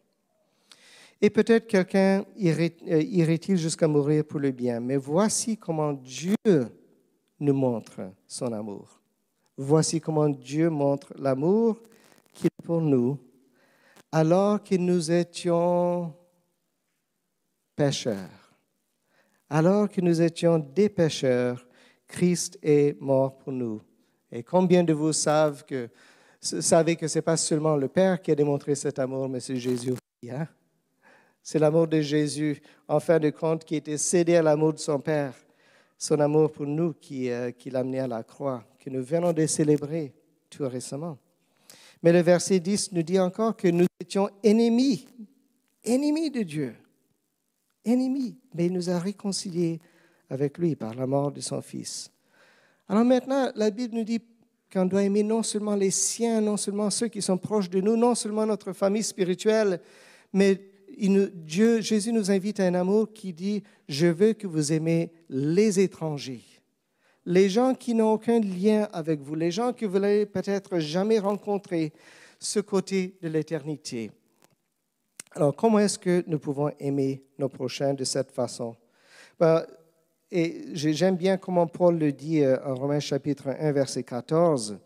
Et 1.22 1.30
peut-être 1.30 1.68
quelqu'un 1.68 2.24
euh, 2.42 3.02
irait-il 3.02 3.56
jusqu'à 3.56 3.86
mourir 3.86 4.24
pour 4.24 4.40
le 4.40 4.50
bien. 4.50 4.80
Mais 4.80 4.96
voici 4.96 5.56
comment 5.56 5.92
Dieu 5.92 6.34
nous 7.38 7.54
montre 7.54 8.10
son 8.26 8.52
amour. 8.52 9.00
Voici 9.56 10.00
comment 10.00 10.28
Dieu 10.28 10.70
montre 10.70 11.12
l'amour 11.16 11.80
qu'il 12.32 12.48
a 12.58 12.62
pour 12.62 12.80
nous 12.80 13.16
alors 14.10 14.60
que 14.62 14.74
nous 14.74 15.12
étions 15.12 16.12
pécheurs. 17.76 18.39
Alors 19.52 19.88
que 19.88 20.00
nous 20.00 20.22
étions 20.22 20.60
des 20.60 20.88
pécheurs, 20.88 21.66
Christ 22.06 22.56
est 22.62 23.00
mort 23.00 23.36
pour 23.36 23.52
nous. 23.52 23.82
Et 24.30 24.44
combien 24.44 24.84
de 24.84 24.92
vous 24.92 25.12
savent 25.12 25.64
que, 25.64 25.88
savez 26.40 26.94
que 26.94 27.08
ce 27.08 27.18
n'est 27.18 27.22
pas 27.22 27.36
seulement 27.36 27.76
le 27.76 27.88
Père 27.88 28.22
qui 28.22 28.30
a 28.30 28.36
démontré 28.36 28.76
cet 28.76 29.00
amour, 29.00 29.28
mais 29.28 29.40
c'est 29.40 29.56
Jésus 29.56 29.90
aussi. 29.90 30.30
Hein? 30.30 30.46
C'est 31.42 31.58
l'amour 31.58 31.88
de 31.88 32.00
Jésus, 32.00 32.62
en 32.86 33.00
fin 33.00 33.18
de 33.18 33.30
compte, 33.30 33.64
qui 33.64 33.74
était 33.74 33.98
cédé 33.98 34.36
à 34.36 34.42
l'amour 34.42 34.72
de 34.74 34.78
son 34.78 35.00
Père. 35.00 35.34
Son 35.98 36.20
amour 36.20 36.52
pour 36.52 36.66
nous 36.66 36.92
qui, 36.94 37.28
euh, 37.28 37.50
qui 37.50 37.70
l'a 37.70 37.80
amené 37.80 37.98
à 37.98 38.06
la 38.06 38.22
croix, 38.22 38.64
que 38.78 38.88
nous 38.88 39.02
venons 39.02 39.32
de 39.32 39.46
célébrer 39.46 40.14
tout 40.48 40.66
récemment. 40.68 41.18
Mais 42.02 42.12
le 42.12 42.20
verset 42.20 42.60
10 42.60 42.92
nous 42.92 43.02
dit 43.02 43.18
encore 43.18 43.56
que 43.56 43.68
nous 43.68 43.86
étions 44.00 44.30
ennemis, 44.44 45.08
ennemis 45.84 46.30
de 46.30 46.42
Dieu, 46.42 46.74
ennemis, 47.84 48.36
mais 48.54 48.66
il 48.66 48.72
nous 48.72 48.90
a 48.90 48.98
réconciliés 48.98 49.80
avec 50.28 50.58
lui 50.58 50.76
par 50.76 50.94
la 50.94 51.06
mort 51.06 51.32
de 51.32 51.40
son 51.40 51.60
Fils. 51.60 52.10
Alors 52.88 53.04
maintenant, 53.04 53.50
la 53.54 53.70
Bible 53.70 53.96
nous 53.96 54.04
dit 54.04 54.20
qu'on 54.72 54.86
doit 54.86 55.02
aimer 55.02 55.22
non 55.22 55.42
seulement 55.42 55.74
les 55.74 55.90
siens, 55.90 56.40
non 56.40 56.56
seulement 56.56 56.90
ceux 56.90 57.08
qui 57.08 57.22
sont 57.22 57.38
proches 57.38 57.70
de 57.70 57.80
nous, 57.80 57.96
non 57.96 58.14
seulement 58.14 58.46
notre 58.46 58.72
famille 58.72 59.02
spirituelle, 59.02 59.80
mais 60.32 60.60
Dieu, 60.98 61.80
Jésus 61.80 62.12
nous 62.12 62.30
invite 62.30 62.60
à 62.60 62.66
un 62.66 62.74
amour 62.74 63.12
qui 63.12 63.32
dit, 63.32 63.62
je 63.88 64.06
veux 64.06 64.32
que 64.32 64.46
vous 64.46 64.72
aimez 64.72 65.12
les 65.28 65.80
étrangers, 65.80 66.44
les 67.24 67.48
gens 67.48 67.74
qui 67.74 67.94
n'ont 67.94 68.12
aucun 68.12 68.40
lien 68.40 68.88
avec 68.92 69.20
vous, 69.20 69.34
les 69.34 69.50
gens 69.50 69.72
que 69.72 69.86
vous 69.86 69.98
n'avez 69.98 70.26
peut-être 70.26 70.78
jamais 70.78 71.18
rencontrés, 71.18 71.92
ce 72.38 72.60
côté 72.60 73.16
de 73.22 73.28
l'éternité. 73.28 74.10
Alors, 75.32 75.54
comment 75.54 75.78
est-ce 75.78 75.98
que 75.98 76.24
nous 76.26 76.38
pouvons 76.38 76.70
aimer 76.80 77.22
nos 77.38 77.48
prochains 77.48 77.94
de 77.94 78.04
cette 78.04 78.32
façon? 78.32 78.76
Ben, 79.38 79.64
et 80.30 80.66
j'aime 80.74 81.16
bien 81.16 81.36
comment 81.36 81.66
Paul 81.66 81.98
le 81.98 82.12
dit 82.12 82.42
euh, 82.42 82.56
en 82.64 82.74
Romains 82.74 83.00
chapitre 83.00 83.48
1, 83.58 83.72
verset 83.72 84.02
14, 84.02 84.78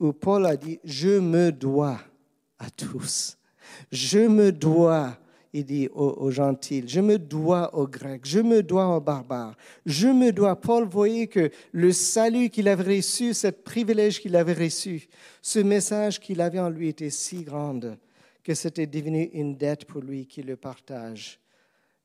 où 0.00 0.12
Paul 0.12 0.46
a 0.46 0.56
dit, 0.56 0.78
je 0.84 1.18
me 1.18 1.50
dois 1.50 1.98
à 2.58 2.70
tous. 2.70 3.38
Je 3.90 4.20
me 4.20 4.52
dois 4.52 5.18
il 5.56 5.64
dit 5.64 5.88
aux, 5.94 6.30
gentils, 6.30 6.84
je 6.86 7.00
me 7.00 7.18
dois 7.18 7.74
aux 7.74 7.86
Grecs, 7.88 8.26
je 8.26 8.40
me 8.40 8.62
dois 8.62 8.94
aux 8.94 9.00
barbares, 9.00 9.56
je 9.86 10.08
me 10.08 10.30
dois. 10.30 10.60
Paul 10.60 10.86
voyait 10.86 11.28
que 11.28 11.50
le 11.72 11.92
salut 11.92 12.50
qu'il 12.50 12.68
avait 12.68 12.96
reçu, 12.96 13.32
ce 13.32 13.48
privilège 13.48 14.20
qu'il 14.20 14.36
avait 14.36 14.52
reçu, 14.52 15.08
ce 15.40 15.58
message 15.58 16.20
qu'il 16.20 16.42
avait 16.42 16.58
en 16.58 16.68
lui 16.68 16.88
était 16.88 17.08
si 17.08 17.42
grand 17.42 17.80
que 18.46 18.54
c'était 18.54 18.86
devenu 18.86 19.24
une 19.32 19.56
dette 19.56 19.86
pour 19.86 20.00
lui 20.00 20.24
qu'il 20.24 20.46
le 20.46 20.54
partage. 20.54 21.40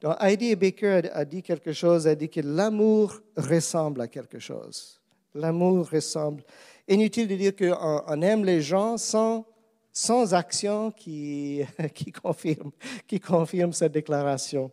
Donc 0.01 0.15
Heidi 0.19 0.56
Baker 0.56 1.01
a 1.13 1.23
dit 1.23 1.43
quelque 1.43 1.71
chose, 1.71 2.08
a 2.08 2.15
dit 2.15 2.30
que 2.30 2.41
l'amour 2.41 3.19
ressemble 3.38 4.01
à 4.01 4.08
quelque 4.08 4.39
chose. 4.39 4.99
L'amour 5.36 5.88
ressemble. 5.91 6.43
Inutile 6.88 7.27
de 7.27 7.36
dire 7.36 7.56
qu'on 7.56 8.21
aime 8.23 8.43
les 8.43 8.60
gens 8.60 8.97
sans 8.97 9.45
sans 9.93 10.34
action 10.34 10.89
qui, 10.89 11.62
qui, 11.93 12.12
confirme, 12.12 12.71
qui 13.06 13.19
confirme 13.19 13.71
cette 13.71 13.91
déclaration. 13.91 14.71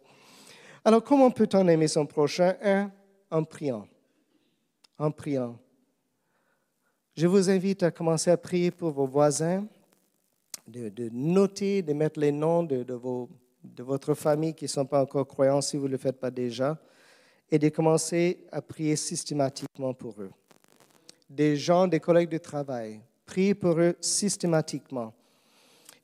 Alors, 0.82 1.04
comment 1.04 1.30
peut-on 1.30 1.68
aimer 1.68 1.88
son 1.88 2.06
prochain? 2.06 2.54
Un, 2.62 2.90
en 3.30 3.44
priant. 3.44 3.86
En 4.96 5.10
priant. 5.10 5.58
Je 7.14 7.26
vous 7.26 7.50
invite 7.50 7.82
à 7.82 7.90
commencer 7.90 8.30
à 8.30 8.38
prier 8.38 8.70
pour 8.70 8.92
vos 8.92 9.06
voisins, 9.06 9.66
de, 10.68 11.08
noter, 11.12 11.82
de 11.82 11.92
mettre 11.92 12.20
les 12.20 12.32
noms 12.32 12.62
de, 12.62 12.94
vos, 12.94 13.28
de 13.64 13.82
votre 13.82 14.14
famille 14.14 14.54
qui 14.54 14.66
ne 14.66 14.68
sont 14.68 14.86
pas 14.86 15.02
encore 15.02 15.26
croyants 15.26 15.60
si 15.60 15.76
vous 15.76 15.86
ne 15.86 15.92
le 15.92 15.98
faites 15.98 16.20
pas 16.20 16.30
déjà, 16.30 16.78
et 17.50 17.58
de 17.58 17.68
commencer 17.70 18.46
à 18.52 18.60
prier 18.60 18.94
systématiquement 18.94 19.94
pour 19.94 20.20
eux. 20.20 20.30
Des 21.28 21.56
gens, 21.56 21.86
des 21.86 22.00
collègues 22.00 22.30
de 22.30 22.38
travail, 22.38 23.00
Priez 23.28 23.54
pour 23.54 23.78
eux 23.78 23.94
systématiquement. 24.00 25.12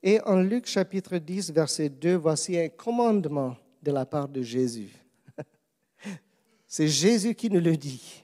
Et 0.03 0.21
en 0.27 0.43
Luc 0.43 0.67
chapitre 0.67 1.17
10, 1.17 1.53
verset 1.53 1.89
2, 1.89 2.17
voici 2.17 2.59
un 2.59 2.69
commandement 2.69 3.57
de 3.83 3.93
la 3.93 4.05
part 4.05 4.29
de 4.29 4.43
Jésus. 4.43 4.93
C'est 6.67 6.87
Jésus 6.87 7.35
qui 7.35 7.49
nous 7.49 7.63
le 7.63 7.79
dit. 7.79 8.23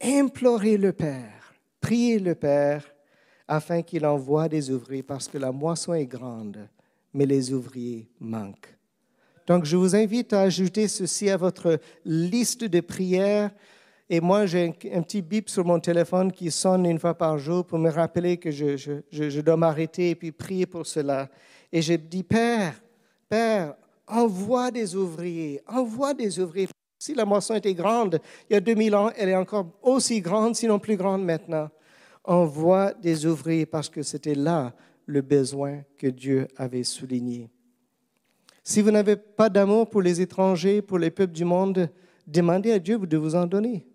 Implorez 0.00 0.78
le 0.78 0.94
Père, 0.94 1.54
priez 1.82 2.18
le 2.18 2.34
Père 2.34 2.90
afin 3.50 3.82
qu'il 3.82 4.06
envoie 4.06 4.48
des 4.48 4.70
ouvriers 4.70 5.02
parce 5.02 5.26
que 5.26 5.36
la 5.36 5.50
moisson 5.50 5.92
est 5.92 6.06
grande, 6.06 6.68
mais 7.12 7.26
les 7.26 7.52
ouvriers 7.52 8.08
manquent. 8.20 8.76
Donc 9.48 9.64
je 9.64 9.76
vous 9.76 9.96
invite 9.96 10.32
à 10.32 10.42
ajouter 10.42 10.86
ceci 10.86 11.28
à 11.28 11.36
votre 11.36 11.80
liste 12.04 12.62
de 12.62 12.80
prières 12.80 13.50
et 14.08 14.20
moi, 14.20 14.46
j'ai 14.46 14.74
un, 14.92 15.02
petit 15.02 15.22
bip 15.22 15.48
sur 15.48 15.64
mon 15.64 15.78
téléphone 15.78 16.32
qui 16.32 16.50
sonne 16.50 16.84
une 16.86 16.98
fois 16.98 17.14
par 17.14 17.38
jour 17.38 17.64
pour 17.64 17.78
me 17.78 17.90
rappeler 17.90 18.38
que 18.38 18.50
je, 18.50 19.40
dois 19.40 19.56
m'arrêter 19.56 20.10
et 20.10 20.14
puis 20.16 20.32
prier 20.32 20.66
pour 20.66 20.84
cela. 20.84 21.28
Et 21.72 21.80
je 21.80 21.94
dis, 21.94 22.24
Père, 22.24 22.74
Père, 23.28 23.74
envoie 24.08 24.72
des 24.72 24.96
ouvriers, 24.96 25.60
envoie 25.68 26.12
des 26.12 26.40
ouvriers. 26.40 26.68
Si 26.98 27.14
la 27.14 27.24
moisson 27.24 27.54
était 27.54 27.72
grande 27.72 28.20
il 28.48 28.54
y 28.54 28.56
a 28.56 28.60
2000 28.60 28.94
ans, 28.96 29.10
elle 29.16 29.28
est 29.28 29.36
encore 29.36 29.66
aussi 29.80 30.20
grande, 30.20 30.56
sinon 30.56 30.80
plus 30.80 30.96
grande 30.96 31.24
maintenant. 31.24 31.70
Envoie 32.24 32.92
des 32.94 33.26
ouvriers 33.26 33.66
parce 33.66 33.88
que 33.88 34.02
c'était 34.02 34.34
là 34.34 34.74
le 35.06 35.22
besoin 35.22 35.82
que 35.98 36.06
Dieu 36.06 36.46
avait 36.56 36.84
souligné. 36.84 37.50
Si 38.62 38.82
vous 38.82 38.90
n'avez 38.90 39.16
pas 39.16 39.48
d'amour 39.48 39.88
pour 39.88 40.02
les 40.02 40.20
étrangers, 40.20 40.82
pour 40.82 40.98
les 40.98 41.10
peuples 41.10 41.32
du 41.32 41.44
monde, 41.44 41.88
demandez 42.26 42.72
à 42.72 42.78
Dieu 42.78 42.98
de 42.98 43.16
vous 43.16 43.34
en 43.34 43.46
donner 43.46 43.86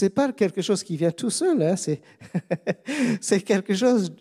n'est 0.00 0.10
pas 0.10 0.32
quelque 0.32 0.62
chose 0.62 0.82
qui 0.82 0.96
vient 0.96 1.10
tout 1.10 1.30
seul, 1.30 1.62
hein, 1.62 1.74
c'est 3.20 3.40
quelque 3.40 3.74
chose 3.74 4.12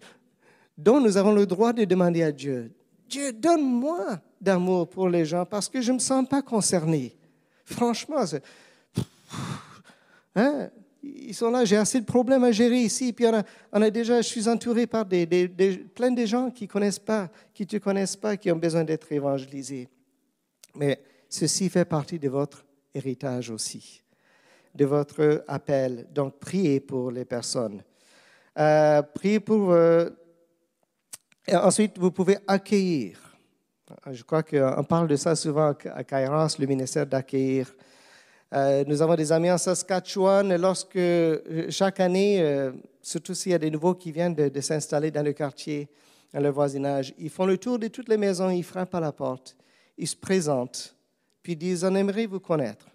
dont 0.78 1.00
nous 1.00 1.16
avons 1.18 1.34
le 1.34 1.46
droit 1.46 1.72
de 1.72 1.86
demander 1.86 2.24
à 2.24 2.32
Dieu. 2.32 2.74
Dieu, 3.08 3.32
donne-moi 3.32 4.20
d'amour 4.40 4.90
pour 4.90 5.08
les 5.10 5.26
gens 5.26 5.46
parce 5.46 5.70
que 5.70 5.82
je 5.82 5.92
ne 5.92 5.96
me 5.96 6.00
sens 6.00 6.28
pas 6.28 6.42
concerné. 6.42 7.16
Franchement, 7.66 8.24
hein, 10.36 10.70
ils 11.04 11.34
sont 11.34 11.50
là, 11.50 11.66
j'ai 11.66 11.78
assez 11.78 12.00
de 12.00 12.06
problèmes 12.06 12.44
à 12.44 12.52
gérer 12.52 12.80
ici. 12.80 13.14
Puis 13.14 13.26
on 13.72 13.82
a, 13.82 13.90
déjà, 13.90 14.22
je 14.22 14.28
suis 14.28 14.48
entouré 14.48 14.88
par 14.88 15.06
plein 15.08 16.12
de 16.12 16.26
gens 16.26 16.52
qui 16.52 16.68
connaissent 16.68 17.00
pas, 17.00 17.30
qui 17.54 17.66
te 17.66 17.78
connaissent 17.78 18.16
pas, 18.16 18.38
qui 18.38 18.52
ont 18.52 18.58
besoin 18.58 18.84
d'être 18.84 19.12
évangélisés. 19.12 19.88
Mais 20.76 21.02
ceci 21.28 21.70
fait 21.70 21.86
partie 21.86 22.20
de 22.20 22.30
votre 22.30 22.66
héritage 22.94 23.50
aussi 23.50 24.02
de 24.74 24.86
votre 24.86 25.44
appel. 25.48 26.08
Donc, 26.12 26.40
priez 26.40 26.80
pour 26.80 27.12
les 27.12 27.26
personnes. 27.26 27.84
Euh, 28.58 29.02
priez 29.02 29.40
pour... 29.40 29.72
Euh, 29.72 30.10
ensuite, 31.52 31.98
vous 31.98 32.12
pouvez 32.12 32.38
accueillir. 32.48 33.20
Je 34.10 34.24
crois 34.24 34.44
qu'on 34.44 34.84
parle 34.84 35.08
de 35.08 35.16
ça 35.16 35.36
souvent 35.36 35.74
à 35.94 36.04
Kairos, 36.04 36.58
le 36.58 36.66
ministère 36.66 37.06
d'accueillir. 37.06 37.74
Euh, 38.54 38.84
nous 38.86 39.02
avons 39.02 39.16
des 39.16 39.32
amis 39.32 39.50
en 39.50 39.58
Saskatchewan. 39.58 40.56
Lorsque 40.58 41.00
chaque 41.70 42.00
année, 42.00 42.70
surtout 43.02 43.34
s'il 43.34 43.54
y 43.54 43.56
a 43.56 43.60
des 43.60 43.72
nouveaux 43.72 43.96
qui 43.96 44.12
viennent 44.12 44.36
de, 44.36 44.50
de 44.50 44.62
s'installer 44.62 45.12
dans 45.12 45.24
le 45.24 45.34
quartier, 45.34 45.90
dans 46.34 46.42
le 46.42 46.50
voisinage, 46.50 47.14
ils 47.18 47.30
font 47.30 47.46
le 47.46 47.58
tour 47.58 47.80
de 47.80 47.88
toutes 47.88 48.10
les 48.10 48.18
maisons, 48.18 48.50
ils 48.50 48.64
frappent 48.64 48.96
à 48.96 49.00
la 49.00 49.12
porte, 49.12 49.56
ils 49.98 50.08
se 50.08 50.16
présentent, 50.16 50.96
puis 51.44 51.56
disent 51.56 51.84
On 51.84 51.96
aimerait 51.96 52.26
vous 52.26 52.40
connaître. 52.40 52.88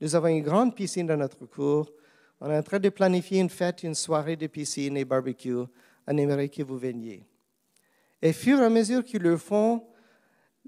Nous 0.00 0.14
avons 0.14 0.28
une 0.28 0.42
grande 0.42 0.74
piscine 0.74 1.06
dans 1.06 1.16
notre 1.16 1.44
cour. 1.46 1.90
On 2.40 2.50
est 2.50 2.56
en 2.56 2.62
train 2.62 2.78
de 2.78 2.88
planifier 2.88 3.40
une 3.40 3.50
fête, 3.50 3.82
une 3.82 3.94
soirée 3.94 4.36
de 4.36 4.46
piscine 4.46 4.96
et 4.96 5.04
barbecue. 5.04 5.64
On 6.06 6.16
aimerait 6.16 6.48
que 6.48 6.62
vous 6.62 6.78
veniez. 6.78 7.26
Et 8.22 8.32
fur 8.32 8.60
et 8.60 8.64
à 8.64 8.70
mesure 8.70 9.04
qu'ils 9.04 9.22
le 9.22 9.36
font, 9.36 9.82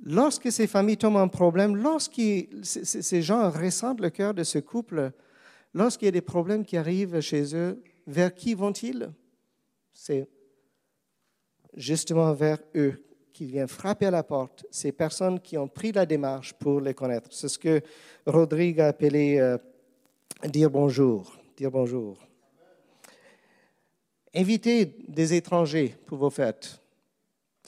lorsque 0.02 0.50
ces 0.50 0.66
familles 0.66 0.96
tombent 0.96 1.16
en 1.16 1.28
problème, 1.28 1.76
lorsque 1.76 2.20
ces 2.62 3.22
gens 3.22 3.50
ressentent 3.50 4.00
le 4.00 4.10
cœur 4.10 4.34
de 4.34 4.44
ce 4.44 4.58
couple, 4.58 5.12
lorsqu'il 5.74 6.06
y 6.06 6.08
a 6.08 6.12
des 6.12 6.20
problèmes 6.20 6.64
qui 6.64 6.76
arrivent 6.76 7.20
chez 7.20 7.54
eux, 7.54 7.82
vers 8.06 8.34
qui 8.34 8.54
vont-ils? 8.54 9.10
C'est 9.92 10.28
justement 11.74 12.32
vers 12.32 12.58
eux 12.74 13.02
qui 13.32 13.46
vient 13.46 13.66
frapper 13.66 14.06
à 14.06 14.10
la 14.10 14.22
porte, 14.22 14.66
ces 14.70 14.92
personnes 14.92 15.40
qui 15.40 15.56
ont 15.56 15.68
pris 15.68 15.92
la 15.92 16.04
démarche 16.04 16.52
pour 16.54 16.80
les 16.80 16.94
connaître. 16.94 17.28
C'est 17.32 17.48
ce 17.48 17.58
que 17.58 17.80
Rodrigue 18.26 18.80
a 18.80 18.88
appelé 18.88 19.38
euh, 19.38 19.56
dire 20.44 20.70
bonjour. 20.70 21.36
Dire 21.56 21.70
bonjour. 21.70 22.18
Invitez 24.34 24.96
des 25.08 25.34
étrangers 25.34 25.96
pour 26.06 26.18
vos 26.18 26.30
fêtes. 26.30 26.80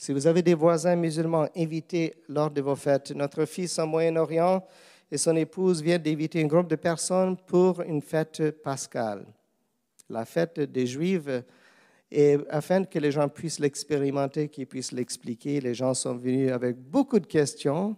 Si 0.03 0.11
vous 0.11 0.27
avez 0.27 0.41
des 0.41 0.53
voisins 0.53 0.97
musulmans, 0.97 1.47
invitez 1.55 2.13
lors 2.27 2.51
de 2.51 2.59
vos 2.59 2.75
fêtes. 2.75 3.11
Notre 3.11 3.45
fils 3.45 3.79
en 3.79 3.87
Moyen-Orient 3.87 4.61
et 5.09 5.17
son 5.17 5.33
épouse 5.37 5.81
viennent 5.81 6.01
d'inviter 6.01 6.43
un 6.43 6.45
groupe 6.45 6.67
de 6.67 6.75
personnes 6.75 7.37
pour 7.37 7.79
une 7.83 8.01
fête 8.01 8.51
pascale, 8.61 9.25
la 10.09 10.25
fête 10.25 10.59
des 10.59 10.87
Juifs. 10.87 11.29
Et 12.11 12.37
afin 12.49 12.83
que 12.83 12.99
les 12.99 13.13
gens 13.13 13.29
puissent 13.29 13.59
l'expérimenter, 13.59 14.49
qu'ils 14.49 14.67
puissent 14.67 14.91
l'expliquer, 14.91 15.61
les 15.61 15.73
gens 15.73 15.93
sont 15.93 16.17
venus 16.17 16.51
avec 16.51 16.75
beaucoup 16.75 17.21
de 17.21 17.25
questions. 17.25 17.95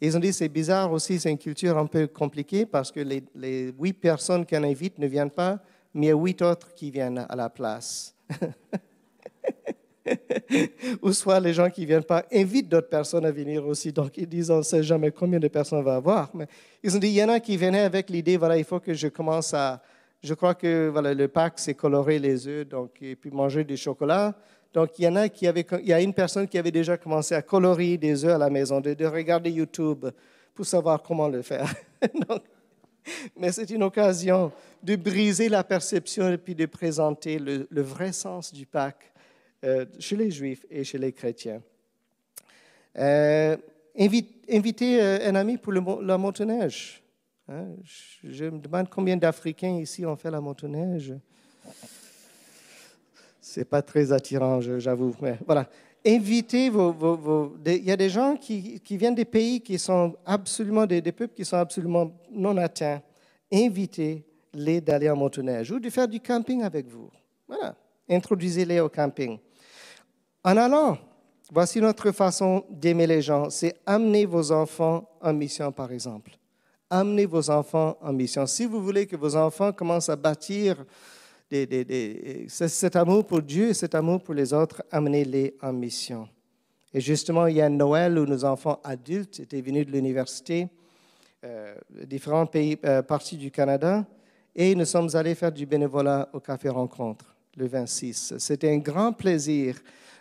Ils 0.00 0.16
ont 0.16 0.20
dit 0.20 0.32
c'est 0.32 0.48
bizarre 0.48 0.92
aussi, 0.92 1.18
c'est 1.18 1.32
une 1.32 1.38
culture 1.38 1.76
un 1.76 1.86
peu 1.86 2.06
compliquée 2.06 2.64
parce 2.64 2.92
que 2.92 3.00
les, 3.00 3.24
les 3.34 3.74
huit 3.76 3.94
personnes 3.94 4.46
qu'on 4.46 4.62
invite 4.62 5.00
ne 5.00 5.08
viennent 5.08 5.32
pas, 5.32 5.58
mais 5.94 6.06
il 6.06 6.08
y 6.10 6.12
a 6.12 6.16
huit 6.16 6.40
autres 6.42 6.72
qui 6.74 6.92
viennent 6.92 7.26
à 7.28 7.34
la 7.34 7.50
place. 7.50 8.14
Ou 11.02 11.12
soit 11.12 11.40
les 11.40 11.52
gens 11.52 11.70
qui 11.70 11.82
ne 11.82 11.86
viennent 11.86 12.04
pas 12.04 12.24
invitent 12.32 12.68
d'autres 12.68 12.88
personnes 12.88 13.24
à 13.24 13.30
venir 13.30 13.66
aussi. 13.66 13.92
Donc 13.92 14.16
ils 14.16 14.28
disent 14.28 14.50
on 14.50 14.58
ne 14.58 14.62
sait 14.62 14.82
jamais 14.82 15.10
combien 15.10 15.38
de 15.38 15.48
personnes 15.48 15.78
on 15.78 15.82
va 15.82 15.96
avoir. 15.96 16.30
Mais 16.34 16.46
ils 16.82 16.94
ont 16.94 16.98
dit 16.98 17.08
il 17.08 17.14
y 17.14 17.24
en 17.24 17.28
a 17.28 17.40
qui 17.40 17.56
venaient 17.56 17.80
avec 17.80 18.10
l'idée 18.10 18.36
voilà, 18.36 18.56
il 18.56 18.64
faut 18.64 18.80
que 18.80 18.94
je 18.94 19.08
commence 19.08 19.54
à. 19.54 19.82
Je 20.22 20.32
crois 20.32 20.54
que 20.54 20.88
voilà, 20.88 21.12
le 21.12 21.28
Pâques, 21.28 21.58
c'est 21.58 21.74
colorer 21.74 22.18
les 22.18 22.48
œufs 22.48 22.66
donc, 22.66 22.90
et 23.02 23.14
puis 23.14 23.30
manger 23.30 23.62
du 23.62 23.76
chocolat. 23.76 24.34
Donc, 24.74 24.98
il 24.98 25.04
y 25.04 25.08
en 25.08 25.14
a 25.14 25.28
qui 25.28 25.46
avaient, 25.46 25.64
il 25.82 25.86
y 25.86 25.92
a 25.92 26.00
une 26.00 26.12
personne 26.12 26.48
qui 26.48 26.58
avait 26.58 26.72
déjà 26.72 26.96
commencé 26.96 27.34
à 27.34 27.42
colorier 27.42 27.96
des 27.96 28.24
œufs 28.24 28.32
à 28.32 28.38
la 28.38 28.50
maison, 28.50 28.80
de, 28.80 28.92
de 28.92 29.06
regarder 29.06 29.50
YouTube 29.50 30.06
pour 30.52 30.66
savoir 30.66 31.00
comment 31.00 31.28
le 31.28 31.42
faire. 31.42 31.72
donc, 32.28 32.42
mais 33.36 33.52
c'est 33.52 33.70
une 33.70 33.84
occasion 33.84 34.50
de 34.82 34.96
briser 34.96 35.48
la 35.48 35.62
perception 35.62 36.28
et 36.30 36.38
puis 36.38 36.56
de 36.56 36.66
présenter 36.66 37.38
le, 37.38 37.68
le 37.70 37.82
vrai 37.82 38.12
sens 38.12 38.52
du 38.52 38.66
Pâques 38.66 39.12
chez 39.98 40.16
les 40.16 40.30
Juifs 40.30 40.64
et 40.70 40.84
chez 40.84 40.98
les 40.98 41.12
chrétiens. 41.12 41.62
Euh, 42.98 43.56
inviter 43.96 45.00
euh, 45.00 45.28
un 45.28 45.34
ami 45.34 45.56
pour 45.56 45.72
la 45.72 46.18
motoneige. 46.18 47.02
Hein? 47.48 47.66
Je, 48.22 48.44
me 48.44 48.58
demande 48.58 48.88
combien 48.88 49.16
d'Africains 49.16 49.78
ici 49.78 50.06
ont 50.06 50.16
fait 50.16 50.30
la 50.30 50.40
motoneige. 50.40 51.14
C'est 53.40 53.64
pas 53.64 53.82
très 53.82 54.12
attirant, 54.12 54.60
j'avoue. 54.60 55.14
Mais 55.20 55.38
voilà. 55.46 55.68
Invitez 56.06 56.68
vos. 56.68 57.56
il 57.64 57.84
y 57.84 57.90
a 57.90 57.96
des 57.96 58.10
gens 58.10 58.36
qui, 58.36 58.80
viennent 58.90 59.14
des 59.14 59.24
pays 59.24 59.60
qui 59.60 59.78
sont 59.78 60.14
absolument, 60.26 60.86
des, 60.86 61.00
des 61.00 61.12
peuples 61.12 61.34
qui 61.34 61.44
sont 61.44 61.56
absolument 61.56 62.12
non 62.30 62.56
atteints. 62.58 63.00
Invitez-les 63.50 64.80
d'aller 64.80 65.08
en 65.08 65.16
motoneige 65.16 65.70
ou 65.70 65.80
de 65.80 65.88
faire 65.88 66.06
du 66.06 66.20
camping 66.20 66.62
avec 66.62 66.86
vous. 66.86 67.10
Voilà. 67.48 67.74
Introduisez-les 68.08 68.80
au 68.80 68.88
camping. 68.90 69.38
En 70.46 70.58
allant, 70.58 70.98
voici 71.50 71.80
notre 71.80 72.12
façon 72.12 72.66
d'aimer 72.68 73.06
les 73.06 73.22
gens, 73.22 73.48
c'est 73.48 73.76
amener 73.86 74.26
vos 74.26 74.52
enfants 74.52 75.08
en 75.22 75.32
mission, 75.32 75.72
par 75.72 75.90
exemple. 75.90 76.32
Amenez 76.90 77.24
vos 77.24 77.48
enfants 77.48 77.96
en 78.02 78.12
mission. 78.12 78.46
Si 78.46 78.66
vous 78.66 78.82
voulez 78.82 79.06
que 79.06 79.16
vos 79.16 79.36
enfants 79.36 79.72
commencent 79.72 80.10
à 80.10 80.16
bâtir 80.16 80.84
cet 82.46 82.94
amour 82.94 83.26
pour 83.26 83.40
Dieu 83.40 83.70
et 83.70 83.74
cet 83.74 83.94
amour 83.94 84.22
pour 84.22 84.34
les 84.34 84.52
autres, 84.52 84.82
amenez-les 84.90 85.56
en 85.62 85.72
mission. 85.72 86.28
Et 86.92 87.00
justement, 87.00 87.46
il 87.46 87.56
y 87.56 87.62
a 87.62 87.70
Noël 87.70 88.18
où 88.18 88.26
nos 88.26 88.44
enfants 88.44 88.80
adultes 88.84 89.40
étaient 89.40 89.62
venus 89.62 89.86
de 89.86 89.92
l'université, 89.92 90.68
euh, 91.42 91.74
différents 92.06 92.46
pays, 92.46 92.78
euh, 92.84 93.00
parties 93.00 93.38
du 93.38 93.50
Canada, 93.50 94.04
et 94.54 94.74
nous 94.74 94.84
sommes 94.84 95.08
allés 95.14 95.34
faire 95.34 95.52
du 95.52 95.64
bénévolat 95.64 96.28
au 96.34 96.40
Café 96.40 96.68
Rencontre 96.68 97.34
le 97.56 97.66
26. 97.66 98.34
C'était 98.38 98.70
un 98.70 98.78
grand 98.78 99.12
plaisir 99.12 99.76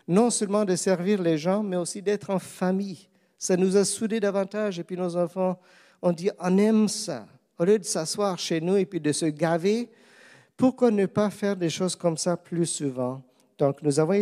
non 0.08 0.30
seulement 0.30 0.66
de 0.66 0.76
servir 0.76 1.22
les 1.22 1.38
gens, 1.38 1.64
mais 1.64 1.78
aussi 1.78 2.02
d'être 2.02 2.30
en 2.30 2.40
famille. 2.40 3.08
Ça 3.38 3.58
nous 3.58 3.76
a 3.78 3.86
soudés 3.86 4.20
davantage. 4.20 4.80
Et 4.80 4.84
puis 4.84 4.98
nos 4.98 5.16
enfants 5.16 5.60
ont 6.02 6.12
dit, 6.12 6.30
on 6.40 6.58
aime 6.58 6.88
ça. 6.88 7.26
Au 7.58 7.66
lieu 7.66 7.80
de 7.80 7.84
s'asseoir 7.84 8.38
chez 8.40 8.60
nous 8.60 8.78
et 8.78 8.86
puis 8.86 9.00
de 9.00 9.12
se 9.12 9.26
gaver, 9.26 9.90
pourquoi 10.58 10.92
ne 10.92 11.06
pas 11.06 11.30
faire 11.30 11.56
des 11.56 11.70
choses 11.70 11.96
comme 11.96 12.18
ça 12.18 12.38
plus 12.38 12.66
souvent? 12.66 13.22
Donc 13.58 13.82
nous 13.82 14.00
avons 14.00 14.22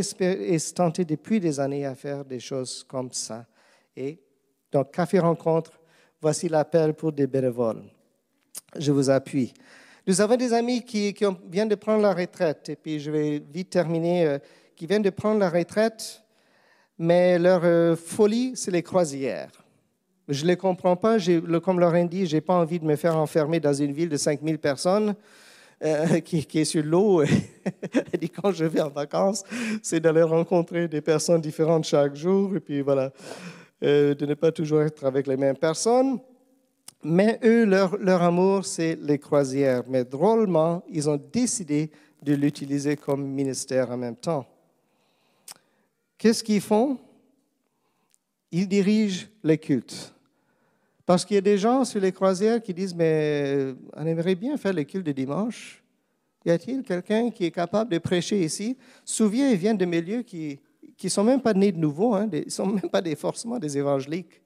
tenté 0.76 1.06
depuis 1.06 1.40
des 1.40 1.60
années 1.60 1.86
à 1.86 1.96
faire 1.96 2.26
des 2.26 2.40
choses 2.40 2.84
comme 2.84 3.12
ça. 3.12 3.46
Et 3.96 4.20
donc, 4.72 4.92
Café 4.92 5.20
Rencontre, 5.20 5.72
voici 6.22 6.48
l'appel 6.48 6.94
pour 6.94 7.12
des 7.12 7.28
bénévoles. 7.28 7.84
Je 8.78 8.92
vous 8.92 9.10
appuie. 9.10 9.54
Nous 10.08 10.22
avons 10.22 10.36
des 10.36 10.54
amis 10.54 10.84
qui, 10.84 11.14
qui 11.14 11.26
viennent 11.50 11.70
de 11.70 11.76
prendre 11.76 12.02
la 12.02 12.14
retraite, 12.14 12.70
et 12.70 12.76
puis 12.76 13.00
je 13.00 13.12
vais 13.12 13.44
vite 13.54 13.70
terminer. 13.70 14.38
Qui 14.82 14.88
viennent 14.88 15.04
de 15.04 15.12
prendre 15.12 15.40
la 15.40 15.52
retraite, 15.52 16.24
mais 16.98 17.38
leur 17.38 17.62
euh, 17.64 17.96
folie, 17.96 18.54
c'est 18.56 18.72
les 18.72 18.82
croisières. 18.82 19.52
Je 20.28 20.42
ne 20.42 20.48
les 20.48 20.58
comprends 20.58 20.96
pas. 20.96 21.18
Comme 21.64 21.80
Lorraine 21.80 22.08
dit, 22.08 22.26
je 22.26 22.36
n'ai 22.36 22.42
pas 22.42 22.56
envie 22.56 22.80
de 22.80 22.86
me 22.86 22.96
faire 22.96 23.16
enfermer 23.16 23.60
dans 23.60 23.76
une 23.76 23.92
ville 23.94 24.10
de 24.10 24.18
5000 24.18 24.58
personnes 24.58 25.14
euh, 25.84 26.20
qui, 26.22 26.48
est 26.56 26.66
sur 26.66 26.84
l'eau. 26.84 27.22
Elle 28.12 28.20
dit, 28.20 28.32
quand 28.32 28.52
je 28.52 28.66
vais 28.66 28.82
en 28.82 28.90
vacances, 28.90 29.44
c'est 29.84 30.00
d'aller 30.00 30.24
rencontrer 30.24 30.88
des 30.88 31.02
personnes 31.02 31.42
différentes 31.42 31.84
chaque 31.84 32.16
jour, 32.16 32.56
et 32.56 32.60
puis 32.60 32.82
voilà, 32.82 33.12
euh, 33.84 34.16
de 34.16 34.26
ne 34.26 34.34
pas 34.34 34.52
toujours 34.52 34.82
être 34.82 35.06
avec 35.06 35.28
les 35.28 35.38
mêmes 35.38 35.58
personnes. 35.58 36.18
Mais 37.04 37.40
eux, 37.44 37.66
leur 37.66 38.24
amour, 38.24 38.66
c'est 38.66 38.98
les 39.00 39.20
croisières. 39.20 39.84
Mais 39.88 40.04
drôlement, 40.06 40.84
ils 40.90 41.08
ont 41.08 41.22
décidé 41.32 41.92
de 42.24 42.34
l'utiliser 42.34 42.98
comme 42.98 43.24
ministère 43.28 43.92
en 43.92 43.98
même 43.98 44.16
temps. 44.16 44.48
Qu'est-ce 46.22 46.44
qu'ils 46.44 46.62
font? 46.62 47.00
Ils 48.52 48.68
dirigent 48.68 49.26
les 49.44 49.58
cultes. 49.58 50.14
Parce 51.04 51.26
qu'il 51.26 51.34
y 51.34 51.40
a 51.40 51.42
des 51.42 51.58
gens 51.58 51.84
sur 51.84 52.00
les 52.00 52.12
croisières 52.12 52.62
qui 52.62 52.76
disent, 52.76 52.94
mais 52.94 53.74
on 53.98 54.06
aimerait 54.06 54.36
bien 54.36 54.56
faire 54.56 54.72
le 54.72 54.84
culte 54.84 55.08
de 55.08 55.14
dimanche. 55.14 55.82
Y 56.46 56.52
a-t-il 56.52 56.84
quelqu'un 56.84 57.32
qui 57.32 57.46
est 57.46 57.52
capable 57.52 57.90
de 57.90 57.98
prêcher 57.98 58.40
ici? 58.40 58.78
Souviens, 59.04 59.50
ils 59.50 59.58
viennent 59.58 59.80
de 59.80 59.86
milieux 59.86 60.22
qui 60.22 60.60
ne 61.04 61.10
sont 61.10 61.24
même 61.24 61.42
pas 61.42 61.56
nés 61.56 61.72
de 61.72 61.80
nouveau, 61.80 62.14
hein, 62.14 62.30
ils 62.32 62.46
ne 62.46 62.50
sont 62.52 62.68
même 62.68 62.92
pas 62.92 63.02
des, 63.02 63.16
forcément 63.16 63.58
des 63.58 63.76
évangéliques. 63.76 64.44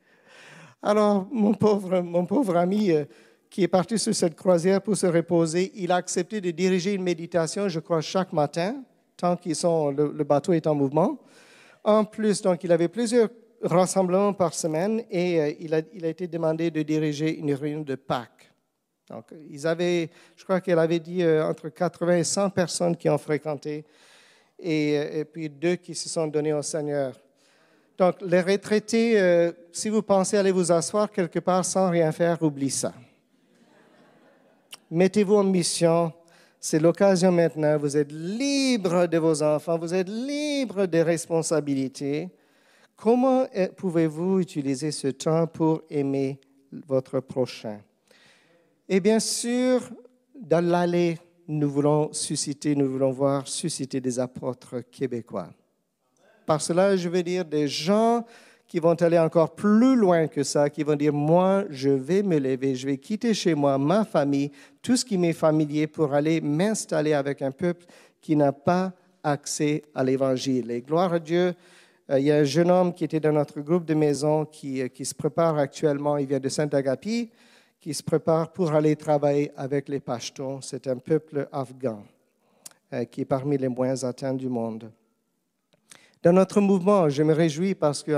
Alors, 0.81 1.27
mon 1.29 1.53
pauvre, 1.53 1.99
mon 1.99 2.25
pauvre 2.25 2.55
ami 2.55 2.91
euh, 2.91 3.03
qui 3.49 3.63
est 3.63 3.67
parti 3.67 3.99
sur 3.99 4.15
cette 4.15 4.35
croisière 4.35 4.81
pour 4.81 4.95
se 4.95 5.07
reposer, 5.07 5.73
il 5.75 5.91
a 5.91 5.97
accepté 5.97 6.39
de 6.39 6.51
diriger 6.51 6.93
une 6.93 7.03
méditation, 7.03 7.67
je 7.67 7.81
crois, 7.81 7.99
chaque 7.99 8.31
matin, 8.31 8.81
tant 9.17 9.35
que 9.35 9.49
le, 9.49 10.13
le 10.13 10.23
bateau 10.23 10.53
est 10.53 10.67
en 10.67 10.73
mouvement. 10.75 11.19
En 11.85 12.03
plus, 12.03 12.41
donc, 12.41 12.63
il 12.63 12.71
avait 12.71 12.87
plusieurs 12.87 13.29
rassemblements 13.61 14.33
par 14.33 14.55
semaine 14.55 15.03
et 15.11 15.39
euh, 15.39 15.53
il, 15.59 15.73
a, 15.75 16.09
été 16.09 16.27
demandé 16.27 16.71
de 16.71 16.81
diriger 16.81 17.37
une 17.37 17.53
réunion 17.53 17.81
de 17.81 17.93
Pâques. 17.93 18.51
Donc, 19.07 19.25
ils 19.51 19.67
avaient, 19.67 20.09
je 20.35 20.43
crois 20.43 20.61
qu'elle 20.61 20.79
avait 20.79 20.99
dit 20.99 21.21
euh, 21.21 21.45
entre 21.45 21.69
80 21.69 22.17
et 22.17 22.23
100 22.23 22.49
personnes 22.49 22.97
qui 22.97 23.07
ont 23.07 23.19
fréquenté 23.19 23.85
et, 24.57 24.97
euh, 24.97 25.19
et, 25.19 25.25
puis 25.25 25.47
deux 25.47 25.75
qui 25.75 25.93
se 25.93 26.09
sont 26.09 26.25
donnés 26.25 26.53
au 26.53 26.63
Seigneur. 26.63 27.21
Donc, 27.99 28.15
les 28.21 28.41
retraités, 28.41 29.53
si 29.71 29.87
vous 29.87 30.01
pensez 30.01 30.35
aller 30.35 30.51
vous 30.51 30.69
asseoir 30.69 31.09
quelque 31.09 31.39
part 31.39 31.63
sans 31.63 31.91
rien 31.91 32.11
faire, 32.11 32.41
oubliez 32.41 32.71
ça. 32.71 32.93
Mettez-vous 34.91 35.35
en 35.35 35.43
mission 35.45 36.11
c'est 36.67 36.79
l'occasion 36.79 37.31
maintenant. 37.31 37.77
Vous 37.77 37.95
êtes 37.95 38.11
libre 38.11 39.05
de 39.05 39.19
vos 39.19 39.43
enfants, 39.43 39.77
vous 39.77 39.93
êtes 39.93 40.09
libre 40.09 40.87
des 40.87 41.03
responsabilités. 41.03 42.27
Comment 42.95 43.45
pouvez-vous 43.77 44.39
utiliser 44.39 44.89
ce 44.89 45.09
temps 45.09 45.45
pour 45.45 45.83
aimer 45.91 46.39
votre 46.87 47.19
prochain? 47.19 47.79
Et 48.89 48.99
bien 48.99 49.19
sûr, 49.19 49.79
dans 50.33 50.65
l'allée, 50.65 51.19
nous 51.47 51.69
voulons 51.69 52.11
susciter, 52.11 52.75
nous 52.75 52.91
voulons 52.91 53.11
voir 53.11 53.47
susciter 53.47 54.01
des 54.01 54.17
apôtres 54.17 54.89
québécois. 54.89 55.49
Par 56.47 56.61
cela, 56.61 56.97
je 56.97 57.07
veux 57.09 57.21
dire 57.21 57.45
des 57.45 57.67
gens 57.67 58.25
qui 58.67 58.79
vont 58.79 58.93
aller 58.93 59.19
encore 59.19 59.53
plus 59.53 59.95
loin 59.95 60.27
que 60.27 60.43
ça, 60.43 60.69
qui 60.69 60.83
vont 60.83 60.95
dire, 60.95 61.13
moi, 61.13 61.65
je 61.69 61.89
vais 61.89 62.23
me 62.23 62.39
lever, 62.39 62.75
je 62.75 62.87
vais 62.87 62.97
quitter 62.97 63.33
chez 63.33 63.53
moi 63.53 63.77
ma 63.77 64.03
famille, 64.05 64.51
tout 64.81 64.97
ce 64.97 65.05
qui 65.05 65.17
m'est 65.17 65.33
familier 65.33 65.87
pour 65.87 66.13
aller 66.13 66.41
m'installer 66.41 67.13
avec 67.13 67.41
un 67.41 67.51
peuple 67.51 67.85
qui 68.21 68.35
n'a 68.35 68.51
pas 68.51 68.91
accès 69.23 69.83
à 69.93 70.03
l'Évangile. 70.03 70.71
Et 70.71 70.81
gloire 70.81 71.13
à 71.13 71.19
Dieu, 71.19 71.53
euh, 72.09 72.19
il 72.19 72.25
y 72.25 72.31
a 72.31 72.37
un 72.37 72.43
jeune 72.43 72.69
homme 72.69 72.93
qui 72.93 73.03
était 73.03 73.19
dans 73.19 73.31
notre 73.31 73.61
groupe 73.61 73.85
de 73.85 73.93
maison 73.93 74.45
qui, 74.45 74.81
euh, 74.81 74.87
se 75.03 75.13
prépare 75.13 75.57
actuellement, 75.57 76.17
il 76.17 76.27
vient 76.27 76.39
de 76.39 76.49
Saint-Agapi, 76.49 77.29
qui 77.79 77.93
se 77.93 78.03
prépare 78.03 78.51
pour 78.51 78.73
aller 78.73 78.95
travailler 78.95 79.51
avec 79.55 79.89
les 79.89 79.99
Pashtuns. 79.99 80.59
C'est 80.61 80.87
un 80.87 80.97
peuple 80.97 81.47
afghan 81.51 82.03
euh, 82.93 83.05
qui 83.05 83.21
est 83.21 83.25
parmi 83.25 83.57
les 83.57 83.67
moins 83.67 84.03
atteints 84.03 84.33
du 84.33 84.49
monde. 84.49 84.91
Dans 86.25 86.33
notre 86.33 86.59
mouvement, 86.59 87.07
je 87.07 87.21
me 87.21 87.35
réjouis 87.35 87.75
parce 87.75 88.01
que 88.01 88.11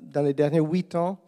dans 0.00 0.22
les 0.22 0.32
derniers 0.32 0.60
huit 0.60 0.94
ans, 0.94 1.18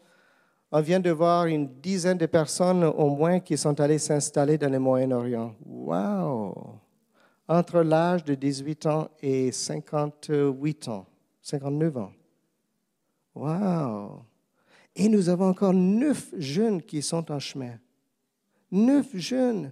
on 0.72 0.80
vient 0.80 0.98
de 0.98 1.10
voir 1.10 1.44
une 1.44 1.68
dizaine 1.82 2.16
de 2.16 2.24
personnes 2.24 2.84
au 2.84 3.10
moins 3.10 3.38
qui 3.38 3.58
sont 3.58 3.78
allées 3.78 3.98
s'installer 3.98 4.56
dans 4.56 4.72
le 4.72 4.78
Moyen-Orient. 4.78 5.54
Wow! 5.66 6.80
Entre 7.46 7.82
l'âge 7.82 8.24
de 8.24 8.34
18 8.34 8.86
ans 8.86 9.10
et 9.20 9.52
58 9.52 10.88
ans, 10.88 11.04
59 11.42 11.98
ans. 11.98 12.12
Wow! 13.34 14.22
Et 14.96 15.10
nous 15.10 15.28
avons 15.28 15.50
encore 15.50 15.74
neuf 15.74 16.32
jeunes 16.38 16.80
qui 16.80 17.02
sont 17.02 17.30
en 17.30 17.38
chemin. 17.38 17.74
Neuf 18.72 19.14
jeunes 19.14 19.70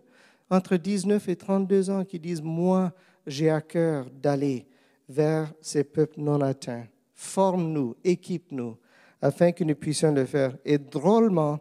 entre 0.50 0.76
19 0.76 1.26
et 1.26 1.36
32 1.36 1.88
ans 1.88 2.04
qui 2.04 2.18
disent, 2.20 2.42
moi, 2.42 2.92
j'ai 3.26 3.48
à 3.48 3.62
cœur 3.62 4.10
d'aller 4.10 4.66
vers 5.08 5.52
ces 5.60 5.84
peuples 5.84 6.20
non 6.20 6.40
atteints. 6.40 6.86
Forme-nous, 7.12 7.96
équipe-nous, 8.02 8.76
afin 9.20 9.52
que 9.52 9.64
nous 9.64 9.74
puissions 9.74 10.12
le 10.12 10.24
faire. 10.24 10.56
Et 10.64 10.78
drôlement, 10.78 11.60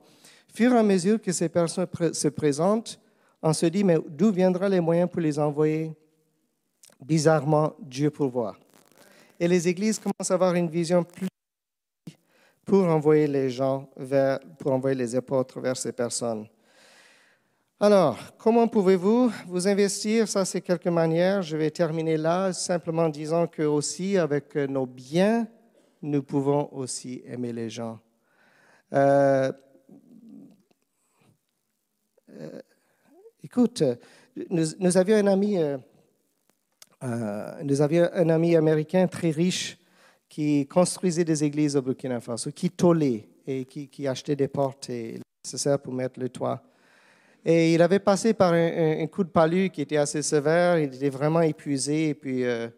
fur 0.54 0.74
et 0.74 0.78
à 0.78 0.84
mesure 0.84 1.22
que 1.22 1.32
ces 1.32 1.50
personnes 1.50 1.88
se 2.14 2.28
présentent, 2.28 3.00
on 3.42 3.54
se 3.54 3.66
dit, 3.66 3.84
mais 3.84 3.98
d'où 4.08 4.32
viendront 4.32 4.68
les 4.68 4.80
moyens 4.80 5.10
pour 5.10 5.22
les 5.22 5.38
envoyer? 5.38 5.92
Bizarrement, 7.02 7.74
Dieu 7.80 8.10
pourvoit. 8.10 8.56
Et 9.40 9.48
les 9.48 9.68
églises 9.68 10.00
commencent 10.00 10.32
à 10.32 10.36
avoir 10.36 10.56
une 10.56 10.70
vision 10.70 11.04
plus 11.04 11.28
pour 12.66 12.86
envoyer 12.86 13.28
les 13.28 13.50
gens 13.50 13.90
vers, 13.98 14.40
pour 14.58 14.72
envoyer 14.72 14.96
les 14.96 15.16
apôtres 15.16 15.60
vers 15.60 15.76
ces 15.76 15.92
personnes. 15.92 16.48
Alors, 17.86 18.18
comment 18.38 18.66
pouvez-vous 18.70 19.30
vous 19.46 19.68
investir? 19.68 20.26
Ça, 20.30 20.46
c'est 20.46 20.62
quelques 20.62 20.88
manières. 20.88 21.42
Je 21.42 21.58
vais 21.58 21.70
terminer 21.70 22.16
là, 22.16 22.54
simplement 22.54 23.02
en 23.02 23.10
disant 23.10 23.46
que 23.46 23.64
aussi, 23.64 24.18
avec 24.18 24.56
nos 24.56 24.86
biens, 24.86 25.50
nous 26.02 26.24
pouvons 26.24 26.70
aussi 26.72 27.22
aimer 27.26 27.52
les 27.52 27.70
gens. 27.70 28.00
Euh, 28.94 29.52
euh, 32.30 32.62
écoute, 33.44 33.84
nous, 34.50 34.98
avions 34.98 35.18
un 35.18 35.28
ami, 35.28 35.58
euh, 35.58 35.78
nous 37.64 37.82
avions 37.82 38.08
un 38.14 38.30
ami 38.30 38.56
américain 38.56 39.08
très 39.08 39.32
riche 39.32 39.78
qui 40.30 40.66
construisait 40.68 41.26
des 41.26 41.44
églises 41.44 41.76
au 41.76 41.82
Burkina 41.82 42.22
Faso, 42.22 42.50
qui 42.52 42.70
tôlait 42.70 43.28
et 43.46 43.66
qui, 43.66 43.90
qui 43.90 44.08
achetait 44.08 44.38
des 44.38 44.48
portes 44.48 44.90
et 44.90 45.20
nécessaires 45.44 45.80
pour 45.80 45.92
mettre 45.92 46.18
le 46.22 46.30
toit. 46.30 46.64
Et 47.46 47.74
il 47.74 47.82
avait 47.82 48.00
passé 48.00 48.34
par 48.34 48.54
un, 48.54 49.06
coup 49.08 49.24
de 49.24 49.30
palu 49.30 49.70
qui 49.70 49.82
était 49.82 49.98
assez 49.98 50.22
sévère, 50.22 50.80
il 50.80 50.94
était 50.96 51.10
vraiment 51.10 51.42
épuisé, 51.42 52.10
et 52.10 52.14
puis 52.14 52.46
euh, 52.46 52.70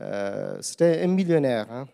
euh, 0.00 0.56
c'était 0.62 1.02
un 1.02 1.06
millionnaire. 1.06 1.66
Hein. 1.70 1.86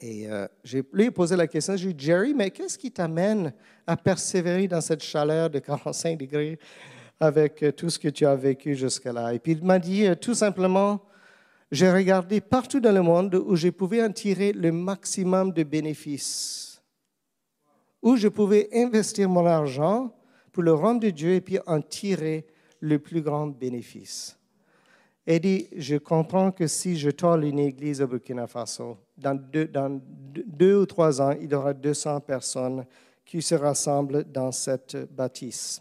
Et 0.00 0.28
euh, 0.28 0.48
j'ai 0.64 0.82
lui 0.92 1.10
posé 1.12 1.36
la 1.36 1.46
question, 1.46 1.76
j'ai 1.76 1.92
dit, 1.92 2.06
Jerry, 2.06 2.34
mais 2.34 2.50
qu'est-ce 2.50 2.76
qui 2.76 2.90
t'amène 2.90 3.52
à 3.86 3.96
persévérer 3.96 4.66
dans 4.66 4.80
cette 4.80 5.02
chaleur 5.02 5.50
de 5.50 5.60
45 5.60 6.18
degrés 6.18 6.58
avec 7.20 7.64
tout 7.76 7.90
ce 7.90 7.98
que 7.98 8.08
tu 8.08 8.26
as 8.26 8.34
vécu 8.34 8.74
jusqu'à 8.74 9.12
là? 9.12 9.32
Et 9.32 9.38
puis 9.38 9.52
il 9.52 9.64
m'a 9.64 9.78
dit 9.78 10.08
tout 10.20 10.34
simplement, 10.34 11.00
j'ai 11.70 11.92
regardé 11.92 12.40
partout 12.40 12.80
dans 12.80 12.92
le 12.92 13.02
monde 13.02 13.36
où 13.36 13.54
je 13.54 13.68
pouvais 13.68 14.02
en 14.02 14.10
tirer 14.10 14.52
le 14.52 14.72
maximum 14.72 15.52
de 15.52 15.62
bénéfices, 15.62 16.82
où 18.02 18.16
je 18.16 18.26
pouvais 18.26 18.68
investir 18.72 19.28
mon 19.28 19.46
argent 19.46 20.12
pour 20.58 20.64
le 20.64 20.74
rendre 20.74 20.98
de 20.98 21.10
Dieu 21.10 21.34
et 21.34 21.40
puis 21.40 21.60
en 21.68 21.80
tirer 21.80 22.44
le 22.80 22.98
plus 22.98 23.22
grand 23.22 23.46
bénéfice. 23.46 24.36
Et 25.24 25.38
dit, 25.38 25.68
je 25.76 25.94
comprends 25.94 26.50
que 26.50 26.66
si 26.66 26.98
je 26.98 27.10
tourne 27.10 27.44
une 27.44 27.60
église 27.60 28.02
au 28.02 28.08
Burkina 28.08 28.48
Faso, 28.48 28.96
dans 29.16 29.38
deux, 29.40 30.76
ou 30.76 30.84
trois 30.84 31.22
ans, 31.22 31.30
il 31.40 31.52
y 31.52 31.54
aura 31.54 31.72
200 31.72 32.22
personnes 32.22 32.84
qui 33.24 33.40
se 33.40 33.54
rassemblent 33.54 34.24
dans 34.24 34.50
cette 34.50 34.96
bâtisse. 35.14 35.80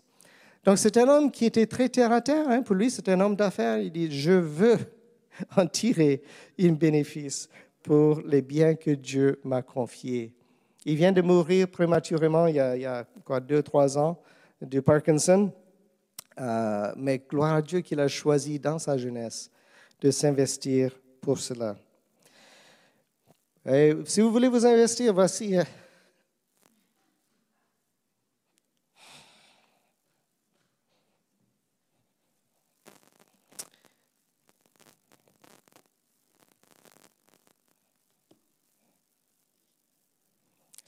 Donc 0.63 0.77
c'est 0.77 0.95
un 0.97 1.09
homme 1.09 1.31
qui 1.31 1.45
était 1.45 1.65
très 1.65 1.89
terre 1.89 2.11
à 2.11 2.21
terre. 2.21 2.47
Hein. 2.47 2.61
Pour 2.61 2.75
lui, 2.75 2.91
c'est 2.91 3.09
un 3.09 3.19
homme 3.19 3.35
d'affaires. 3.35 3.79
Il 3.79 3.91
dit, 3.91 4.11
je 4.11 4.33
veux 4.33 4.77
en 5.57 5.65
tirer 5.65 6.21
un 6.61 6.73
bénéfice 6.73 7.49
pour 7.81 8.21
les 8.21 8.43
biens 8.43 8.75
que 8.75 8.91
Dieu 8.91 9.39
m'a 9.43 9.63
confiés. 9.63 10.35
Il 10.85 10.97
vient 10.97 11.13
de 11.13 11.23
mourir 11.23 11.67
prématurément 11.67 12.45
il 12.45 12.57
y 12.57 12.59
a, 12.59 12.75
il 12.75 12.83
y 12.83 13.63
trois 13.63 13.97
ans 13.97 14.21
de 14.61 14.79
Parkinson, 14.79 15.51
euh, 16.39 16.91
mais 16.95 17.19
gloire 17.19 17.55
à 17.55 17.61
Dieu 17.61 17.81
qu'il 17.81 17.99
a 17.99 18.07
choisi 18.07 18.59
dans 18.59 18.79
sa 18.79 18.97
jeunesse 18.97 19.49
de 20.01 20.11
s'investir 20.11 20.91
pour 21.21 21.39
cela. 21.39 21.75
Et 23.65 23.93
si 24.05 24.21
vous 24.21 24.31
voulez 24.31 24.47
vous 24.47 24.65
investir, 24.65 25.13
voici. 25.13 25.55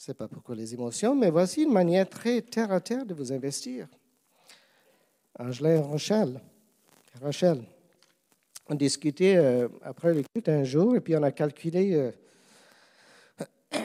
Sais 0.10 0.16
pas 0.16 0.28
pourquoi 0.28 0.55
les 0.55 0.74
émotions, 0.74 1.14
mais 1.14 1.30
voici 1.30 1.62
une 1.62 1.72
manière 1.72 2.10
très 2.10 2.41
terre 2.41 2.72
à 2.72 2.82
terre 2.82 3.05
de 3.05 3.14
vous 3.14 3.32
investir. 3.32 3.88
Angela 5.38 5.76
et 5.76 5.80
Rachel, 5.80 6.41
Rachel 7.22 7.64
on 8.70 8.74
discutait 8.74 9.36
euh, 9.38 9.68
après 9.84 10.16
le 10.16 10.24
un 10.47 10.64
jour 10.64 10.95
et 10.95 10.99
puis 10.99 11.16
on 11.16 11.22
a 11.22 11.32
calculé 11.32 11.93
euh, 11.93 12.12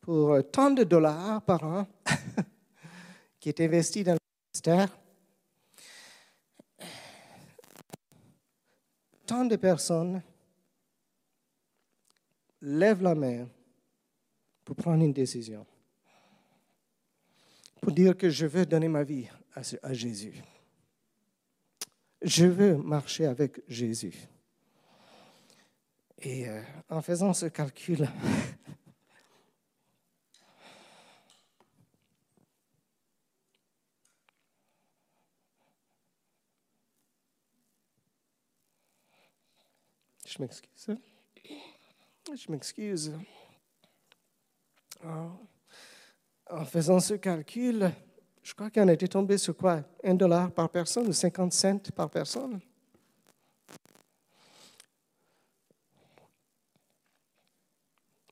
pour 0.00 0.36
tant 0.50 0.72
de 0.72 0.82
dollars 0.82 1.40
par 1.42 1.62
an 1.62 1.86
qui 3.38 3.48
est 3.48 3.60
investi 3.60 4.02
dans 4.02 4.14
le 4.14 4.18
ministère. 4.52 4.98
Tant 9.24 9.44
de 9.44 9.54
personnes 9.54 10.20
lèvent 12.60 13.04
la 13.04 13.14
main 13.14 13.46
pour 14.64 14.76
prendre 14.76 15.02
une 15.02 15.12
décision, 15.12 15.66
pour 17.80 17.92
dire 17.92 18.16
que 18.16 18.30
je 18.30 18.46
veux 18.46 18.64
donner 18.66 18.88
ma 18.88 19.02
vie 19.04 19.28
à, 19.82 19.92
Jésus. 19.92 20.34
Je 22.22 22.46
veux 22.46 22.76
marcher 22.76 23.26
avec 23.26 23.60
Jésus. 23.66 24.14
Et 26.18 26.48
euh, 26.48 26.62
en 26.88 27.02
faisant 27.02 27.32
ce 27.32 27.46
calcul, 27.46 28.08
je 40.26 40.38
m'excuse. 40.38 40.96
Je 42.36 42.52
m'excuse. 42.52 43.12
En 46.60 46.64
faisant 46.66 47.00
ce 47.00 47.14
calcul, 47.14 47.90
je 48.42 48.52
crois 48.52 48.68
qu'on 48.68 48.86
était 48.88 49.08
tombé 49.08 49.38
sur 49.38 49.56
quoi? 49.56 49.82
Un 50.04 50.12
dollar 50.12 50.52
par 50.52 50.68
personne 50.68 51.08
ou 51.08 51.12
50 51.14 51.54
cents 51.54 51.90
par 51.96 52.10
personne? 52.10 52.60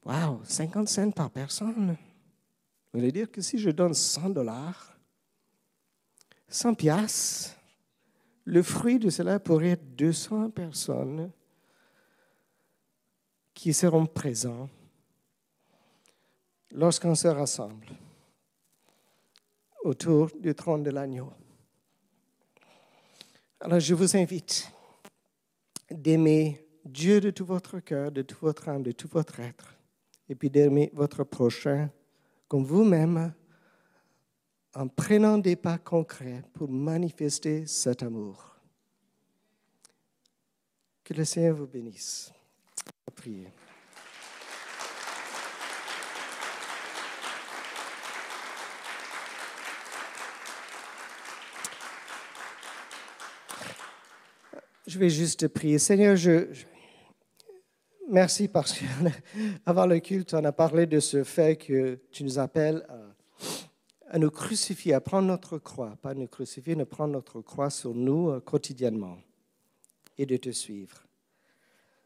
Wow, 0.04 0.42
50 0.44 0.88
cents 0.90 1.10
par 1.10 1.30
personne. 1.30 1.96
Ça 2.92 2.98
veut 3.00 3.10
dire 3.10 3.30
que 3.30 3.40
si 3.40 3.58
je 3.58 3.70
donne 3.70 3.94
100 3.94 4.28
dollars, 4.28 4.94
100 6.48 6.74
piastres, 6.74 7.56
le 8.44 8.62
fruit 8.62 8.98
de 8.98 9.08
cela 9.08 9.40
pourrait 9.40 9.70
être 9.70 9.96
200 9.96 10.50
personnes 10.50 11.30
qui 13.54 13.72
seront 13.72 14.04
présentes 14.04 14.68
lorsqu'on 16.72 17.14
se 17.14 17.28
rassemble 17.28 17.86
autour 19.84 20.30
du 20.38 20.54
trône 20.54 20.82
de 20.82 20.90
l'agneau. 20.90 21.32
Alors 23.60 23.80
je 23.80 23.94
vous 23.94 24.16
invite 24.16 24.70
d'aimer 25.90 26.64
Dieu 26.84 27.20
de 27.20 27.30
tout 27.30 27.44
votre 27.44 27.80
cœur, 27.80 28.12
de 28.12 28.22
tout 28.22 28.38
votre 28.40 28.68
âme, 28.68 28.82
de 28.82 28.92
tout 28.92 29.08
votre 29.08 29.40
être, 29.40 29.74
et 30.28 30.34
puis 30.34 30.50
d'aimer 30.50 30.90
votre 30.94 31.24
prochain 31.24 31.90
comme 32.46 32.64
vous-même 32.64 33.32
en 34.74 34.88
prenant 34.88 35.38
des 35.38 35.56
pas 35.56 35.78
concrets 35.78 36.42
pour 36.52 36.70
manifester 36.70 37.66
cet 37.66 38.02
amour. 38.02 38.56
Que 41.02 41.14
le 41.14 41.24
Seigneur 41.24 41.56
vous 41.56 41.66
bénisse. 41.66 42.32
Priez. 43.14 43.48
Je 54.88 54.98
vais 54.98 55.10
juste 55.10 55.48
prier. 55.48 55.78
Seigneur, 55.78 56.16
je, 56.16 56.46
merci 58.08 58.48
parce 58.48 58.72
qu'avant 58.72 59.84
le 59.86 59.98
culte, 59.98 60.32
on 60.32 60.42
a 60.42 60.50
parlé 60.50 60.86
de 60.86 60.98
ce 60.98 61.24
fait 61.24 61.56
que 61.56 62.00
tu 62.10 62.24
nous 62.24 62.38
appelles 62.38 62.86
à, 64.10 64.18
nous 64.18 64.30
crucifier, 64.30 64.94
à 64.94 65.02
prendre 65.02 65.28
notre 65.28 65.58
croix, 65.58 65.94
pas 66.00 66.14
nous 66.14 66.26
crucifier, 66.26 66.74
mais 66.74 66.86
prendre 66.86 67.12
notre 67.12 67.42
croix 67.42 67.68
sur 67.68 67.94
nous 67.94 68.30
euh, 68.30 68.40
quotidiennement 68.40 69.18
et 70.16 70.24
de 70.24 70.38
te 70.38 70.52
suivre. 70.52 71.06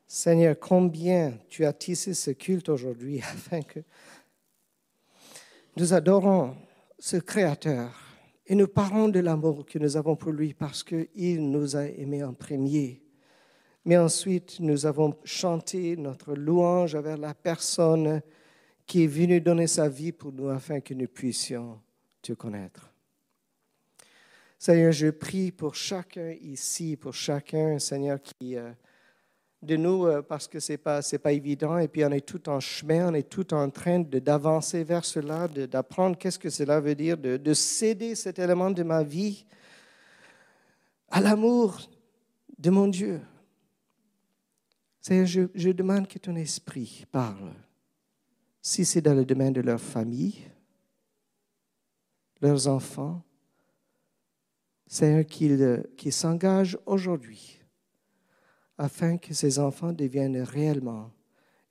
Seigneur, 0.08 0.56
combien 0.58 1.38
tu 1.48 1.64
as 1.64 1.72
tissé 1.72 2.14
ce 2.14 2.32
culte 2.32 2.68
aujourd'hui 2.68 3.20
afin 3.32 3.62
que 3.62 3.78
nous 5.76 5.94
adorons 5.94 6.56
ce 6.98 7.18
Créateur 7.18 8.11
et 8.46 8.54
nous 8.54 8.68
parlons 8.68 9.08
de 9.08 9.20
l'amour 9.20 9.64
que 9.64 9.78
nous 9.78 9.96
avons 9.96 10.16
pour 10.16 10.32
lui 10.32 10.54
parce 10.54 10.82
qu'il 10.82 11.50
nous 11.50 11.76
a 11.76 11.86
aimés 11.86 12.24
en 12.24 12.34
premier. 12.34 13.02
Mais 13.84 13.96
ensuite, 13.96 14.60
nous 14.60 14.86
avons 14.86 15.16
chanté 15.24 15.96
notre 15.96 16.34
louange 16.34 16.96
vers 16.96 17.18
la 17.18 17.34
personne 17.34 18.22
qui 18.86 19.04
est 19.04 19.08
venue 19.08 19.40
donner 19.40 19.66
sa 19.66 19.88
vie 19.88 20.12
pour 20.12 20.32
nous 20.32 20.48
afin 20.48 20.80
que 20.80 20.94
nous 20.94 21.08
puissions 21.08 21.80
te 22.20 22.32
connaître. 22.32 22.92
Seigneur, 24.58 24.92
je 24.92 25.08
prie 25.08 25.50
pour 25.50 25.74
chacun 25.74 26.30
ici, 26.40 26.96
pour 26.96 27.14
chacun, 27.14 27.80
Seigneur, 27.80 28.20
qui 28.22 28.56
euh, 28.56 28.70
de 29.62 29.76
nous, 29.76 30.06
euh, 30.06 30.22
parce 30.22 30.48
que 30.48 30.58
ce 30.58 30.72
n'est 30.72 30.78
pas, 30.78 31.00
pas 31.22 31.32
évident, 31.32 31.78
et 31.78 31.86
puis 31.86 32.04
on 32.04 32.10
est 32.10 32.26
tout 32.26 32.48
en 32.48 32.58
chemin, 32.58 33.10
on 33.10 33.14
est 33.14 33.28
tout 33.28 33.54
en 33.54 33.70
train 33.70 34.00
d'avancer 34.00 34.82
vers 34.82 35.04
cela, 35.04 35.46
d'apprendre 35.48 36.18
qu'est-ce 36.18 36.38
que 36.38 36.50
cela 36.50 36.80
veut 36.80 36.96
dire, 36.96 37.16
de, 37.16 37.36
de 37.36 37.54
céder 37.54 38.14
cet 38.14 38.38
élément 38.38 38.70
de 38.70 38.82
ma 38.82 39.02
vie 39.04 39.46
à 41.08 41.20
l'amour 41.20 41.80
de 42.58 42.70
mon 42.70 42.88
Dieu. 42.88 43.20
Seigneur, 45.00 45.26
je, 45.26 45.42
je 45.54 45.70
demande 45.70 46.08
que 46.08 46.18
ton 46.18 46.34
esprit 46.36 47.04
parle. 47.10 47.52
Si 48.60 48.84
c'est 48.84 49.00
dans 49.00 49.14
le 49.14 49.24
domaine 49.24 49.52
de 49.52 49.60
leur 49.60 49.80
famille, 49.80 50.38
leurs 52.40 52.66
enfants, 52.66 53.22
Seigneur, 54.86 55.24
qu'ils 55.24 56.12
s'engagent 56.12 56.78
aujourd'hui 56.84 57.61
afin 58.78 59.16
que 59.16 59.34
ces 59.34 59.58
enfants 59.58 59.92
deviennent 59.92 60.42
réellement 60.42 61.10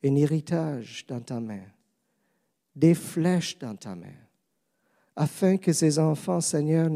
un 0.03 0.15
héritage 0.15 1.05
dans 1.07 1.21
ta 1.21 1.39
main, 1.39 1.63
des 2.75 2.93
flèches 2.93 3.57
dans 3.59 3.75
ta 3.75 3.95
main, 3.95 4.15
afin 5.15 5.57
que 5.57 5.73
ces 5.73 5.99
enfants, 5.99 6.41
Seigneur, 6.41 6.89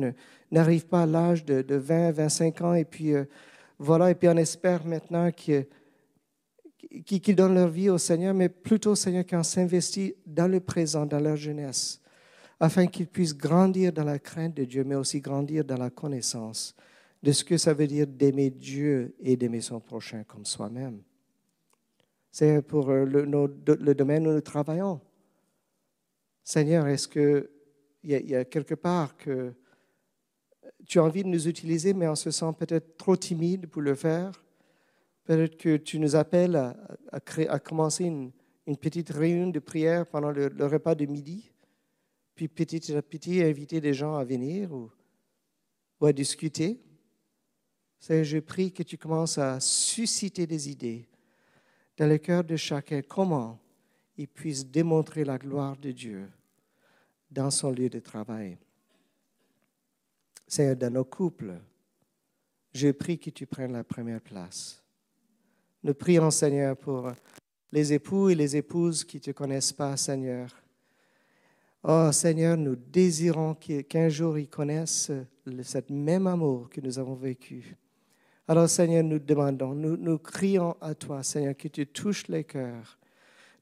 n'arrivent 0.52 0.88
pas 0.88 1.04
à 1.04 1.06
l'âge 1.06 1.44
de, 1.46 1.76
20, 1.76 2.12
25 2.12 2.62
ans 2.62 2.74
et 2.74 2.86
puis 2.86 3.14
euh, 3.14 3.26
voilà, 3.78 4.12
et 4.12 4.16
puis 4.16 4.30
on 4.30 4.38
espère 4.38 4.86
maintenant 4.86 5.30
qu'ils 5.32 5.66
donnent 7.36 7.56
leur 7.56 7.68
vie 7.68 7.90
au 7.90 7.98
Seigneur, 7.98 8.34
mais 8.34 8.48
plutôt, 8.48 8.96
Seigneur, 8.96 9.26
qu'on 9.26 9.44
s'investit 9.44 10.16
dans 10.26 10.48
le 10.48 10.62
présent, 10.62 11.06
dans 11.06 11.20
leur 11.20 11.36
jeunesse, 11.36 12.02
afin 12.60 12.88
qu'ils 12.88 13.08
puissent 13.08 13.36
grandir 13.36 13.92
dans 13.92 14.06
la 14.06 14.18
crainte 14.18 14.54
de 14.56 14.64
Dieu, 14.64 14.86
mais 14.86 14.96
aussi 14.96 15.20
grandir 15.20 15.66
dans 15.66 15.78
la 15.78 15.90
connaissance 15.90 16.74
de 17.24 17.32
ce 17.32 17.44
que 17.44 17.58
ça 17.58 17.74
veut 17.74 17.88
dire 17.88 18.08
d'aimer 18.08 18.50
Dieu 18.50 19.16
et 19.20 19.36
d'aimer 19.36 19.62
son 19.62 19.80
prochain 19.80 20.24
comme 20.24 20.46
soi-même. 20.46 21.02
C'est 22.32 22.62
pour 22.62 22.90
euh, 22.90 23.06
le, 23.06 23.96
domaine 23.96 24.28
où 24.28 24.32
nous 24.34 24.42
travaillons. 24.42 25.00
Seigneur, 26.44 26.88
est-ce 26.88 27.08
qu'il 27.08 27.50
y, 28.04 28.14
y, 28.14 28.36
a 28.36 28.46
quelque 28.46 28.76
part 28.76 29.16
que 29.18 29.54
tu 30.86 31.00
as 31.00 31.04
envie 31.04 31.24
de 31.24 31.30
nous 31.30 31.48
utiliser, 31.48 31.94
mais 31.94 32.08
on 32.08 32.16
se 32.16 32.30
sent 32.30 32.52
peut-être 32.58 32.98
trop 32.98 33.16
timide 33.16 33.68
pour 33.68 33.82
le 33.82 33.96
faire? 33.96 34.44
Peut-être 35.24 35.58
que 35.58 35.78
tu 35.78 36.00
nous 36.00 36.16
appelles 36.16 36.76
à, 37.12 37.60
commencer 37.60 38.04
une, 38.04 38.32
petite 38.78 39.10
réunion 39.10 39.50
de 39.50 39.60
prière 39.60 40.06
pendant 40.06 40.32
le 40.32 40.66
repas 40.66 40.96
de 40.96 41.06
midi 41.06 41.52
puis 42.36 42.50
petit 42.50 42.94
à 42.94 43.02
petit 43.02 43.42
inviter 43.42 43.80
des 43.80 43.94
gens 43.94 44.16
à 44.16 44.24
venir 44.24 44.72
ou, 44.74 44.92
à 46.06 46.14
discuter? 46.14 46.80
Je 48.10 48.40
prie 48.40 48.72
que 48.72 48.84
tu 48.84 48.98
commences 48.98 49.38
à 49.38 49.60
susciter 49.60 50.46
des 50.46 50.70
idées 50.70 51.08
dans 51.98 52.08
le 52.08 52.18
cœur 52.18 52.44
de 52.44 52.56
chacun, 52.56 53.02
comment 53.02 53.60
il 54.18 54.28
puisse 54.28 54.66
démontrer 54.66 55.24
la 55.24 55.38
gloire 55.38 55.78
de 55.78 55.92
Dieu 55.92 56.30
dans 57.32 57.52
son 57.52 57.72
lieu 57.72 57.90
de 57.90 58.00
travail. 58.00 58.58
C'est 60.48 60.76
dans 60.76 60.94
nos 60.94 61.06
couples, 61.06 61.60
je 62.74 62.92
prie 62.92 63.18
que 63.18 63.30
tu 63.30 63.46
prennes 63.46 63.74
la 63.74 63.84
première 63.84 64.22
place. 64.22 64.84
Nous 65.84 65.94
prions, 65.94 66.32
Seigneur, 66.32 66.78
pour 66.78 67.12
les 67.72 67.94
époux 67.94 68.30
et 68.30 68.36
les 68.36 68.56
épouses 68.56 69.04
qui 69.04 69.18
ne 69.18 69.22
te 69.22 69.32
connaissent 69.32 69.74
pas, 69.74 69.98
Seigneur 69.98 70.50
Oh 71.88 72.12
Seigneur, 72.12 72.58
nous 72.58 72.76
désirons 72.76 73.54
qu'un 73.54 74.10
jour 74.10 74.40
ils 74.40 74.50
connaissent 74.50 75.12
cet 75.62 75.92
même 75.92 76.26
amour 76.26 76.68
que 76.68 76.82
nous 76.82 76.98
avons 76.98 77.14
vécu. 77.14 77.76
Alors 78.48 78.70
Seigneur, 78.70 79.04
nous 79.04 79.20
demandons, 79.20 79.74
nous, 79.74 79.98
nous 79.98 80.18
crions 80.18 80.76
à 80.80 80.94
toi, 80.94 81.24
Seigneur, 81.24 81.58
que 81.58 81.68
tu 81.68 81.88
touches 81.88 82.28
les 82.28 82.44
cœurs 82.44 82.98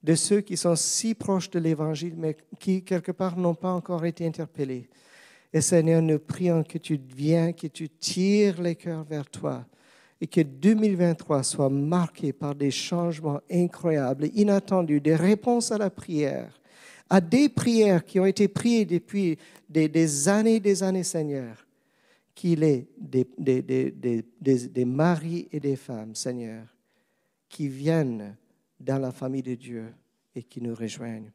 de 0.03 0.15
ceux 0.15 0.41
qui 0.41 0.57
sont 0.57 0.75
si 0.75 1.15
proches 1.15 1.49
de 1.49 1.59
l'Évangile, 1.59 2.15
mais 2.17 2.35
qui, 2.59 2.83
quelque 2.83 3.13
part, 3.13 3.37
n'ont 3.37 3.55
pas 3.55 3.71
encore 3.71 4.03
été 4.05 4.27
interpellés. 4.27 4.89
Et 5.53 5.61
Seigneur, 5.61 6.01
nous 6.01 6.19
prions 6.19 6.63
que 6.63 6.77
tu 6.77 6.99
viennes, 7.15 7.53
que 7.53 7.67
tu 7.67 7.87
tires 7.87 8.61
les 8.61 8.75
cœurs 8.75 9.03
vers 9.03 9.29
toi 9.29 9.65
et 10.19 10.27
que 10.27 10.41
2023 10.41 11.43
soit 11.43 11.69
marqué 11.69 12.33
par 12.33 12.53
des 12.53 12.71
changements 12.71 13.39
incroyables, 13.49 14.29
inattendus, 14.33 14.99
des 14.99 15.15
réponses 15.15 15.71
à 15.71 15.77
la 15.77 15.89
prière 15.89 16.59
à 17.13 17.21
des 17.21 17.47
prières 17.47 18.03
qui 18.03 18.19
ont 18.19 18.25
été 18.25 18.47
priées 18.47 18.85
depuis 18.85 19.37
des, 19.69 20.27
années 20.27 20.55
et 20.55 20.59
des 20.59 20.81
années, 20.81 21.03
Seigneur, 21.03 21.63
qu'il 22.35 22.63
est 22.63 22.87
des, 22.97 23.25
des, 23.37 24.85
maris 24.85 25.47
et 25.51 25.59
des 25.59 25.75
femmes, 25.75 26.15
Seigneur, 26.15 26.65
qui 27.47 27.67
viennent 27.67 28.35
dans 28.79 28.97
la 28.97 29.11
famille 29.11 29.43
de 29.43 29.55
Dieu 29.55 29.93
et 30.35 30.43
qui 30.43 30.61
nous 30.61 30.73
rejoignent. 30.73 31.31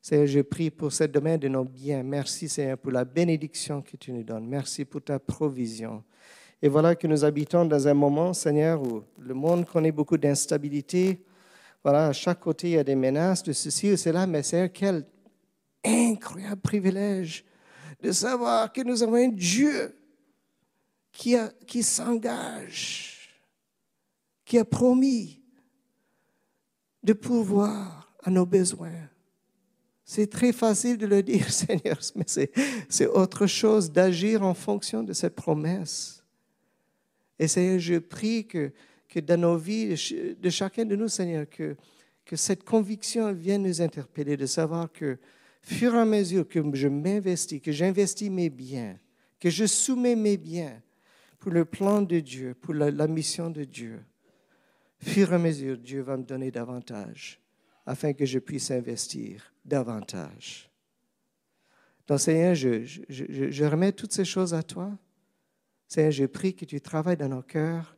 Seigneur, 0.00 0.26
je 0.26 0.40
prie 0.40 0.70
pour 0.70 0.92
ce 0.92 1.04
domaine 1.04 1.40
de 1.40 1.48
nos 1.48 1.64
biens. 1.64 2.02
Merci, 2.02 2.48
Seigneur, 2.48 2.78
pour 2.78 2.92
la 2.92 3.04
bénédiction 3.04 3.82
que 3.82 3.96
tu 3.96 4.12
nous 4.12 4.22
donnes. 4.22 4.46
Merci 4.46 4.84
pour 4.84 5.02
ta 5.02 5.18
provision. 5.18 6.04
Et 6.60 6.68
voilà 6.68 6.94
que 6.94 7.06
nous 7.06 7.24
habitons 7.24 7.64
dans 7.64 7.88
un 7.88 7.94
moment, 7.94 8.32
Seigneur, 8.32 8.80
où 8.82 9.02
le 9.18 9.34
monde 9.34 9.66
connaît 9.66 9.92
beaucoup 9.92 10.16
d'instabilité, 10.16 11.20
voilà, 11.82 12.08
à 12.08 12.12
chaque 12.12 12.40
côté, 12.40 12.68
il 12.68 12.72
y 12.74 12.78
a 12.78 12.84
des 12.84 12.94
menaces 12.94 13.42
de 13.42 13.52
ceci 13.52 13.92
ou 13.92 13.96
cela, 13.96 14.26
mais 14.26 14.42
c'est 14.42 14.70
quel 14.70 15.04
incroyable 15.84 16.60
privilège 16.62 17.44
de 18.02 18.10
savoir 18.12 18.72
que 18.72 18.82
nous 18.82 19.02
avons 19.02 19.16
un 19.16 19.28
Dieu 19.28 19.94
qui, 21.14 21.82
s'engage, 21.82 23.30
qui 24.44 24.58
a 24.58 24.64
promis 24.64 25.40
de 27.02 27.12
pourvoir 27.12 28.14
à 28.22 28.30
nos 28.30 28.44
besoins. 28.44 29.08
C'est 30.04 30.28
très 30.28 30.52
facile 30.52 30.98
de 30.98 31.06
le 31.06 31.22
dire, 31.22 31.50
Seigneur, 31.52 31.98
mais 32.14 32.26
c'est 32.88 33.06
autre 33.06 33.46
chose 33.46 33.90
d'agir 33.90 34.42
en 34.42 34.54
fonction 34.54 35.02
de 35.02 35.12
cette 35.12 35.34
promesse. 35.34 36.22
Et 37.38 37.48
Seigneur, 37.48 37.78
je 37.78 37.98
prie 37.98 38.46
que 38.46 38.72
que 39.14 39.20
dans 39.20 39.40
nos 39.40 39.56
vies 39.56 39.94
de 40.40 40.50
chacun 40.50 40.84
de 40.84 40.96
nous, 40.96 41.06
Seigneur, 41.06 41.48
que, 41.48 41.76
que 42.24 42.34
cette 42.34 42.64
conviction 42.64 43.32
vienne 43.32 43.62
nous 43.62 43.80
interpeller, 43.80 44.36
de 44.36 44.46
savoir 44.46 44.90
que, 44.90 45.18
fur 45.62 45.94
et 45.94 45.98
à 45.98 46.04
mesure 46.04 46.48
que 46.48 46.60
je 46.74 46.88
m'investis, 46.88 47.60
que 47.60 47.70
j'investis 47.70 48.28
mes 48.28 48.50
biens, 48.50 48.98
que 49.38 49.50
je 49.50 49.66
soumets 49.66 50.16
mes 50.16 50.36
biens 50.36 50.82
pour 51.44 51.52
le 51.52 51.66
plan 51.66 52.00
de 52.00 52.20
Dieu, 52.20 52.54
pour 52.54 52.72
la, 52.72 53.06
mission 53.06 53.50
de 53.50 53.64
Dieu, 53.64 54.02
fur 54.96 55.30
et 55.30 55.34
à 55.34 55.38
mesure, 55.38 55.76
Dieu 55.76 56.00
va 56.00 56.16
me 56.16 56.22
donner 56.22 56.50
davantage 56.50 57.38
afin 57.84 58.14
que 58.14 58.24
je 58.24 58.38
puisse 58.38 58.70
investir 58.70 59.52
davantage. 59.62 60.70
Donc, 62.06 62.20
Seigneur, 62.20 62.54
je, 62.54 62.86
je, 62.86 63.50
je 63.50 63.64
remets 63.66 63.92
toutes 63.92 64.14
ces 64.14 64.24
choses 64.24 64.54
à 64.54 64.62
toi. 64.62 64.90
Seigneur, 65.86 66.12
je 66.12 66.24
prie 66.24 66.54
que 66.54 66.64
tu 66.64 66.80
travailles 66.80 67.18
dans 67.18 67.28
nos 67.28 67.42
cœurs 67.42 67.94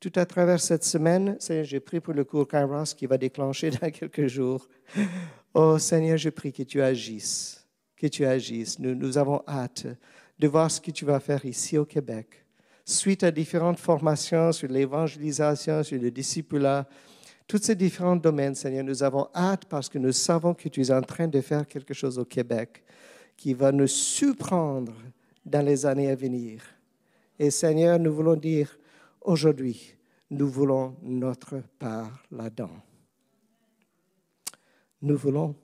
tout 0.00 0.12
à 0.16 0.26
travers 0.26 0.58
cette 0.58 0.82
semaine, 0.82 1.36
Seigneur, 1.38 1.66
j'ai 1.66 1.78
prie 1.78 2.00
pour 2.00 2.12
le 2.12 2.24
cours 2.24 2.48
Kairos 2.48 2.92
qui 2.96 3.06
va 3.06 3.18
déclencher 3.18 3.70
dans 3.80 3.92
quelques 3.92 4.26
jours. 4.26 4.68
Oh 5.54 5.78
Seigneur, 5.78 6.16
je 6.16 6.30
prie 6.30 6.52
que 6.52 6.64
tu 6.64 6.82
agisses, 6.82 7.64
que 7.96 8.08
tu 8.08 8.24
agisses. 8.24 8.80
Nous 8.80 9.16
avons 9.16 9.44
hâte 9.46 9.86
de 10.40 10.48
voir 10.48 10.72
ce 10.72 10.80
que 10.80 10.90
tu 10.90 11.04
vas 11.04 11.20
faire 11.20 11.44
ici 11.44 11.78
au 11.78 11.84
Québec. 11.84 12.46
Suite 12.84 13.22
à 13.22 13.30
différentes 13.30 13.78
formations 13.78 14.52
sur 14.52 14.68
l'évangélisation, 14.68 15.82
sur 15.82 16.00
le 16.00 16.10
discipulat, 16.10 16.88
tous 17.46 17.58
ces 17.58 17.74
différents 17.74 18.16
domaines, 18.16 18.54
Seigneur, 18.54 18.84
nous 18.84 19.02
avons 19.02 19.28
hâte 19.34 19.64
parce 19.64 19.88
que 19.88 19.98
nous 19.98 20.12
savons 20.12 20.54
que 20.54 20.68
tu 20.68 20.82
es 20.82 20.90
en 20.90 21.02
train 21.02 21.26
de 21.26 21.40
faire 21.40 21.66
quelque 21.66 21.94
chose 21.94 22.18
au 22.18 22.24
Québec 22.24 22.82
qui 23.36 23.54
va 23.54 23.72
nous 23.72 23.88
surprendre 23.88 24.92
dans 25.44 25.64
les 25.64 25.84
années 25.84 26.10
à 26.10 26.14
venir. 26.14 26.62
Et 27.38 27.50
Seigneur, 27.50 27.98
nous 27.98 28.14
voulons 28.14 28.36
dire, 28.36 28.76
Aujourd'hui, 29.22 29.94
nous 30.30 30.48
voulons 30.48 30.96
notre 31.02 31.62
part 31.78 32.22
là-dedans. 32.30 32.70
Nous 35.02 35.16
voulons 35.16 35.54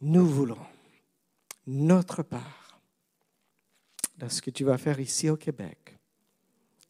Nous 0.00 0.26
voulons. 0.26 0.56
notre 1.66 2.22
part 2.22 2.80
dans 4.16 4.28
ce 4.30 4.40
que 4.40 4.50
tu 4.50 4.64
vas 4.64 4.78
faire 4.78 4.98
ici 4.98 5.28
au 5.28 5.36
Québec 5.36 5.96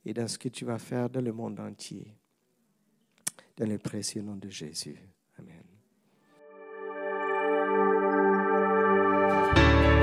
et 0.04 0.14
dans 0.14 0.28
ce 0.28 0.38
que 0.38 0.48
tu 0.48 0.64
vas 0.64 0.78
faire 0.78 1.10
dans 1.10 1.20
le 1.20 1.32
monde 1.32 1.58
entier. 1.60 2.14
Dans 3.56 3.68
le 3.68 3.78
précieux 3.78 4.22
nom 4.22 4.36
de 4.36 4.48
Jésus. 4.48 4.96
Amen. 5.38 5.62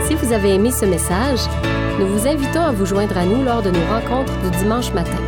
Si 0.08 0.14
vous 0.16 0.32
avez 0.32 0.54
aimé 0.56 0.72
ce 0.72 0.86
message, 0.86 1.40
nous 2.00 2.08
vous 2.08 2.28
invitons 2.28 2.62
à 2.62 2.72
vous 2.72 2.86
joindre 2.86 3.18
à 3.18 3.26
nous 3.26 3.44
lors 3.44 3.64
de 3.64 3.72
nos 3.72 3.86
rencontres 3.88 4.40
du 4.42 4.58
dimanche 4.58 4.94
matin. 4.94 5.22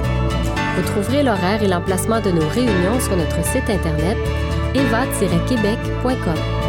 Vous 0.76 0.84
trouverez 0.84 1.24
l'horaire 1.24 1.64
et 1.64 1.68
l'emplacement 1.68 2.22
de 2.22 2.32
nos 2.32 2.48
réunions 2.50 3.00
sur 3.00 3.18
notre 3.18 3.44
site 3.46 3.70
internet 3.70 4.18
eva-québec.com. 4.76 6.69